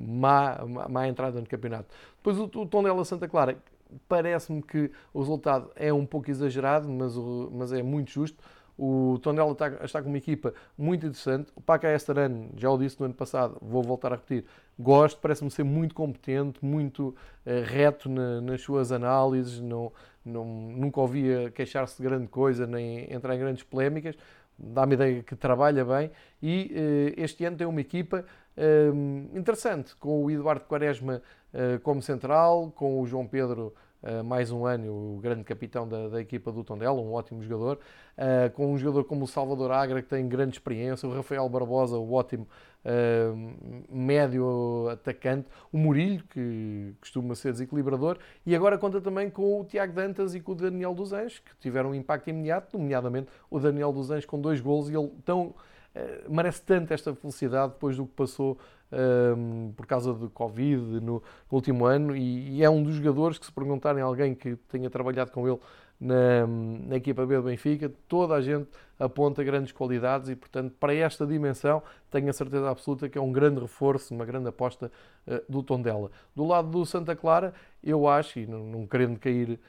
má, 0.07 0.57
má, 0.89 1.09
entrada 1.09 1.41
no 1.41 1.45
campeonato. 1.45 1.93
Depois 2.15 2.37
o, 2.39 2.45
o 2.45 2.65
Tondela 2.65 3.03
Santa 3.03 3.27
Clara, 3.27 3.57
parece-me 4.07 4.61
que 4.61 4.91
o 5.13 5.19
resultado 5.19 5.69
é 5.75 5.91
um 5.91 6.05
pouco 6.05 6.31
exagerado, 6.31 6.87
mas, 6.87 7.15
mas 7.51 7.73
é 7.73 7.83
muito 7.83 8.11
justo. 8.11 8.41
O 8.77 9.17
Tondela 9.21 9.51
está, 9.51 9.67
está, 9.83 10.01
com 10.01 10.09
uma 10.09 10.17
equipa 10.17 10.53
muito 10.77 11.05
interessante. 11.05 11.51
O 11.55 11.61
Paca 11.61 11.93
Estaran, 11.93 12.49
já 12.57 12.69
o 12.69 12.77
disse 12.77 12.99
no 12.99 13.05
ano 13.05 13.13
passado, 13.13 13.57
vou 13.61 13.81
voltar 13.81 14.11
a 14.11 14.15
repetir, 14.15 14.43
gosto, 14.77 15.19
parece-me 15.21 15.49
ser 15.49 15.63
muito 15.63 15.95
competente, 15.95 16.63
muito 16.63 17.09
uh, 17.09 17.15
reto 17.63 18.09
na, 18.09 18.41
nas 18.41 18.61
suas 18.61 18.91
análises, 18.91 19.61
não, 19.61 19.91
não, 20.25 20.45
nunca 20.45 20.99
ouvia 20.99 21.49
queixar-se 21.51 21.97
de 21.97 22.03
grande 22.03 22.27
coisa 22.27 22.67
nem 22.67 23.11
entrar 23.11 23.35
em 23.35 23.39
grandes 23.39 23.63
polémicas. 23.63 24.15
Dá-me 24.57 24.93
ideia 24.93 25.23
que 25.23 25.35
trabalha 25.35 25.83
bem 25.83 26.11
e 26.41 26.71
uh, 27.17 27.21
este 27.21 27.45
ano 27.45 27.55
tem 27.55 27.67
uma 27.67 27.81
equipa 27.81 28.25
uh, 28.57 29.37
interessante, 29.37 29.95
com 29.95 30.23
o 30.23 30.31
Eduardo 30.31 30.65
Quaresma 30.65 31.21
como 31.83 32.01
central, 32.01 32.69
com 32.75 32.99
o 32.99 33.07
João 33.07 33.25
Pedro 33.25 33.73
Uh, 34.05 34.23
mais 34.23 34.51
um 34.51 34.67
ano, 34.67 35.15
o 35.15 35.19
grande 35.19 35.43
capitão 35.43 35.87
da, 35.87 36.07
da 36.07 36.21
equipa 36.21 36.51
do 36.51 36.63
Tondela, 36.63 37.01
um 37.01 37.11
ótimo 37.11 37.41
jogador, 37.41 37.79
uh, 38.15 38.51
com 38.51 38.71
um 38.71 38.77
jogador 38.77 39.03
como 39.05 39.25
o 39.25 39.27
Salvador 39.27 39.71
Agra, 39.71 39.99
que 39.99 40.07
tem 40.07 40.29
grande 40.29 40.57
experiência, 40.57 41.09
o 41.09 41.11
Rafael 41.11 41.49
Barbosa, 41.49 41.97
o 41.97 42.13
ótimo 42.13 42.47
uh, 42.85 43.85
médio 43.89 44.89
atacante, 44.91 45.47
o 45.73 45.79
Murilho, 45.79 46.23
que 46.29 46.93
costuma 47.01 47.33
ser 47.33 47.53
desequilibrador, 47.53 48.19
e 48.45 48.55
agora 48.55 48.77
conta 48.77 49.01
também 49.01 49.27
com 49.27 49.61
o 49.61 49.65
Tiago 49.65 49.93
Dantas 49.93 50.35
e 50.35 50.39
com 50.39 50.51
o 50.51 50.55
Daniel 50.55 50.93
dos 50.93 51.11
Anjos, 51.11 51.39
que 51.39 51.55
tiveram 51.59 51.89
um 51.89 51.95
impacto 51.95 52.29
imediato, 52.29 52.77
nomeadamente 52.77 53.27
o 53.49 53.59
Daniel 53.59 53.91
dos 53.91 54.11
Anjos 54.11 54.27
com 54.27 54.39
dois 54.39 54.61
golos, 54.61 54.87
e 54.87 54.95
ele 54.95 55.11
tão, 55.25 55.55
merece 56.29 56.61
tanto 56.61 56.93
esta 56.93 57.13
felicidade 57.15 57.73
depois 57.73 57.97
do 57.97 58.05
que 58.05 58.13
passou 58.13 58.57
um, 58.91 59.73
por 59.75 59.85
causa 59.85 60.13
de 60.13 60.27
Covid 60.29 60.99
no, 60.99 61.21
último 61.51 61.85
ano 61.85 62.15
e, 62.15 62.57
e, 62.57 62.63
é 62.63 62.69
um 62.69 62.83
dos 62.83 62.95
jogadores 62.95 63.37
que, 63.37 63.45
se 63.45 63.51
perguntarem 63.51 64.01
a 64.01 64.05
alguém 64.05 64.35
que 64.35 64.55
tenha 64.69 64.89
trabalhado 64.89 65.31
com 65.31 65.47
ele 65.47 65.59
na, 65.99 66.45
na 66.87 66.95
equipa 66.97 67.25
B 67.25 67.37
do 67.37 67.43
Benfica, 67.43 67.91
toda 68.07 68.35
a 68.35 68.41
gente 68.41 68.67
aponta 68.99 69.43
grandes 69.43 69.71
qualidades 69.71 70.29
e, 70.29 70.35
portanto, 70.35 70.73
para 70.79 70.93
esta 70.93 71.25
dimensão, 71.25 71.81
tenho 72.11 72.29
a 72.29 72.33
certeza 72.33 72.69
absoluta 72.69 73.07
que 73.07 73.17
é 73.17 73.21
um 73.21 73.31
grande 73.31 73.61
reforço, 73.61 74.13
uma 74.13 74.25
grande 74.25 74.49
aposta 74.49 74.91
uh, 75.25 75.41
do 75.49 75.63
Tondela. 75.63 76.11
Do 76.35 76.45
lado 76.45 76.69
do 76.69 76.85
Santa 76.85 77.15
Clara, 77.15 77.53
eu 77.81 78.07
acho, 78.07 78.39
e 78.39 78.45
não, 78.45 78.59
não 78.65 78.87
querendo 78.87 79.17
cair, 79.17 79.59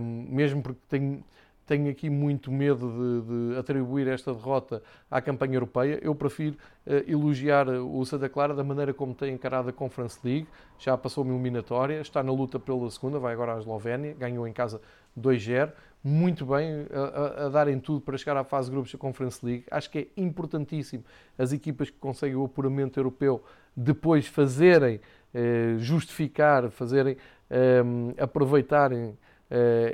mesmo 0.00 0.62
porque 0.62 0.80
tenho 0.88 1.22
tenho 1.68 1.90
aqui 1.90 2.08
muito 2.08 2.50
medo 2.50 2.90
de, 2.90 3.52
de, 3.52 3.58
atribuir 3.58 4.08
esta 4.08 4.32
derrota 4.32 4.82
à 5.10 5.20
campanha 5.20 5.54
europeia. 5.54 5.98
Eu 6.02 6.14
prefiro 6.14 6.56
uh, 6.86 6.92
elogiar 7.06 7.68
o 7.68 8.02
Santa 8.06 8.26
Clara 8.26 8.54
da 8.54 8.64
maneira 8.64 8.94
como 8.94 9.14
tem 9.14 9.34
encarado 9.34 9.68
a 9.68 9.72
Conference 9.72 10.18
League. 10.24 10.48
Já 10.78 10.96
passou 10.96 11.22
uma 11.22 11.34
eliminatória, 11.34 12.00
está 12.00 12.22
na 12.22 12.32
luta 12.32 12.58
pela 12.58 12.90
segunda, 12.90 13.18
vai 13.18 13.34
agora 13.34 13.54
à 13.54 13.58
Eslovénia, 13.58 14.14
ganhou 14.18 14.48
em 14.48 14.52
casa 14.52 14.80
2-0. 15.20 15.70
Muito 16.02 16.46
bem 16.46 16.86
a, 16.90 17.46
a, 17.46 17.48
darem 17.50 17.78
tudo 17.78 18.00
para 18.00 18.16
chegar 18.16 18.36
à 18.38 18.44
fase 18.44 18.68
de 18.68 18.72
grupos 18.72 18.90
da 18.90 18.98
Conference 18.98 19.44
League. 19.44 19.64
Acho 19.70 19.90
que 19.90 19.98
é 19.98 20.06
importantíssimo 20.16 21.04
as 21.36 21.52
equipas 21.52 21.90
que 21.90 21.98
conseguem 21.98 22.36
o 22.36 22.44
apuramento 22.44 22.98
europeu 22.98 23.44
depois 23.76 24.26
fazerem, 24.26 25.00
eh, 25.34 25.74
justificar, 25.78 26.70
fazerem, 26.70 27.16
eh, 27.50 27.82
aproveitarem 28.18 29.10
eh, 29.10 29.27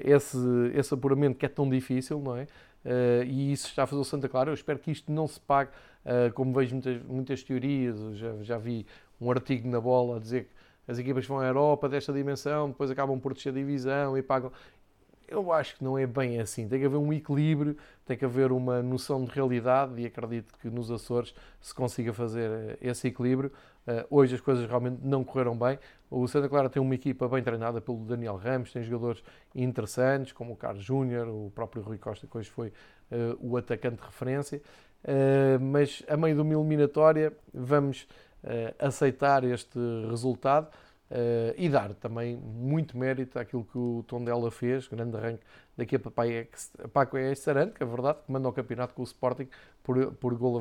esse, 0.05 0.39
esse 0.75 0.93
apuramento 0.93 1.39
que 1.39 1.47
é 1.47 1.49
tão 1.49 1.69
difícil, 1.69 2.21
não 2.21 2.37
é? 2.37 2.47
Uh, 2.85 3.25
e 3.25 3.53
isso 3.53 3.69
está 3.69 3.85
a 3.85 3.87
fazer 3.87 4.01
o 4.01 4.05
Santa 4.05 4.29
Clara. 4.29 4.51
Eu 4.51 4.55
espero 4.55 4.79
que 4.79 4.91
isto 4.91 5.11
não 5.11 5.27
se 5.27 5.41
pague, 5.41 5.71
uh, 6.05 6.33
como 6.35 6.53
vejo 6.53 6.75
muitas, 6.75 7.03
muitas 7.03 7.43
teorias, 7.43 7.97
já, 8.17 8.43
já, 8.43 8.59
vi 8.59 8.87
um 9.21 9.31
artigo 9.31 9.67
na 9.69 9.81
bola 9.81 10.19
a 10.19 10.21
dizer 10.21 10.45
que 10.45 10.91
as 10.91 10.99
equipas 10.99 11.27
vão 11.27 11.41
à 11.41 11.47
Europa 11.47 11.89
desta 11.89 12.13
dimensão, 12.13 12.69
depois 12.69 12.91
acabam 12.91 13.19
por 13.19 13.33
descer 13.33 13.49
a 13.49 13.53
divisão 13.53 14.19
e 14.19 14.23
pagam. 14.23 14.53
Eu 15.27 15.51
acho 15.51 15.79
que 15.79 15.83
não 15.83 15.97
é 15.97 16.07
bem 16.07 16.39
assim. 16.39 16.69
Tem 16.69 16.79
que 16.79 16.85
haver 16.85 16.99
um 16.99 17.11
equilíbrio, 17.11 17.75
tem 18.05 18.19
que 18.19 18.27
haver 18.27 18.53
uma 18.53 18.83
noção 18.83 19.25
de 19.25 19.31
realidade 19.31 19.99
e 19.99 20.05
acredito 20.05 20.53
que 20.61 20.69
nos 20.69 20.91
Açores 20.91 21.35
se 21.63 21.75
consiga 21.75 22.13
fazer 22.13 22.77
esse 22.83 23.09
equilíbrio. 23.09 23.51
Uh, 23.87 24.07
hoje 24.09 24.35
as 24.35 24.41
coisas 24.41 24.67
realmente 24.67 25.01
não 25.03 25.23
correram 25.23 25.57
bem. 25.57 25.79
O 26.11 26.27
Santa 26.27 26.49
Clara 26.49 26.71
tem 26.71 26.81
uma 26.81 26.95
equipa 26.95 27.29
bem 27.29 27.43
treinada 27.43 27.81
pelo 27.81 27.99
Daniel 28.05 28.37
Ramos, 28.37 28.73
tem 28.73 28.83
jogadores 28.83 29.23
interessantes, 29.55 30.33
como 30.33 30.53
o 30.53 30.57
Carlos 30.57 30.83
Júnior, 30.83 31.29
o 31.29 31.51
próprio 31.55 31.83
Rui 31.83 31.99
Costa, 31.99 32.27
que 32.27 32.37
hoje 32.37 32.51
foi 32.51 32.69
uh, 32.69 33.37
o 33.41 33.57
atacante 33.57 33.97
de 33.97 34.03
referência. 34.03 34.63
Uh, 35.05 35.61
mas 35.61 36.03
a 36.09 36.17
meio 36.17 36.35
de 36.35 36.41
uma 36.41 36.55
eliminatória 36.55 37.33
vamos 37.53 38.07
aceitar 38.79 39.43
este 39.43 39.79
resultado 40.11 40.69
Uh, 41.11 41.55
e 41.57 41.69
dar 41.69 41.93
também 41.95 42.35
muito 42.35 42.97
mérito 42.97 43.39
àquilo 43.39 43.63
que 43.65 43.77
o 43.77 44.03
Tondela 44.09 44.51
fez, 44.51 44.89
grande 44.89 45.17
arranque 45.17 45.43
daqui 45.77 45.97
a 45.97 46.89
Paco 46.89 47.17
Sarante, 47.37 47.73
que 47.75 47.83
é 47.83 47.87
verdade, 47.87 48.19
que 48.25 48.33
manda 48.33 48.49
o 48.49 48.53
campeonato 48.53 48.95
com 48.95 49.03
o 49.03 49.05
Sporting 49.05 49.47
por, 49.83 50.13
por 50.15 50.35
gol 50.35 50.61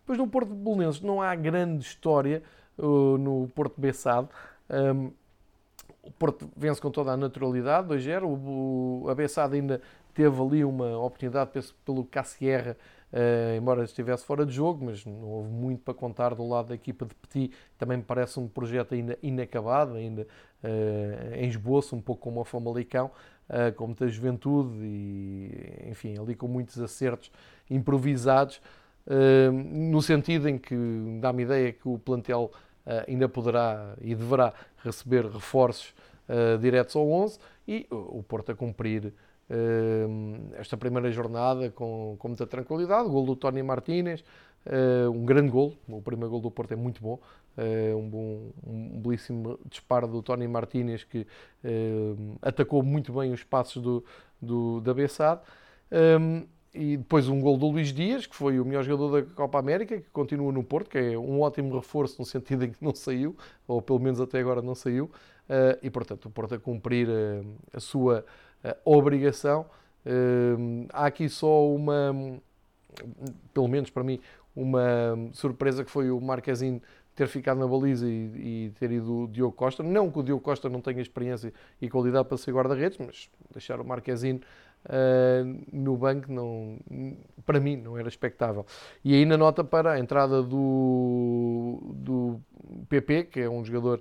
Depois 0.00 0.18
no 0.18 0.26
Porto 0.28 0.48
de 0.48 0.56
Belenenses 0.56 1.00
não 1.00 1.22
há 1.22 1.34
grande 1.34 1.84
história 1.84 2.42
uh, 2.76 3.16
no 3.18 3.48
Porto 3.54 3.80
Bessado. 3.80 4.28
Um, 4.68 5.12
o 6.02 6.10
Porto 6.12 6.50
vence 6.56 6.80
com 6.80 6.90
toda 6.90 7.12
a 7.12 7.16
naturalidade, 7.16 7.88
2-0. 7.88 9.10
A 9.10 9.14
Bessado 9.14 9.54
ainda 9.54 9.80
teve 10.14 10.42
ali 10.42 10.64
uma 10.64 10.98
oportunidade, 10.98 11.50
penso, 11.52 11.74
pelo 11.84 12.04
Cassierra, 12.04 12.76
Uh, 13.10 13.56
embora 13.56 13.84
estivesse 13.84 14.22
fora 14.24 14.44
de 14.44 14.52
jogo, 14.52 14.84
mas 14.84 15.04
não 15.06 15.24
houve 15.24 15.48
muito 15.48 15.82
para 15.82 15.94
contar 15.94 16.34
do 16.34 16.46
lado 16.46 16.68
da 16.68 16.74
equipa 16.74 17.06
de 17.06 17.14
Petit. 17.14 17.54
Também 17.78 17.96
me 17.96 18.02
parece 18.02 18.38
um 18.38 18.46
projeto 18.46 18.94
ainda 18.94 19.18
inacabado, 19.22 19.94
ainda 19.94 20.26
uh, 20.62 21.34
em 21.34 21.48
esboço, 21.48 21.96
um 21.96 22.02
pouco 22.02 22.20
como 22.20 22.40
a 22.40 22.44
Famalicão, 22.44 23.10
uh, 23.48 23.72
com 23.74 23.86
muita 23.86 24.06
juventude 24.08 24.76
e, 24.82 25.88
enfim, 25.90 26.18
ali 26.18 26.34
com 26.34 26.46
muitos 26.46 26.78
acertos 26.80 27.30
improvisados, 27.70 28.60
no 29.62 30.02
sentido 30.02 30.50
em 30.50 30.58
que 30.58 30.76
dá-me 31.18 31.42
ideia 31.42 31.72
que 31.72 31.88
o 31.88 31.98
plantel 31.98 32.50
ainda 33.06 33.26
poderá 33.26 33.94
e 34.02 34.14
deverá 34.14 34.52
receber 34.84 35.24
reforços 35.24 35.94
diretos 36.60 36.94
ao 36.94 37.10
11 37.10 37.38
e 37.66 37.86
o 37.90 38.22
Porto 38.22 38.52
a 38.52 38.54
cumprir 38.54 39.14
esta 40.58 40.76
primeira 40.76 41.10
jornada 41.10 41.70
com, 41.70 42.16
com 42.18 42.28
muita 42.28 42.46
tranquilidade. 42.46 43.08
O 43.08 43.12
gol 43.12 43.24
do 43.24 43.36
Tony 43.36 43.62
Martínez, 43.62 44.22
ah, 44.66 45.10
um 45.10 45.24
grande 45.24 45.50
gol. 45.50 45.74
O 45.88 46.02
primeiro 46.02 46.30
gol 46.30 46.40
do 46.40 46.50
Porto 46.50 46.72
é 46.72 46.76
muito 46.76 47.00
bom. 47.00 47.18
Ah, 47.56 47.96
um, 47.96 48.08
bom, 48.08 48.52
um 48.66 49.00
belíssimo 49.00 49.58
disparo 49.68 50.06
do 50.06 50.22
Tony 50.22 50.46
Martínez 50.46 51.04
que 51.04 51.26
atacou 52.42 52.82
muito 52.82 53.12
bem 53.12 53.32
os 53.32 53.42
passos 53.42 53.82
do, 53.82 54.04
do, 54.40 54.80
da 54.80 54.94
Bessade. 54.94 55.40
e 56.74 56.96
depois 56.98 57.28
um 57.28 57.40
gol 57.40 57.56
do 57.56 57.66
Luís 57.68 57.92
Dias, 57.92 58.26
que 58.26 58.36
foi 58.36 58.60
o 58.60 58.64
melhor 58.64 58.84
jogador 58.84 59.22
da 59.22 59.34
Copa 59.34 59.58
América, 59.58 59.98
que 59.98 60.10
continua 60.10 60.52
no 60.52 60.62
Porto, 60.62 60.90
que 60.90 60.98
é 60.98 61.18
um 61.18 61.40
ótimo 61.40 61.74
reforço 61.74 62.16
no 62.18 62.26
sentido 62.26 62.64
em 62.64 62.70
que 62.70 62.84
não 62.84 62.94
saiu, 62.94 63.36
ou 63.66 63.80
pelo 63.80 63.98
menos 63.98 64.20
até 64.20 64.38
agora 64.40 64.60
não 64.60 64.74
saiu. 64.74 65.10
E 65.82 65.88
portanto, 65.90 66.26
o 66.26 66.30
Porto 66.30 66.54
a 66.54 66.58
cumprir 66.58 67.08
a 67.72 67.80
sua 67.80 68.24
obrigação. 68.84 69.66
Hum, 70.06 70.86
há 70.92 71.06
aqui 71.06 71.28
só 71.28 71.66
uma, 71.68 72.40
pelo 73.52 73.68
menos 73.68 73.90
para 73.90 74.02
mim, 74.02 74.20
uma 74.54 75.16
surpresa 75.32 75.84
que 75.84 75.90
foi 75.90 76.10
o 76.10 76.20
Marquezinho 76.20 76.80
ter 77.14 77.26
ficado 77.26 77.58
na 77.58 77.66
baliza 77.66 78.06
e, 78.06 78.66
e, 78.70 78.72
ter 78.78 78.92
ido 78.92 79.24
o 79.24 79.28
Diogo 79.28 79.52
Costa. 79.52 79.82
Não 79.82 80.08
que 80.08 80.20
o 80.20 80.22
Diogo 80.22 80.40
Costa 80.40 80.68
não 80.68 80.80
tenha 80.80 81.02
experiência 81.02 81.52
e 81.82 81.88
qualidade 81.88 82.28
para 82.28 82.36
ser 82.36 82.52
guarda-redes, 82.52 82.96
mas 82.98 83.28
deixar 83.52 83.80
o 83.80 83.84
Marquezinho 83.84 84.40
uh, 84.84 85.66
no 85.72 85.96
banco 85.96 86.30
não, 86.32 86.78
para 87.44 87.58
mim 87.58 87.76
não 87.76 87.98
era 87.98 88.08
expectável. 88.08 88.64
E 89.04 89.16
ainda 89.16 89.36
nota 89.36 89.64
para 89.64 89.94
a 89.94 89.98
entrada 89.98 90.44
do, 90.44 91.80
do 91.92 92.40
PP, 92.88 93.24
que 93.24 93.40
é 93.40 93.50
um 93.50 93.64
jogador 93.64 94.00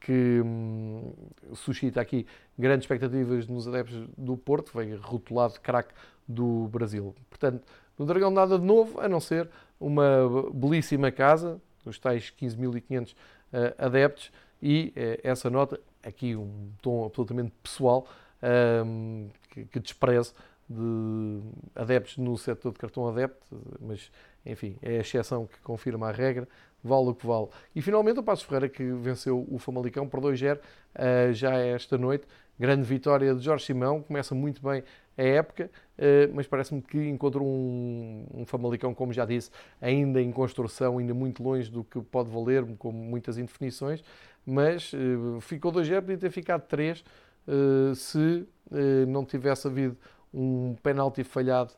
que 0.00 0.40
hum, 0.44 1.12
suscita 1.54 2.00
aqui 2.00 2.26
grandes 2.58 2.84
expectativas 2.84 3.46
nos 3.46 3.66
adeptos 3.66 4.08
do 4.16 4.36
Porto, 4.36 4.72
veio 4.74 5.00
rotulado 5.00 5.60
craque 5.60 5.92
do 6.26 6.68
Brasil. 6.68 7.14
Portanto, 7.28 7.66
no 7.98 8.06
Dragão 8.06 8.30
nada 8.30 8.58
de 8.58 8.64
novo, 8.64 9.00
a 9.00 9.08
não 9.08 9.20
ser 9.20 9.48
uma 9.80 10.50
belíssima 10.52 11.10
casa, 11.10 11.60
os 11.84 11.98
tais 11.98 12.32
15.500 12.38 13.12
uh, 13.12 13.16
eh, 13.52 13.74
adeptos, 13.78 14.30
e 14.62 14.92
uh, 14.96 15.20
essa 15.22 15.48
nota, 15.48 15.80
aqui 16.02 16.36
um 16.36 16.70
tom 16.82 17.06
absolutamente 17.06 17.52
pessoal, 17.62 18.06
uh, 18.42 19.30
que, 19.50 19.64
que 19.64 19.80
desprezo 19.80 20.34
de 20.68 21.40
adeptos 21.74 22.18
no 22.18 22.36
setor 22.36 22.72
de 22.72 22.78
cartão 22.78 23.08
adepto, 23.08 23.46
mas 23.80 24.10
enfim, 24.44 24.76
é 24.82 24.98
a 24.98 25.00
exceção 25.00 25.46
que 25.46 25.58
confirma 25.60 26.08
a 26.08 26.12
regra 26.12 26.46
vale 26.82 27.10
o 27.10 27.14
que 27.14 27.26
vale. 27.26 27.48
E 27.74 27.82
finalmente 27.82 28.18
o 28.20 28.22
Passos 28.22 28.44
Ferreira 28.44 28.68
que 28.68 28.84
venceu 28.92 29.46
o 29.50 29.58
Famalicão 29.58 30.08
por 30.08 30.20
2-0 30.20 30.56
uh, 30.56 30.60
eh, 30.94 31.32
já 31.32 31.54
é 31.56 31.70
esta 31.72 31.98
noite. 31.98 32.26
Grande 32.58 32.82
vitória 32.82 33.34
de 33.34 33.42
Jorge 33.42 33.66
Simão, 33.66 34.02
começa 34.02 34.34
muito 34.34 34.60
bem 34.62 34.82
a 35.16 35.22
época, 35.22 35.70
uh, 35.98 36.34
mas 36.34 36.46
parece-me 36.46 36.82
que 36.82 36.98
encontrou 37.08 37.46
um, 37.46 38.26
um, 38.34 38.44
Famalicão, 38.44 38.94
como 38.94 39.12
já 39.12 39.24
disse, 39.24 39.50
ainda 39.80 40.20
em 40.20 40.30
construção, 40.30 40.98
ainda 40.98 41.14
muito 41.14 41.42
longe 41.42 41.70
do 41.70 41.84
que 41.84 42.00
pode 42.00 42.30
valer, 42.30 42.64
com 42.76 42.90
muitas 42.90 43.38
indefinições, 43.38 44.02
mas 44.44 44.92
uh, 44.92 45.40
ficou 45.40 45.72
2-0, 45.72 46.00
podia 46.00 46.18
ter 46.18 46.30
ficado 46.30 46.62
3 46.62 47.04
se 47.96 48.46
não 49.08 49.24
tivesse 49.24 49.66
havido 49.66 49.96
um 50.34 50.76
penalti 50.82 51.24
falhado 51.24 51.72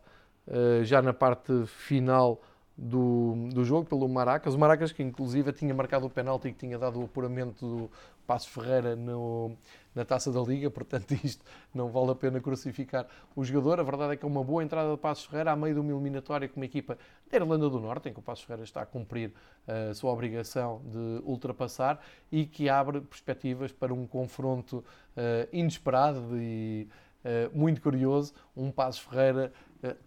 já 0.82 1.00
na 1.00 1.12
parte 1.12 1.64
final 1.64 2.42
do, 2.80 3.48
do 3.52 3.62
jogo 3.62 3.86
pelo 3.86 4.08
Maracas. 4.08 4.54
O 4.54 4.58
Maracas 4.58 4.90
que 4.90 5.02
inclusive 5.02 5.52
tinha 5.52 5.74
marcado 5.74 6.06
o 6.06 6.10
penalti 6.10 6.50
que 6.50 6.58
tinha 6.58 6.78
dado 6.78 6.98
o 6.98 7.04
apuramento 7.04 7.66
do 7.66 7.90
Passo 8.26 8.48
Ferreira 8.48 8.96
no, 8.96 9.52
na 9.94 10.02
taça 10.02 10.32
da 10.32 10.40
Liga, 10.40 10.70
portanto 10.70 11.12
isto 11.22 11.44
não 11.74 11.90
vale 11.90 12.12
a 12.12 12.14
pena 12.14 12.40
crucificar 12.40 13.06
o 13.36 13.44
jogador. 13.44 13.80
A 13.80 13.82
verdade 13.82 14.14
é 14.14 14.16
que 14.16 14.24
é 14.24 14.28
uma 14.28 14.42
boa 14.42 14.64
entrada 14.64 14.90
de 14.92 14.96
Passos 14.96 15.26
Ferreira 15.26 15.52
a 15.52 15.56
meio 15.56 15.74
de 15.74 15.80
uma 15.80 15.92
eliminatória 15.92 16.48
com 16.48 16.58
uma 16.58 16.64
equipa 16.64 16.96
da 17.30 17.36
Irlanda 17.36 17.68
do 17.68 17.78
Norte, 17.78 18.08
em 18.08 18.14
que 18.14 18.18
o 18.18 18.22
Passos 18.22 18.44
Ferreira 18.44 18.64
está 18.64 18.80
a 18.80 18.86
cumprir 18.86 19.34
a 19.68 19.92
sua 19.92 20.10
obrigação 20.10 20.80
de 20.86 21.22
ultrapassar 21.24 22.00
e 22.32 22.46
que 22.46 22.70
abre 22.70 23.02
perspectivas 23.02 23.72
para 23.72 23.92
um 23.92 24.06
confronto 24.06 24.78
uh, 24.78 25.48
inesperado 25.52 26.40
e 26.40 26.88
uh, 27.24 27.58
muito 27.58 27.82
curioso, 27.82 28.32
um 28.56 28.70
Passos 28.70 29.02
Ferreira 29.02 29.52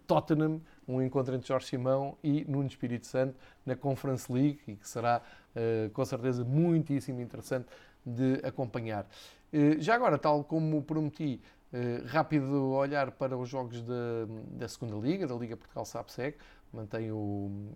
Tottenham, 0.06 0.60
um 0.86 1.02
encontro 1.02 1.34
entre 1.34 1.48
Jorge 1.48 1.66
Simão 1.66 2.16
e 2.22 2.44
Nuno 2.48 2.66
Espírito 2.66 3.06
Santo 3.06 3.34
na 3.64 3.74
Conference 3.74 4.30
League 4.32 4.60
e 4.68 4.76
que 4.76 4.88
será 4.88 5.22
com 5.92 6.04
certeza 6.04 6.44
muitíssimo 6.44 7.20
interessante 7.20 7.66
de 8.04 8.40
acompanhar. 8.44 9.06
Eh, 9.52 9.76
já 9.78 9.94
agora, 9.94 10.18
tal 10.18 10.42
como 10.42 10.82
prometi, 10.82 11.40
eh, 11.72 12.02
rápido 12.06 12.72
olhar 12.72 13.12
para 13.12 13.36
os 13.36 13.48
jogos 13.48 13.80
da, 13.82 14.26
da 14.50 14.68
segunda 14.68 14.96
Liga, 14.96 15.26
da 15.26 15.34
Liga 15.34 15.56
Portugal 15.56 15.84
SAPSEC, 15.84 16.36
mantém 16.72 17.12
o, 17.12 17.70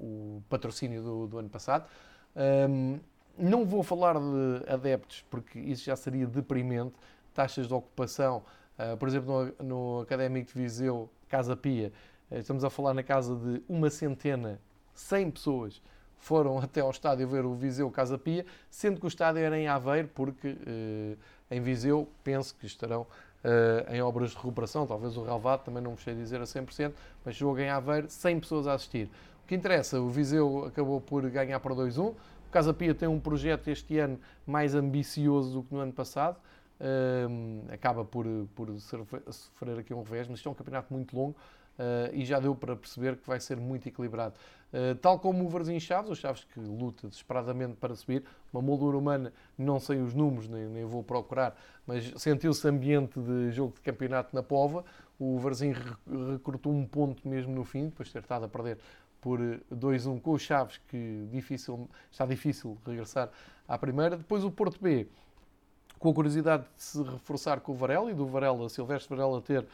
o 0.00 0.42
patrocínio 0.48 1.02
do, 1.02 1.26
do, 1.26 1.38
ano 1.38 1.50
passado. 1.50 1.86
Um, 2.34 2.98
não 3.36 3.66
vou 3.66 3.82
falar 3.82 4.14
de 4.14 4.72
adeptos, 4.72 5.22
porque 5.28 5.58
isso 5.58 5.84
já 5.84 5.94
seria 5.94 6.26
deprimente. 6.26 6.94
Taxas 7.34 7.68
de 7.68 7.74
ocupação, 7.74 8.42
uh, 8.78 8.96
por 8.96 9.06
exemplo, 9.06 9.52
no, 9.60 9.64
no 9.64 10.00
Académico 10.00 10.48
de 10.52 10.54
Viseu, 10.54 11.10
Casa 11.28 11.56
Pia, 11.56 11.92
uh, 12.30 12.36
estamos 12.36 12.64
a 12.64 12.70
falar 12.70 12.94
na 12.94 13.02
casa 13.02 13.36
de 13.36 13.62
uma 13.68 13.90
centena, 13.90 14.60
100 14.94 15.30
pessoas 15.30 15.82
foram 16.18 16.58
até 16.60 16.80
ao 16.80 16.90
estádio 16.90 17.28
ver 17.28 17.44
o 17.44 17.54
Viseu 17.54 17.90
Casa 17.90 18.18
Pia, 18.18 18.44
sendo 18.70 19.00
que 19.00 19.06
o 19.06 19.08
estádio 19.08 19.40
era 19.40 19.58
em 19.58 19.68
Aveiro, 19.68 20.08
porque 20.14 20.56
eh, 20.66 21.16
em 21.50 21.60
Viseu 21.60 22.08
penso 22.22 22.54
que 22.56 22.66
estarão 22.66 23.06
eh, 23.42 23.86
em 23.90 24.02
obras 24.02 24.30
de 24.30 24.36
recuperação, 24.36 24.86
talvez 24.86 25.16
o 25.16 25.22
Relvado, 25.22 25.62
também 25.64 25.82
não 25.82 25.92
me 25.92 25.98
sei 25.98 26.14
dizer 26.14 26.40
a 26.40 26.44
100%, 26.44 26.92
mas 27.24 27.36
jogo 27.36 27.60
em 27.60 27.70
Aveiro, 27.70 28.10
100 28.10 28.40
pessoas 28.40 28.66
a 28.66 28.74
assistir. 28.74 29.08
O 29.44 29.46
que 29.46 29.54
interessa, 29.54 30.00
o 30.00 30.10
Viseu 30.10 30.64
acabou 30.66 31.00
por 31.00 31.28
ganhar 31.30 31.60
para 31.60 31.74
2-1, 31.74 32.10
o 32.10 32.50
Casa 32.50 32.74
Pia 32.74 32.94
tem 32.94 33.08
um 33.08 33.20
projeto 33.20 33.68
este 33.68 33.98
ano 33.98 34.18
mais 34.46 34.74
ambicioso 34.74 35.52
do 35.52 35.62
que 35.62 35.74
no 35.74 35.80
ano 35.80 35.92
passado, 35.92 36.36
acaba 37.72 38.04
por, 38.04 38.26
por 38.54 38.68
sofrer 38.80 39.78
aqui 39.78 39.92
um 39.92 40.02
revés, 40.02 40.28
mas 40.28 40.38
isto 40.38 40.48
é 40.48 40.52
um 40.52 40.54
campeonato 40.54 40.92
muito 40.92 41.16
longo 41.16 41.36
uh, 41.78 42.14
e 42.14 42.24
já 42.24 42.38
deu 42.38 42.54
para 42.54 42.76
perceber 42.76 43.16
que 43.16 43.26
vai 43.26 43.40
ser 43.40 43.56
muito 43.56 43.88
equilibrado. 43.88 44.34
Uh, 44.72 44.94
tal 44.96 45.18
como 45.18 45.44
o 45.44 45.48
Varzim 45.48 45.80
Chaves, 45.80 46.10
o 46.10 46.14
Chaves 46.14 46.44
que 46.44 46.60
luta 46.60 47.08
desesperadamente 47.08 47.76
para 47.76 47.94
subir, 47.94 48.24
uma 48.52 48.60
moldura 48.60 48.96
humana, 48.96 49.32
não 49.56 49.80
sei 49.80 50.00
os 50.00 50.12
números, 50.14 50.48
nem, 50.48 50.66
nem 50.66 50.84
vou 50.84 51.02
procurar, 51.02 51.56
mas 51.86 52.12
sentiu-se 52.16 52.66
ambiente 52.68 53.18
de 53.18 53.50
jogo 53.52 53.74
de 53.74 53.80
campeonato 53.80 54.34
na 54.34 54.42
Pova. 54.42 54.84
O 55.18 55.38
Varzim 55.38 55.74
recrutou 56.32 56.72
um 56.72 56.86
ponto 56.86 57.26
mesmo 57.26 57.54
no 57.54 57.64
fim, 57.64 57.86
depois 57.86 58.08
de 58.08 58.12
ter 58.12 58.20
estado 58.20 58.44
a 58.44 58.48
perder 58.48 58.78
por 59.20 59.40
2-1 59.72 60.20
com 60.20 60.32
o 60.32 60.38
Chaves, 60.38 60.80
que 60.88 61.26
difícil, 61.30 61.88
está 62.10 62.24
difícil 62.24 62.78
regressar 62.86 63.30
à 63.66 63.76
primeira. 63.76 64.16
Depois 64.16 64.44
o 64.44 64.50
Porto 64.50 64.80
B, 64.80 65.08
com 65.98 66.10
a 66.10 66.14
curiosidade 66.14 66.64
de 66.76 66.82
se 66.82 67.02
reforçar 67.02 67.60
com 67.60 67.72
o 67.72 67.74
Varela 67.74 68.10
e 68.10 68.14
do 68.14 68.26
Varela, 68.26 68.68
Silvestre 68.68 69.14
Varela 69.14 69.40
ter 69.42 69.62
uh, 69.62 69.66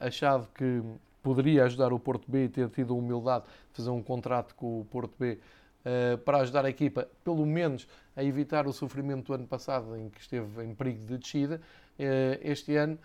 achado 0.00 0.48
que 0.54 0.82
poderia 1.22 1.64
ajudar 1.64 1.92
o 1.92 1.98
Porto 1.98 2.30
B 2.30 2.44
e 2.44 2.48
ter 2.48 2.68
tido 2.70 2.94
a 2.94 2.96
humildade 2.96 3.44
de 3.44 3.76
fazer 3.76 3.90
um 3.90 4.02
contrato 4.02 4.54
com 4.54 4.80
o 4.80 4.84
Porto 4.84 5.12
B 5.18 5.38
uh, 5.84 6.18
para 6.18 6.38
ajudar 6.38 6.64
a 6.64 6.70
equipa, 6.70 7.06
pelo 7.22 7.44
menos, 7.44 7.86
a 8.16 8.24
evitar 8.24 8.66
o 8.66 8.72
sofrimento 8.72 9.26
do 9.26 9.34
ano 9.34 9.46
passado, 9.46 9.96
em 9.96 10.08
que 10.08 10.20
esteve 10.20 10.64
em 10.64 10.74
perigo 10.74 11.04
de 11.04 11.18
descida. 11.18 11.60
Uh, 11.98 12.38
este 12.42 12.76
ano 12.76 12.98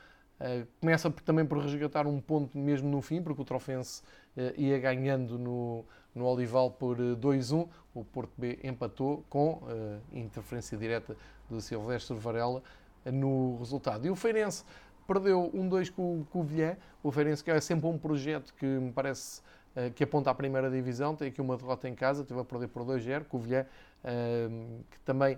começa 0.81 1.09
também 1.23 1.45
por 1.45 1.57
resgatar 1.59 2.05
um 2.05 2.19
ponto 2.19 2.57
mesmo 2.57 2.89
no 2.89 3.01
fim, 3.01 3.21
porque 3.21 3.41
o 3.41 3.45
Trofense 3.45 4.01
ia 4.57 4.77
ganhando 4.77 5.39
no, 5.39 5.85
no 6.13 6.25
Olival 6.25 6.71
por 6.71 6.97
2-1. 6.97 7.65
O 7.93 8.03
Porto 8.03 8.33
B 8.37 8.59
empatou 8.61 9.23
com 9.29 9.61
interferência 10.11 10.77
direta 10.77 11.15
do 11.53 11.61
Silvestre 11.61 12.15
Varela 12.17 12.61
no 13.05 13.57
resultado. 13.57 14.05
E 14.05 14.09
o 14.09 14.15
Feirense 14.15 14.63
perdeu 15.07 15.51
1-2 15.53 15.91
com, 15.91 16.23
com 16.31 16.39
o 16.39 16.43
Vilhã. 16.43 16.77
O 17.01 17.11
Feirense 17.11 17.43
que 17.43 17.51
é 17.51 17.59
sempre 17.59 17.87
um 17.87 17.97
projeto 17.97 18.53
que 18.53 18.65
me 18.65 18.91
parece 18.91 19.41
uh, 19.75 19.91
que 19.93 20.03
aponta 20.03 20.29
à 20.29 20.33
primeira 20.35 20.69
divisão. 20.69 21.15
Tem 21.15 21.27
aqui 21.27 21.41
uma 21.41 21.57
derrota 21.57 21.87
em 21.87 21.95
casa, 21.95 22.23
teve 22.23 22.39
a 22.39 22.45
perder 22.45 22.67
por 22.67 22.83
2-0 22.83 23.25
com 23.25 23.37
o 23.37 23.39
Vilhã, 23.39 23.65
uh, 24.03 24.83
que 24.89 24.99
também 25.01 25.37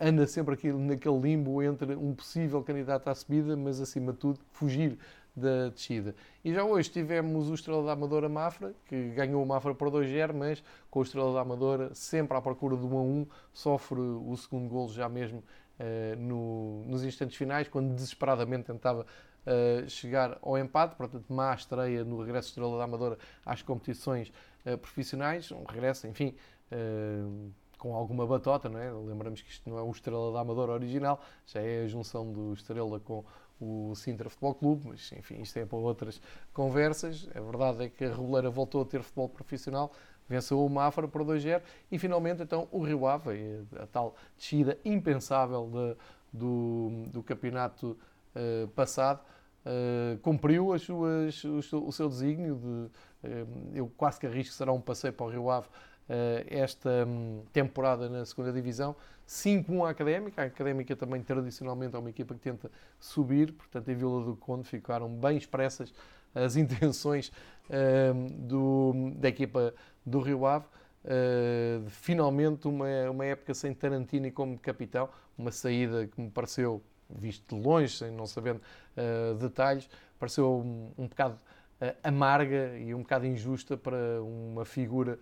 anda 0.00 0.26
sempre 0.26 0.54
aqui 0.54 0.72
naquele 0.72 1.20
limbo 1.20 1.62
entre 1.62 1.94
um 1.94 2.14
possível 2.14 2.62
candidato 2.62 3.06
à 3.08 3.14
subida, 3.14 3.54
mas 3.54 3.78
acima 3.82 4.12
de 4.12 4.18
tudo 4.18 4.40
fugir 4.50 4.96
da 5.38 5.68
descida. 5.68 6.14
E 6.44 6.52
já 6.52 6.64
hoje 6.64 6.90
tivemos 6.90 7.48
o 7.48 7.54
Estrela 7.54 7.82
da 7.84 7.92
Amadora 7.92 8.28
Mafra, 8.28 8.74
que 8.86 9.10
ganhou 9.10 9.42
o 9.42 9.46
Mafra 9.46 9.74
por 9.74 9.90
2-0, 9.90 10.32
mas 10.34 10.62
com 10.90 11.00
o 11.00 11.02
Estrela 11.02 11.32
da 11.32 11.40
Amadora 11.40 11.94
sempre 11.94 12.36
à 12.36 12.40
procura 12.40 12.76
do 12.76 12.88
1-1, 12.88 13.26
sofre 13.52 13.98
o 13.98 14.36
segundo 14.36 14.68
golo 14.68 14.92
já 14.92 15.08
mesmo 15.08 15.38
uh, 15.38 16.16
no, 16.18 16.84
nos 16.86 17.04
instantes 17.04 17.36
finais, 17.36 17.68
quando 17.68 17.94
desesperadamente 17.94 18.64
tentava 18.64 19.06
uh, 19.46 19.88
chegar 19.88 20.38
ao 20.42 20.58
empate. 20.58 20.96
Portanto, 20.96 21.24
má 21.28 21.54
estreia 21.54 22.04
no 22.04 22.20
regresso 22.20 22.48
Estrela 22.48 22.76
da 22.76 22.84
Amadora 22.84 23.18
às 23.44 23.62
competições 23.62 24.32
uh, 24.66 24.76
profissionais. 24.76 25.50
Um 25.52 25.64
regresso, 25.64 26.06
enfim 26.06 26.34
com 27.78 27.94
alguma 27.94 28.26
batota, 28.26 28.68
não 28.68 28.78
é? 28.78 28.90
Lembramos 28.90 29.40
que 29.40 29.50
isto 29.50 29.70
não 29.70 29.78
é 29.78 29.82
o 29.82 29.90
Estrela 29.90 30.32
da 30.32 30.40
Amadora 30.40 30.72
original, 30.72 31.20
já 31.46 31.60
é 31.60 31.84
a 31.84 31.86
junção 31.86 32.30
do 32.30 32.52
Estrela 32.52 33.00
com 33.00 33.24
o 33.60 33.94
Sintra 33.94 34.30
Futebol 34.30 34.54
Clube, 34.54 34.88
mas 34.88 35.12
enfim, 35.12 35.40
isto 35.40 35.58
é 35.58 35.64
para 35.64 35.78
outras 35.78 36.20
conversas. 36.52 37.28
A 37.34 37.40
verdade 37.40 37.84
é 37.84 37.88
que 37.88 38.04
a 38.04 38.10
Reboleira 38.10 38.50
voltou 38.50 38.82
a 38.82 38.84
ter 38.84 39.02
futebol 39.02 39.28
profissional, 39.28 39.92
venceu 40.28 40.64
o 40.64 40.68
Mafra 40.68 41.08
por 41.08 41.24
2-0 41.24 41.62
e 41.90 41.98
finalmente 41.98 42.42
então 42.42 42.68
o 42.70 42.82
Rio 42.82 43.06
Ave, 43.06 43.64
a 43.78 43.86
tal 43.86 44.14
descida 44.36 44.78
impensável 44.84 45.66
de, 45.66 46.38
do, 46.38 47.04
do 47.08 47.22
campeonato 47.22 47.96
uh, 48.34 48.68
passado, 48.68 49.20
uh, 49.64 50.18
cumpriu 50.18 50.72
as 50.72 50.82
suas, 50.82 51.42
o, 51.44 51.58
o 51.86 51.92
seu 51.92 52.08
desígnio 52.08 52.56
de, 52.56 53.28
uh, 53.28 53.70
eu 53.74 53.90
quase 53.96 54.20
que 54.20 54.26
arrisco 54.26 54.54
será 54.54 54.72
um 54.72 54.80
passeio 54.80 55.12
para 55.12 55.26
o 55.26 55.30
Rio 55.30 55.50
Ave 55.50 55.68
esta 56.48 57.06
um, 57.06 57.42
temporada 57.52 58.08
na 58.08 58.24
segunda 58.24 58.52
divisão, 58.52 58.96
5-1 59.26 59.86
à 59.86 59.90
Académica, 59.90 60.42
a 60.42 60.46
Académica 60.46 60.96
também 60.96 61.22
tradicionalmente 61.22 61.94
é 61.94 61.98
uma 61.98 62.08
equipa 62.08 62.34
que 62.34 62.40
tenta 62.40 62.70
subir, 62.98 63.52
portanto 63.52 63.88
em 63.90 63.94
Vila 63.94 64.24
do 64.24 64.34
Conde 64.36 64.66
ficaram 64.66 65.08
bem 65.08 65.36
expressas 65.36 65.92
as 66.34 66.56
intenções 66.56 67.30
do, 68.38 69.12
da 69.16 69.28
equipa 69.28 69.74
do 70.04 70.20
Rio 70.20 70.46
Ave. 70.46 70.66
Uh, 71.04 71.88
finalmente 71.88 72.66
uma, 72.66 72.86
uma 73.10 73.24
época 73.24 73.54
sem 73.54 73.72
Tarantini 73.72 74.30
como 74.30 74.58
capitão, 74.58 75.08
uma 75.38 75.50
saída 75.50 76.06
que 76.06 76.20
me 76.20 76.28
pareceu, 76.28 76.82
visto 77.08 77.56
de 77.56 77.62
longe, 77.62 77.96
sem 77.96 78.10
não 78.10 78.26
sabendo 78.26 78.60
uh, 78.96 79.34
detalhes, 79.36 79.88
pareceu 80.18 80.58
um, 80.58 80.90
um 80.98 81.06
bocado 81.06 81.38
amarga 82.02 82.76
e 82.76 82.92
um 82.92 83.02
bocado 83.02 83.24
injusta 83.24 83.76
para 83.76 84.20
uma 84.20 84.64
figura 84.64 85.16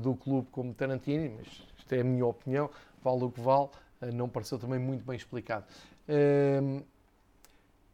do 0.00 0.14
clube 0.14 0.48
como 0.50 0.72
Tarantini, 0.72 1.28
mas 1.28 1.46
isto 1.78 1.92
é 1.92 2.00
a 2.00 2.04
minha 2.04 2.24
opinião, 2.24 2.70
vale 3.02 3.24
o 3.24 3.30
que 3.30 3.40
vale, 3.40 3.68
não 4.14 4.28
pareceu 4.28 4.58
também 4.58 4.78
muito 4.78 5.04
bem 5.04 5.16
explicado. 5.16 5.64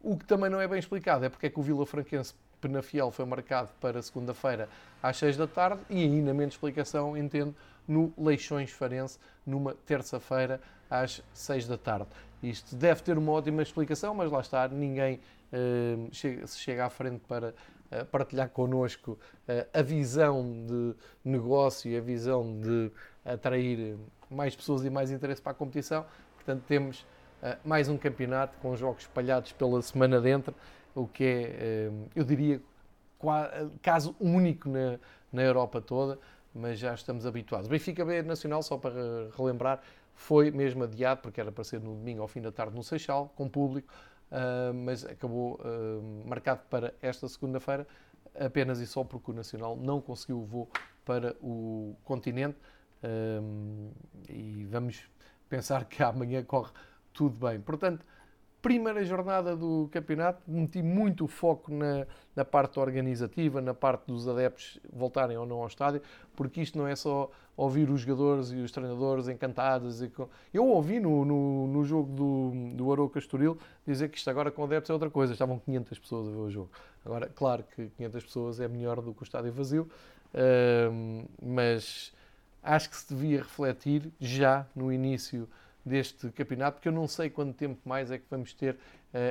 o 0.01 0.17
que 0.17 0.25
também 0.25 0.49
não 0.49 0.61
é 0.61 0.67
bem 0.67 0.79
explicado 0.79 1.25
é 1.25 1.29
porque 1.29 1.47
é 1.47 1.49
que 1.49 1.59
o 1.59 1.63
Vila 1.63 1.85
Franquense 1.85 2.33
Penafiel 2.63 3.11
foi 3.11 3.25
marcado 3.25 3.69
para 3.81 4.01
segunda-feira 4.01 4.69
às 5.01 5.17
6 5.17 5.35
da 5.35 5.47
tarde 5.47 5.81
e 5.89 6.01
ainda 6.01 6.33
menos 6.33 6.53
explicação, 6.53 7.17
entendo, 7.17 7.53
no 7.85 8.13
Leixões 8.17 8.71
Farense, 8.71 9.19
numa 9.45 9.73
terça-feira 9.85 10.61
às 10.89 11.21
6 11.33 11.67
da 11.67 11.77
tarde. 11.77 12.07
Isto 12.41 12.75
deve 12.75 13.01
ter 13.03 13.17
uma 13.17 13.33
ótima 13.33 13.61
explicação, 13.61 14.15
mas 14.15 14.31
lá 14.31 14.39
está, 14.39 14.67
ninguém 14.69 15.19
uh, 15.51 16.09
chega, 16.11 16.47
se 16.47 16.59
chega 16.59 16.85
à 16.85 16.89
frente 16.89 17.21
para 17.27 17.49
uh, 17.49 17.53
partilhar 18.11 18.49
connosco 18.49 19.11
uh, 19.11 19.67
a 19.73 19.81
visão 19.81 20.65
de 20.65 20.95
negócio 21.23 21.91
e 21.91 21.97
a 21.97 22.01
visão 22.01 22.59
de 22.59 22.91
atrair 23.25 23.97
mais 24.29 24.55
pessoas 24.55 24.83
e 24.83 24.89
mais 24.89 25.11
interesse 25.11 25.41
para 25.41 25.51
a 25.51 25.55
competição. 25.55 26.05
Portanto, 26.35 26.63
temos 26.67 27.05
mais 27.63 27.89
um 27.89 27.97
campeonato 27.97 28.57
com 28.59 28.73
jogos 28.75 29.03
espalhados 29.03 29.51
pela 29.51 29.81
semana 29.81 30.21
dentro 30.21 30.55
o 30.95 31.07
que 31.07 31.23
é, 31.23 31.41
eh, 31.41 31.91
eu 32.15 32.23
diria, 32.23 32.61
caso 33.81 34.15
único 34.19 34.69
na 34.69 35.41
Europa 35.41 35.81
toda, 35.81 36.19
mas 36.53 36.77
já 36.77 36.93
estamos 36.93 37.25
habituados. 37.25 37.67
Benfica 37.67 38.05
B 38.05 38.21
Nacional, 38.21 38.61
só 38.61 38.77
para 38.77 39.29
relembrar, 39.35 39.81
foi 40.13 40.51
mesmo 40.51 40.83
adiado, 40.83 41.21
porque 41.21 41.41
era 41.41 41.51
para 41.51 41.63
ser 41.63 41.79
no 41.79 41.95
domingo 41.95 42.21
ao 42.21 42.27
fim 42.27 42.41
da 42.41 42.51
tarde 42.51 42.75
no 42.75 42.83
Seixal, 42.83 43.31
com 43.35 43.49
público, 43.49 43.91
eh, 44.33 44.71
mas 44.73 45.05
acabou 45.05 45.59
eh, 45.63 46.27
marcado 46.27 46.61
para 46.67 46.91
esta 47.03 47.27
segunda-feira, 47.27 47.87
apenas 48.39 48.79
e 48.79 48.87
só 48.87 49.03
porque 49.03 49.29
o 49.29 49.33
Nacional 49.33 49.77
não 49.77 50.01
conseguiu 50.01 50.39
o 50.39 50.45
voo 50.45 50.69
para 51.05 51.35
o 51.39 51.95
continente. 52.03 52.57
e 54.29 54.65
vamos 54.65 55.03
pensar 55.49 55.85
que 55.85 56.01
amanhã 56.03 56.43
corre 56.43 56.71
tudo 57.13 57.35
bem. 57.47 57.59
Portanto, 57.61 58.03
Primeira 58.63 59.03
jornada 59.03 59.57
do 59.57 59.89
campeonato, 59.91 60.41
meti 60.47 60.81
muito 60.81 61.27
foco 61.27 61.69
na, 61.69 62.07
na 62.33 62.45
parte 62.45 62.79
organizativa, 62.79 63.59
na 63.59 63.73
parte 63.73 64.07
dos 64.07 64.25
adeptos 64.25 64.79
voltarem 64.91 65.35
ou 65.35 65.45
não 65.45 65.57
ao 65.57 65.67
estádio, 65.67 66.01
porque 66.33 66.61
isto 66.61 66.77
não 66.77 66.87
é 66.87 66.95
só 66.95 67.29
ouvir 67.57 67.89
os 67.89 67.99
jogadores 67.99 68.51
e 68.51 68.55
os 68.55 68.71
treinadores 68.71 69.27
encantados. 69.27 70.01
E 70.01 70.07
com... 70.07 70.29
Eu 70.53 70.65
ouvi 70.65 71.01
no, 71.01 71.25
no, 71.25 71.67
no, 71.67 71.83
jogo 71.83 72.13
do, 72.13 72.75
do 72.75 72.89
Aroca 72.89 73.19
Estoril 73.19 73.57
dizer 73.85 74.07
que 74.07 74.17
isto 74.17 74.29
agora 74.29 74.49
com 74.49 74.63
adeptos 74.63 74.89
é 74.89 74.93
outra 74.93 75.09
coisa. 75.09 75.33
Estavam 75.33 75.59
500 75.59 75.99
pessoas 75.99 76.27
a 76.29 76.31
ver 76.31 76.37
o 76.37 76.49
jogo. 76.49 76.71
Agora, 77.05 77.29
claro 77.35 77.65
que 77.75 77.87
500 77.97 78.23
pessoas 78.23 78.59
é 78.61 78.67
melhor 78.69 79.01
do 79.01 79.13
que 79.13 79.23
o 79.23 79.25
estádio 79.25 79.51
vazio, 79.51 79.89
mas 81.41 82.13
acho 82.63 82.89
que 82.89 82.95
se 82.95 83.13
devia 83.13 83.39
refletir 83.39 84.09
já 84.21 84.65
no 84.73 84.89
início 84.89 85.49
deste 85.85 86.29
campeonato, 86.31 86.75
porque 86.75 86.87
eu 86.87 86.93
não 86.93 87.07
sei 87.07 87.29
quanto 87.29 87.55
tempo 87.55 87.77
mais 87.83 88.09
é 88.09 88.17
que 88.17 88.25
vamos 88.29 88.53
ter 88.53 88.75
uh, 88.75 88.77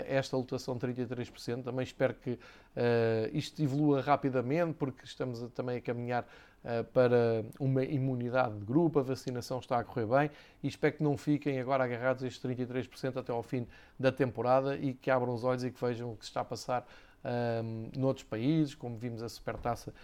esta 0.07 0.37
lotação 0.37 0.77
de 0.77 0.87
33%. 0.87 1.63
Também 1.63 1.83
espero 1.83 2.15
que 2.15 2.33
uh, 2.33 2.39
isto 3.33 3.63
evolua 3.63 4.03
rapidamente, 4.03 4.75
porque 4.75 5.05
estamos 5.05 5.43
a, 5.43 5.49
também 5.49 5.79
a 5.79 5.81
caminhar 5.81 6.25
uh, 6.25 6.85
para 6.93 7.45
uma 7.59 7.83
imunidade 7.83 8.59
de 8.59 8.65
grupo, 8.67 8.99
a 8.99 9.03
vacinação 9.03 9.59
está 9.61 9.79
a 9.79 9.85
correr 9.85 10.07
bem 10.07 10.31
e 10.63 10.69
espero 10.69 10.97
que 10.97 11.03
não 11.03 11.17
fiquem 11.17 11.59
agora 11.59 11.85
agarrados 11.85 12.23
a 12.23 12.27
estes 12.27 12.43
33% 12.45 13.17
até 13.17 13.33
ao 13.33 13.43
fim 13.43 13.67
da 13.99 14.13
temporada 14.13 14.77
e 14.77 14.93
que 14.93 15.11
abram 15.11 15.33
os 15.33 15.45
olhos 15.45 15.65
e 15.65 15.71
que 15.71 15.81
vejam 15.83 16.13
o 16.13 16.17
que 16.17 16.25
se 16.25 16.31
está 16.31 16.43
a 16.43 16.45
passar 16.45 16.87
um, 17.65 17.89
noutros 17.97 18.27
países, 18.27 18.75
como 18.75 18.97
vimos 18.99 19.23
a 19.23 19.29
supertaça 19.29 19.95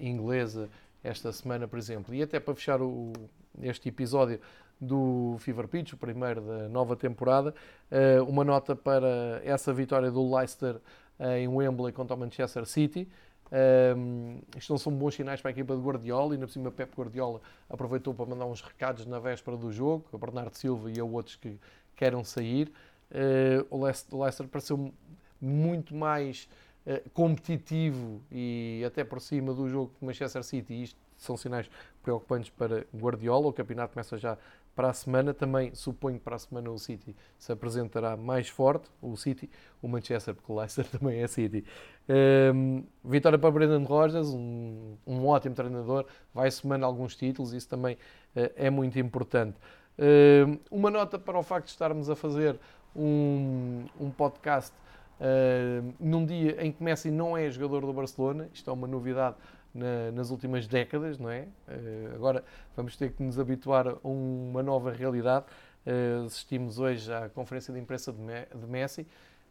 inglesa 0.00 0.70
esta 1.02 1.32
semana, 1.32 1.66
por 1.66 1.78
exemplo. 1.78 2.14
E 2.14 2.22
até 2.22 2.38
para 2.38 2.54
fechar 2.54 2.80
o, 2.80 3.12
este 3.60 3.88
episódio 3.88 4.40
do 4.80 5.36
Fever 5.40 5.68
Pitch, 5.68 5.92
o 5.92 5.96
primeiro 5.96 6.40
da 6.40 6.68
nova 6.68 6.96
temporada, 6.96 7.54
uh, 7.90 8.24
uma 8.24 8.44
nota 8.44 8.74
para 8.74 9.40
essa 9.44 9.72
vitória 9.72 10.10
do 10.10 10.34
Leicester 10.34 10.76
uh, 11.18 11.24
em 11.36 11.48
Wembley 11.48 11.92
contra 11.92 12.16
o 12.16 12.18
Manchester 12.18 12.64
City. 12.64 13.08
Um, 13.52 14.40
isto 14.56 14.72
não 14.72 14.78
são 14.78 14.92
bons 14.92 15.16
sinais 15.16 15.40
para 15.40 15.50
a 15.50 15.52
equipa 15.52 15.74
de 15.74 15.82
Guardiola 15.82 16.34
e, 16.34 16.38
na 16.38 16.46
cima, 16.46 16.70
Pep 16.70 16.94
Guardiola 16.96 17.40
aproveitou 17.68 18.14
para 18.14 18.24
mandar 18.26 18.46
uns 18.46 18.62
recados 18.62 19.04
na 19.06 19.18
véspera 19.18 19.56
do 19.56 19.72
jogo, 19.72 20.04
a 20.12 20.16
Bernardo 20.16 20.54
Silva 20.56 20.90
e 20.90 21.00
a 21.00 21.04
outros 21.04 21.36
que 21.36 21.58
queiram 21.96 22.22
sair. 22.22 22.72
Uh, 23.10 23.66
o 23.68 24.22
Leicester 24.22 24.46
pareceu 24.46 24.92
muito 25.40 25.94
mais 25.94 26.48
uh, 26.86 27.10
competitivo 27.10 28.22
e 28.30 28.84
até 28.86 29.02
por 29.02 29.20
cima 29.20 29.52
do 29.52 29.68
jogo 29.68 29.92
de 29.98 30.06
Manchester 30.06 30.44
City. 30.44 30.82
Isto 30.84 31.00
são 31.16 31.36
sinais 31.36 31.68
preocupantes 32.02 32.50
para 32.50 32.86
Guardiola. 32.94 33.48
O 33.48 33.52
campeonato 33.52 33.92
começa 33.94 34.16
já 34.16 34.38
para 34.74 34.90
a 34.90 34.92
semana. 34.92 35.34
Também 35.34 35.74
suponho 35.74 36.18
que 36.18 36.24
para 36.24 36.36
a 36.36 36.38
semana 36.38 36.70
o 36.70 36.78
City 36.78 37.14
se 37.38 37.52
apresentará 37.52 38.16
mais 38.16 38.48
forte. 38.48 38.88
O 39.00 39.16
City, 39.16 39.50
o 39.82 39.88
Manchester, 39.88 40.34
porque 40.34 40.52
o 40.52 40.58
Leicester 40.58 40.86
também 40.98 41.22
é 41.22 41.26
City. 41.26 41.64
Um, 42.08 42.84
vitória 43.04 43.38
para 43.38 43.50
Brendan 43.50 43.84
Rodgers, 43.84 44.28
um, 44.28 44.96
um 45.06 45.26
ótimo 45.26 45.54
treinador. 45.54 46.06
Vai 46.34 46.50
semana 46.50 46.86
alguns 46.86 47.14
títulos, 47.14 47.52
isso 47.52 47.68
também 47.68 47.94
uh, 48.36 48.50
é 48.56 48.70
muito 48.70 48.98
importante. 48.98 49.56
Uh, 49.98 50.58
uma 50.70 50.90
nota 50.90 51.18
para 51.18 51.38
o 51.38 51.42
facto 51.42 51.66
de 51.66 51.72
estarmos 51.72 52.08
a 52.08 52.16
fazer 52.16 52.58
um, 52.96 53.84
um 54.00 54.10
podcast 54.10 54.74
uh, 55.20 55.94
num 56.00 56.24
dia 56.24 56.64
em 56.64 56.72
que 56.72 56.82
Messi 56.82 57.10
não 57.10 57.36
é 57.36 57.50
jogador 57.50 57.86
do 57.86 57.92
Barcelona. 57.92 58.48
Isto 58.52 58.70
é 58.70 58.72
uma 58.72 58.86
novidade 58.86 59.36
na, 59.74 60.10
nas 60.12 60.30
últimas 60.30 60.66
décadas, 60.66 61.18
não 61.18 61.30
é? 61.30 61.46
Uh, 61.68 62.14
agora 62.14 62.44
vamos 62.76 62.96
ter 62.96 63.12
que 63.12 63.22
nos 63.22 63.38
habituar 63.38 63.88
a 63.88 63.98
uma 64.04 64.62
nova 64.62 64.92
realidade. 64.92 65.46
Uh, 65.86 66.26
assistimos 66.26 66.78
hoje 66.78 67.12
à 67.12 67.28
conferência 67.28 67.72
de 67.72 67.80
imprensa 67.80 68.12
de, 68.12 68.20
Me 68.20 68.46
de 68.54 68.66
Messi. 68.66 69.06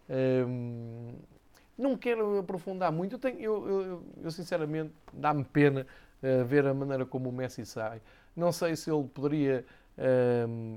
Uh, 0.09 1.15
não 1.77 1.97
quero 1.97 2.39
aprofundar 2.39 2.91
muito, 2.91 3.15
eu, 3.15 3.19
tenho, 3.19 3.39
eu, 3.39 3.69
eu, 3.69 4.03
eu 4.23 4.31
sinceramente 4.31 4.91
dá-me 5.13 5.45
pena 5.45 5.87
ver 6.45 6.67
a 6.67 6.73
maneira 6.73 7.05
como 7.05 7.29
o 7.29 7.31
Messi 7.31 7.65
sai. 7.65 8.01
Não 8.35 8.51
sei 8.51 8.75
se 8.75 8.91
ele 8.91 9.05
poderia 9.05 9.63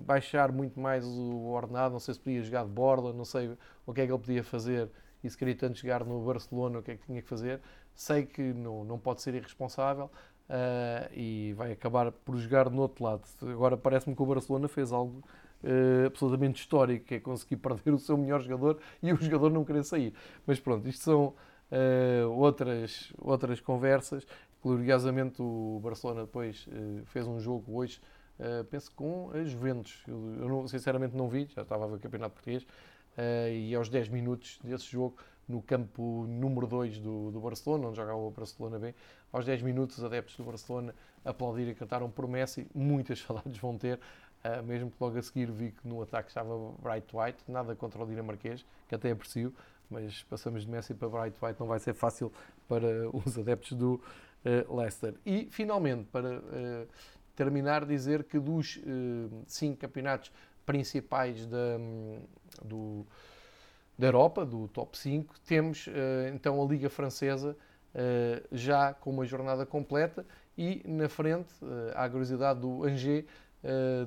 baixar 0.06 0.52
muito 0.52 0.78
mais 0.78 1.04
o 1.04 1.46
ordenado, 1.46 1.90
não 1.90 1.98
sei 1.98 2.14
se 2.14 2.20
podia 2.20 2.40
jogar 2.40 2.62
de 2.62 2.70
borda, 2.70 3.12
não 3.12 3.24
sei 3.24 3.50
o 3.84 3.92
que 3.92 4.02
é 4.02 4.06
que 4.06 4.12
ele 4.12 4.20
podia 4.20 4.44
fazer 4.44 4.88
e 5.22 5.30
se 5.30 5.36
queria 5.36 5.54
tanto 5.54 5.78
jogar 5.78 6.04
no 6.04 6.20
Barcelona, 6.20 6.78
o 6.78 6.82
que 6.82 6.92
é 6.92 6.96
que 6.96 7.06
tinha 7.06 7.22
que 7.22 7.28
fazer 7.28 7.60
sei 7.94 8.24
que 8.26 8.42
não, 8.52 8.84
não 8.84 8.98
pode 8.98 9.22
ser 9.22 9.34
irresponsável 9.34 10.10
uh, 10.52 11.12
e 11.14 11.52
vai 11.54 11.72
acabar 11.72 12.12
por 12.12 12.36
jogar 12.36 12.70
no 12.70 12.82
outro 12.82 13.04
lado. 13.04 13.22
Agora 13.42 13.76
parece-me 13.76 14.14
que 14.14 14.22
o 14.22 14.26
Barcelona 14.26 14.68
fez 14.68 14.92
algo 14.92 15.22
uh, 15.62 16.06
absolutamente 16.06 16.60
histórico, 16.60 17.06
que 17.06 17.14
é 17.14 17.20
conseguir 17.20 17.56
perder 17.56 17.92
o 17.92 17.98
seu 17.98 18.16
melhor 18.16 18.40
jogador 18.42 18.78
e 19.02 19.12
o 19.12 19.16
jogador 19.16 19.50
não 19.50 19.64
querer 19.64 19.84
sair. 19.84 20.14
Mas 20.46 20.60
pronto, 20.60 20.88
isto 20.88 21.02
são 21.04 21.34
uh, 21.70 22.30
outras, 22.30 23.12
outras 23.18 23.60
conversas. 23.60 24.26
Curiosamente 24.60 25.42
o 25.42 25.80
Barcelona 25.82 26.20
depois 26.22 26.68
fez 27.06 27.26
um 27.26 27.40
jogo 27.40 27.76
hoje, 27.76 28.00
penso 28.70 28.92
com 28.94 29.28
a 29.34 29.42
Juventus. 29.42 30.04
Eu, 30.06 30.36
eu 30.38 30.48
não, 30.48 30.68
sinceramente 30.68 31.16
não 31.16 31.28
vi, 31.28 31.48
já 31.52 31.62
estava 31.62 31.84
a 31.84 31.88
ver 31.88 31.96
o 31.96 31.98
Campeonato 31.98 32.34
Português, 32.34 32.64
e 33.52 33.74
aos 33.74 33.88
10 33.88 34.08
minutos 34.10 34.60
desse 34.62 34.84
jogo 34.84 35.16
no 35.48 35.60
campo 35.62 36.26
número 36.28 36.66
2 36.66 36.98
do, 36.98 37.30
do 37.30 37.40
Barcelona, 37.40 37.88
onde 37.88 37.96
jogava 37.96 38.18
o 38.18 38.30
Barcelona 38.30 38.78
B. 38.78 38.94
Aos 39.32 39.44
10 39.44 39.62
minutos, 39.62 39.98
os 39.98 40.04
adeptos 40.04 40.36
do 40.36 40.44
Barcelona 40.44 40.94
aplaudiram 41.24 41.70
e 41.70 41.74
cantaram 41.74 42.10
por 42.10 42.28
Messi. 42.28 42.66
Muitas 42.74 43.20
saudades 43.22 43.58
vão 43.58 43.76
ter, 43.76 43.98
uh, 44.44 44.62
mesmo 44.62 44.90
que 44.90 44.96
logo 45.00 45.18
a 45.18 45.22
seguir 45.22 45.50
vi 45.50 45.72
que 45.72 45.86
no 45.86 46.02
ataque 46.02 46.28
estava 46.28 46.54
Bright 46.82 47.06
White. 47.14 47.38
Nada 47.48 47.74
contra 47.74 48.02
o 48.02 48.06
dinamarquês, 48.06 48.64
que 48.88 48.94
até 48.94 49.10
aprecio, 49.10 49.54
mas 49.90 50.22
passamos 50.24 50.62
de 50.62 50.70
Messi 50.70 50.94
para 50.94 51.08
Bright 51.08 51.36
White, 51.42 51.60
não 51.60 51.66
vai 51.66 51.78
ser 51.78 51.94
fácil 51.94 52.32
para 52.68 52.86
os 53.12 53.38
adeptos 53.38 53.72
do 53.72 54.00
uh, 54.44 54.76
Leicester. 54.76 55.14
E, 55.26 55.48
finalmente, 55.50 56.04
para 56.04 56.38
uh, 56.38 56.88
terminar, 57.34 57.84
dizer 57.84 58.24
que 58.24 58.38
dos 58.38 58.78
cinco 59.46 59.78
campeonatos 59.78 60.30
principais 60.64 61.46
da, 61.46 61.76
um, 61.78 62.20
do 62.62 63.06
da 64.02 64.08
Europa, 64.08 64.44
do 64.44 64.66
top 64.66 64.98
5, 64.98 65.32
temos 65.46 65.86
eh, 65.86 66.32
então 66.34 66.60
a 66.60 66.66
Liga 66.66 66.90
Francesa 66.90 67.56
eh, 67.94 68.42
já 68.50 68.92
com 68.92 69.10
uma 69.10 69.24
jornada 69.24 69.64
completa 69.64 70.26
e 70.58 70.82
na 70.84 71.08
frente 71.08 71.54
eh, 71.62 71.92
a 71.94 72.10
curiosidade 72.10 72.58
do 72.58 72.82
Angers 72.82 73.24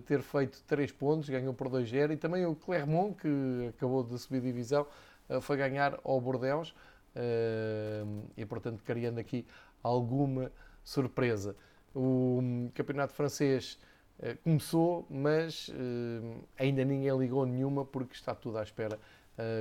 ter 0.06 0.22
feito 0.22 0.62
3 0.68 0.92
pontos, 0.92 1.30
ganhou 1.30 1.54
por 1.54 1.70
2-0 1.70 2.12
e 2.12 2.18
também 2.18 2.46
o 2.46 2.54
Clermont, 2.54 3.16
que 3.16 3.70
acabou 3.70 4.04
de 4.04 4.20
subir 4.20 4.42
divisão, 4.42 4.86
foi 5.40 5.56
ganhar 5.56 5.98
ao 6.04 6.20
Bordeaux 6.20 6.76
e 8.36 8.46
portanto 8.46 8.84
criando 8.84 9.18
aqui 9.18 9.46
alguma 9.82 10.52
surpresa. 10.84 11.56
O 11.94 12.40
hum, 12.42 12.70
campeonato 12.76 13.14
francês 13.14 13.80
começou, 14.44 15.08
mas 15.10 15.72
ainda 16.60 16.84
ninguém 16.84 17.18
ligou 17.18 17.46
nenhuma 17.46 17.86
porque 17.86 18.14
está 18.14 18.36
tudo 18.36 18.58
à 18.58 18.62
espera 18.62 19.00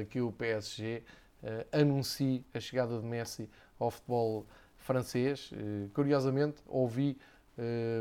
que 0.09 0.21
o 0.21 0.33
PSG 0.33 1.03
uh, 1.43 1.47
eh, 1.47 1.67
anuncie 1.73 2.45
a 2.55 2.61
chegada 2.61 2.99
de 2.99 3.05
Messi 3.05 3.49
ao 3.79 3.91
futebol 3.91 4.47
francês. 4.77 5.51
Uh, 5.53 5.89
curiosamente, 5.93 6.63
ouvi 6.67 7.19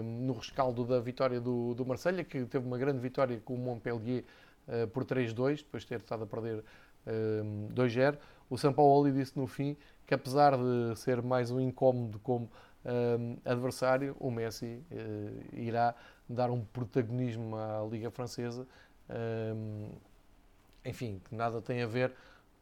no 0.04 0.34
rescaldo 0.34 0.84
da 0.84 1.00
vitória 1.00 1.40
do, 1.40 1.76
do 1.76 1.86
Marselha, 1.86 2.24
que 2.24 2.44
teve 2.46 2.66
uma 2.66 2.76
grande 2.76 2.98
vitória 2.98 3.40
com 3.46 3.54
o 3.54 3.58
Montpellier 3.60 4.24
por 4.92 5.06
3-2, 5.06 5.58
depois 5.58 5.84
de 5.84 5.90
ter 5.90 6.00
estado 6.00 6.24
a 6.24 6.26
perder 6.26 6.64
2-0. 7.72 8.18
O 8.50 8.58
São 8.58 8.74
Paulo 8.74 9.12
disse 9.12 9.38
no 9.38 9.46
fim 9.46 9.78
que, 10.08 10.16
apesar 10.16 10.58
de 10.58 10.96
ser 10.96 11.22
mais 11.22 11.52
um 11.52 11.60
incómodo 11.60 12.18
como 12.18 12.50
adversário, 13.46 14.16
o 14.20 14.32
Messi 14.32 14.82
irá 15.52 15.94
dar 16.28 16.50
um 16.50 16.66
protagonismo 16.66 17.56
à 17.56 17.88
Liga 17.88 18.10
Francesa 18.10 18.66
enfim, 20.86 21.22
que 21.24 21.36
nada 21.36 21.62
tem 21.62 21.82
a 21.82 21.88
ver 21.88 22.14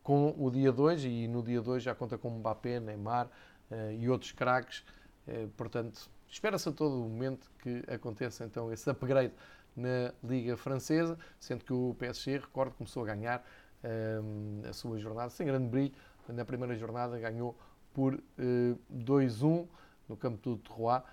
com 0.03 0.33
o 0.37 0.49
dia 0.49 0.71
2 0.71 1.05
e 1.05 1.27
no 1.27 1.43
dia 1.43 1.61
2 1.61 1.83
já 1.83 1.93
conta 1.93 2.17
com 2.17 2.29
Mbappé, 2.29 2.79
Neymar 2.79 3.27
uh, 3.69 3.91
e 3.91 4.09
outros 4.09 4.31
craques. 4.31 4.83
Uh, 5.27 5.47
portanto, 5.49 6.09
espera-se 6.27 6.67
a 6.69 6.71
todo 6.71 6.95
momento 6.95 7.51
que 7.61 7.83
aconteça 7.87 8.43
então 8.45 8.71
esse 8.71 8.89
upgrade 8.89 9.33
na 9.75 10.13
Liga 10.23 10.57
Francesa, 10.57 11.17
sendo 11.39 11.63
que 11.63 11.73
o 11.73 11.95
PSG, 11.97 12.39
recordo, 12.39 12.73
começou 12.75 13.03
a 13.03 13.07
ganhar 13.07 13.45
uh, 13.83 14.67
a 14.69 14.73
sua 14.73 14.97
jornada 14.97 15.29
sem 15.29 15.45
grande 15.45 15.67
brilho. 15.67 15.93
Na 16.27 16.45
primeira 16.45 16.75
jornada 16.75 17.19
ganhou 17.19 17.57
por 17.93 18.21
2-1 18.39 19.67
no 20.07 20.15
campo 20.15 20.37
do 20.41 20.57
Terroir 20.57 21.03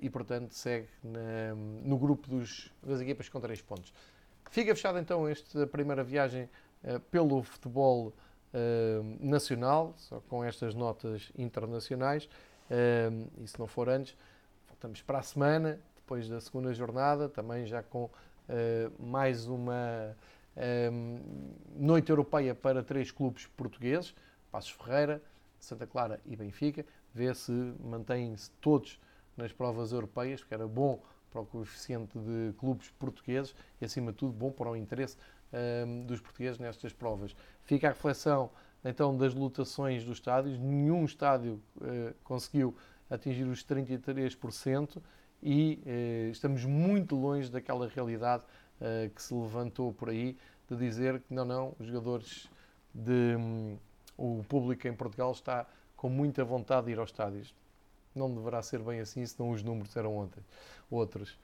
e, 0.00 0.10
portanto, 0.10 0.52
segue 0.52 0.88
na, 1.02 1.54
no 1.54 1.96
grupo 1.96 2.28
dos, 2.28 2.70
das 2.82 3.00
equipas 3.00 3.30
com 3.30 3.40
3 3.40 3.62
pontos. 3.62 3.94
Fica 4.52 4.74
fechada 4.74 5.00
então 5.00 5.26
esta 5.26 5.66
primeira 5.66 6.04
viagem 6.04 6.46
uh, 6.84 7.00
pelo 7.10 7.42
futebol 7.42 8.08
uh, 8.52 9.16
nacional, 9.18 9.94
só 9.96 10.20
com 10.28 10.44
estas 10.44 10.74
notas 10.74 11.32
internacionais. 11.38 12.26
Uh, 12.70 13.30
e 13.42 13.48
se 13.48 13.58
não 13.58 13.66
for 13.66 13.88
antes, 13.88 14.14
voltamos 14.68 15.00
para 15.00 15.20
a 15.20 15.22
semana, 15.22 15.80
depois 15.96 16.28
da 16.28 16.38
segunda 16.38 16.74
jornada, 16.74 17.30
também 17.30 17.64
já 17.64 17.82
com 17.82 18.10
mais 18.98 19.48
uma 19.48 20.14
Um, 20.54 21.18
noite 21.76 22.10
europeia 22.10 22.54
para 22.54 22.82
três 22.82 23.10
clubes 23.10 23.46
portugueses, 23.56 24.14
Passos 24.50 24.72
Ferreira, 24.72 25.22
Santa 25.58 25.86
Clara 25.86 26.20
e 26.26 26.36
Benfica. 26.36 26.84
Vê 27.14 27.32
se 27.34 27.50
mantêm-se 27.80 28.50
todos 28.60 29.00
nas 29.34 29.50
provas 29.50 29.92
europeias, 29.92 30.40
porque 30.40 30.52
era 30.52 30.68
bom 30.68 31.02
para 31.32 31.40
o 31.40 31.46
coeficiente 31.46 32.18
de 32.18 32.52
clubes 32.58 32.90
portugueses 32.98 33.54
e, 33.80 33.84
acima 33.84 34.12
de 34.12 34.18
tudo, 34.18 34.32
bom 34.32 34.52
para 34.52 34.70
o 34.70 34.76
interesse 34.76 35.16
um, 35.86 36.04
dos 36.04 36.20
portugueses 36.20 36.58
nestas 36.58 36.92
provas. 36.92 37.34
Fica 37.62 37.88
a 37.88 37.90
reflexão, 37.90 38.50
então, 38.84 39.16
das 39.16 39.34
lotações 39.34 40.04
dos 40.04 40.18
estádios. 40.18 40.58
Nenhum 40.58 41.04
estádio 41.04 41.60
uh, 41.76 42.14
conseguiu 42.22 42.76
atingir 43.08 43.44
os 43.44 43.64
33% 43.64 45.00
e 45.42 45.82
uh, 45.84 46.30
estamos 46.30 46.64
muito 46.64 47.16
longe 47.16 47.50
daquela 47.50 47.88
realidade 47.88 48.44
uh, 48.80 49.10
que 49.10 49.22
se 49.22 49.32
levantou 49.34 49.92
por 49.92 50.10
aí 50.10 50.36
de 50.68 50.76
dizer 50.76 51.20
que 51.20 51.32
não, 51.32 51.44
não, 51.44 51.76
os 51.78 51.86
jogadores 51.86 52.48
de. 52.94 53.36
Um, 53.36 53.76
o 54.16 54.44
público 54.48 54.86
em 54.86 54.94
Portugal 54.94 55.32
está 55.32 55.66
com 55.96 56.08
muita 56.08 56.44
vontade 56.44 56.86
de 56.86 56.92
ir 56.92 56.98
aos 56.98 57.10
estádios. 57.10 57.54
Não 58.14 58.32
deverá 58.32 58.60
ser 58.62 58.80
bem 58.80 59.00
assim, 59.00 59.24
senão 59.24 59.50
os 59.50 59.62
números 59.62 59.96
eram 59.96 60.16
ontem, 60.16 60.40
outros. 60.90 61.38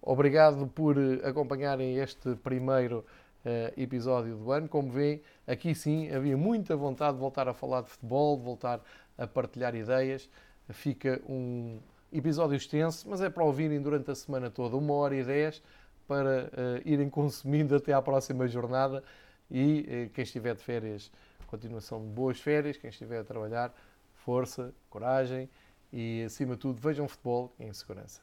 Obrigado 0.00 0.66
por 0.66 0.96
acompanharem 1.22 1.96
este 1.96 2.34
primeiro 2.36 3.04
uh, 3.44 3.80
episódio 3.80 4.36
do 4.36 4.52
ano. 4.52 4.68
Como 4.68 4.90
veem, 4.90 5.22
aqui 5.46 5.74
sim 5.74 6.10
havia 6.10 6.36
muita 6.36 6.76
vontade 6.76 7.14
de 7.14 7.20
voltar 7.20 7.48
a 7.48 7.54
falar 7.54 7.82
de 7.82 7.90
futebol, 7.90 8.36
de 8.36 8.42
voltar 8.42 8.80
a 9.16 9.26
partilhar 9.26 9.74
ideias. 9.74 10.28
Fica 10.70 11.20
um 11.28 11.78
episódio 12.12 12.56
extenso, 12.56 13.08
mas 13.08 13.20
é 13.20 13.30
para 13.30 13.44
ouvirem 13.44 13.80
durante 13.80 14.10
a 14.10 14.14
semana 14.14 14.50
toda, 14.50 14.76
uma 14.76 14.94
hora 14.94 15.16
e 15.16 15.24
dez, 15.24 15.62
para 16.06 16.50
uh, 16.52 16.88
irem 16.88 17.08
consumindo 17.08 17.74
até 17.74 17.92
à 17.92 18.02
próxima 18.02 18.46
jornada. 18.46 19.02
E 19.50 20.06
uh, 20.06 20.10
quem 20.10 20.22
estiver 20.22 20.54
de 20.54 20.62
férias, 20.62 21.10
continuação 21.46 22.00
de 22.00 22.08
boas 22.08 22.40
férias. 22.40 22.76
Quem 22.76 22.90
estiver 22.90 23.20
a 23.20 23.24
trabalhar, 23.24 23.74
força, 24.14 24.74
coragem 24.90 25.48
e, 25.94 26.24
acima 26.24 26.54
de 26.54 26.60
tudo, 26.60 26.80
vejam 26.80 27.06
futebol 27.06 27.54
em 27.58 27.72
segurança. 27.72 28.20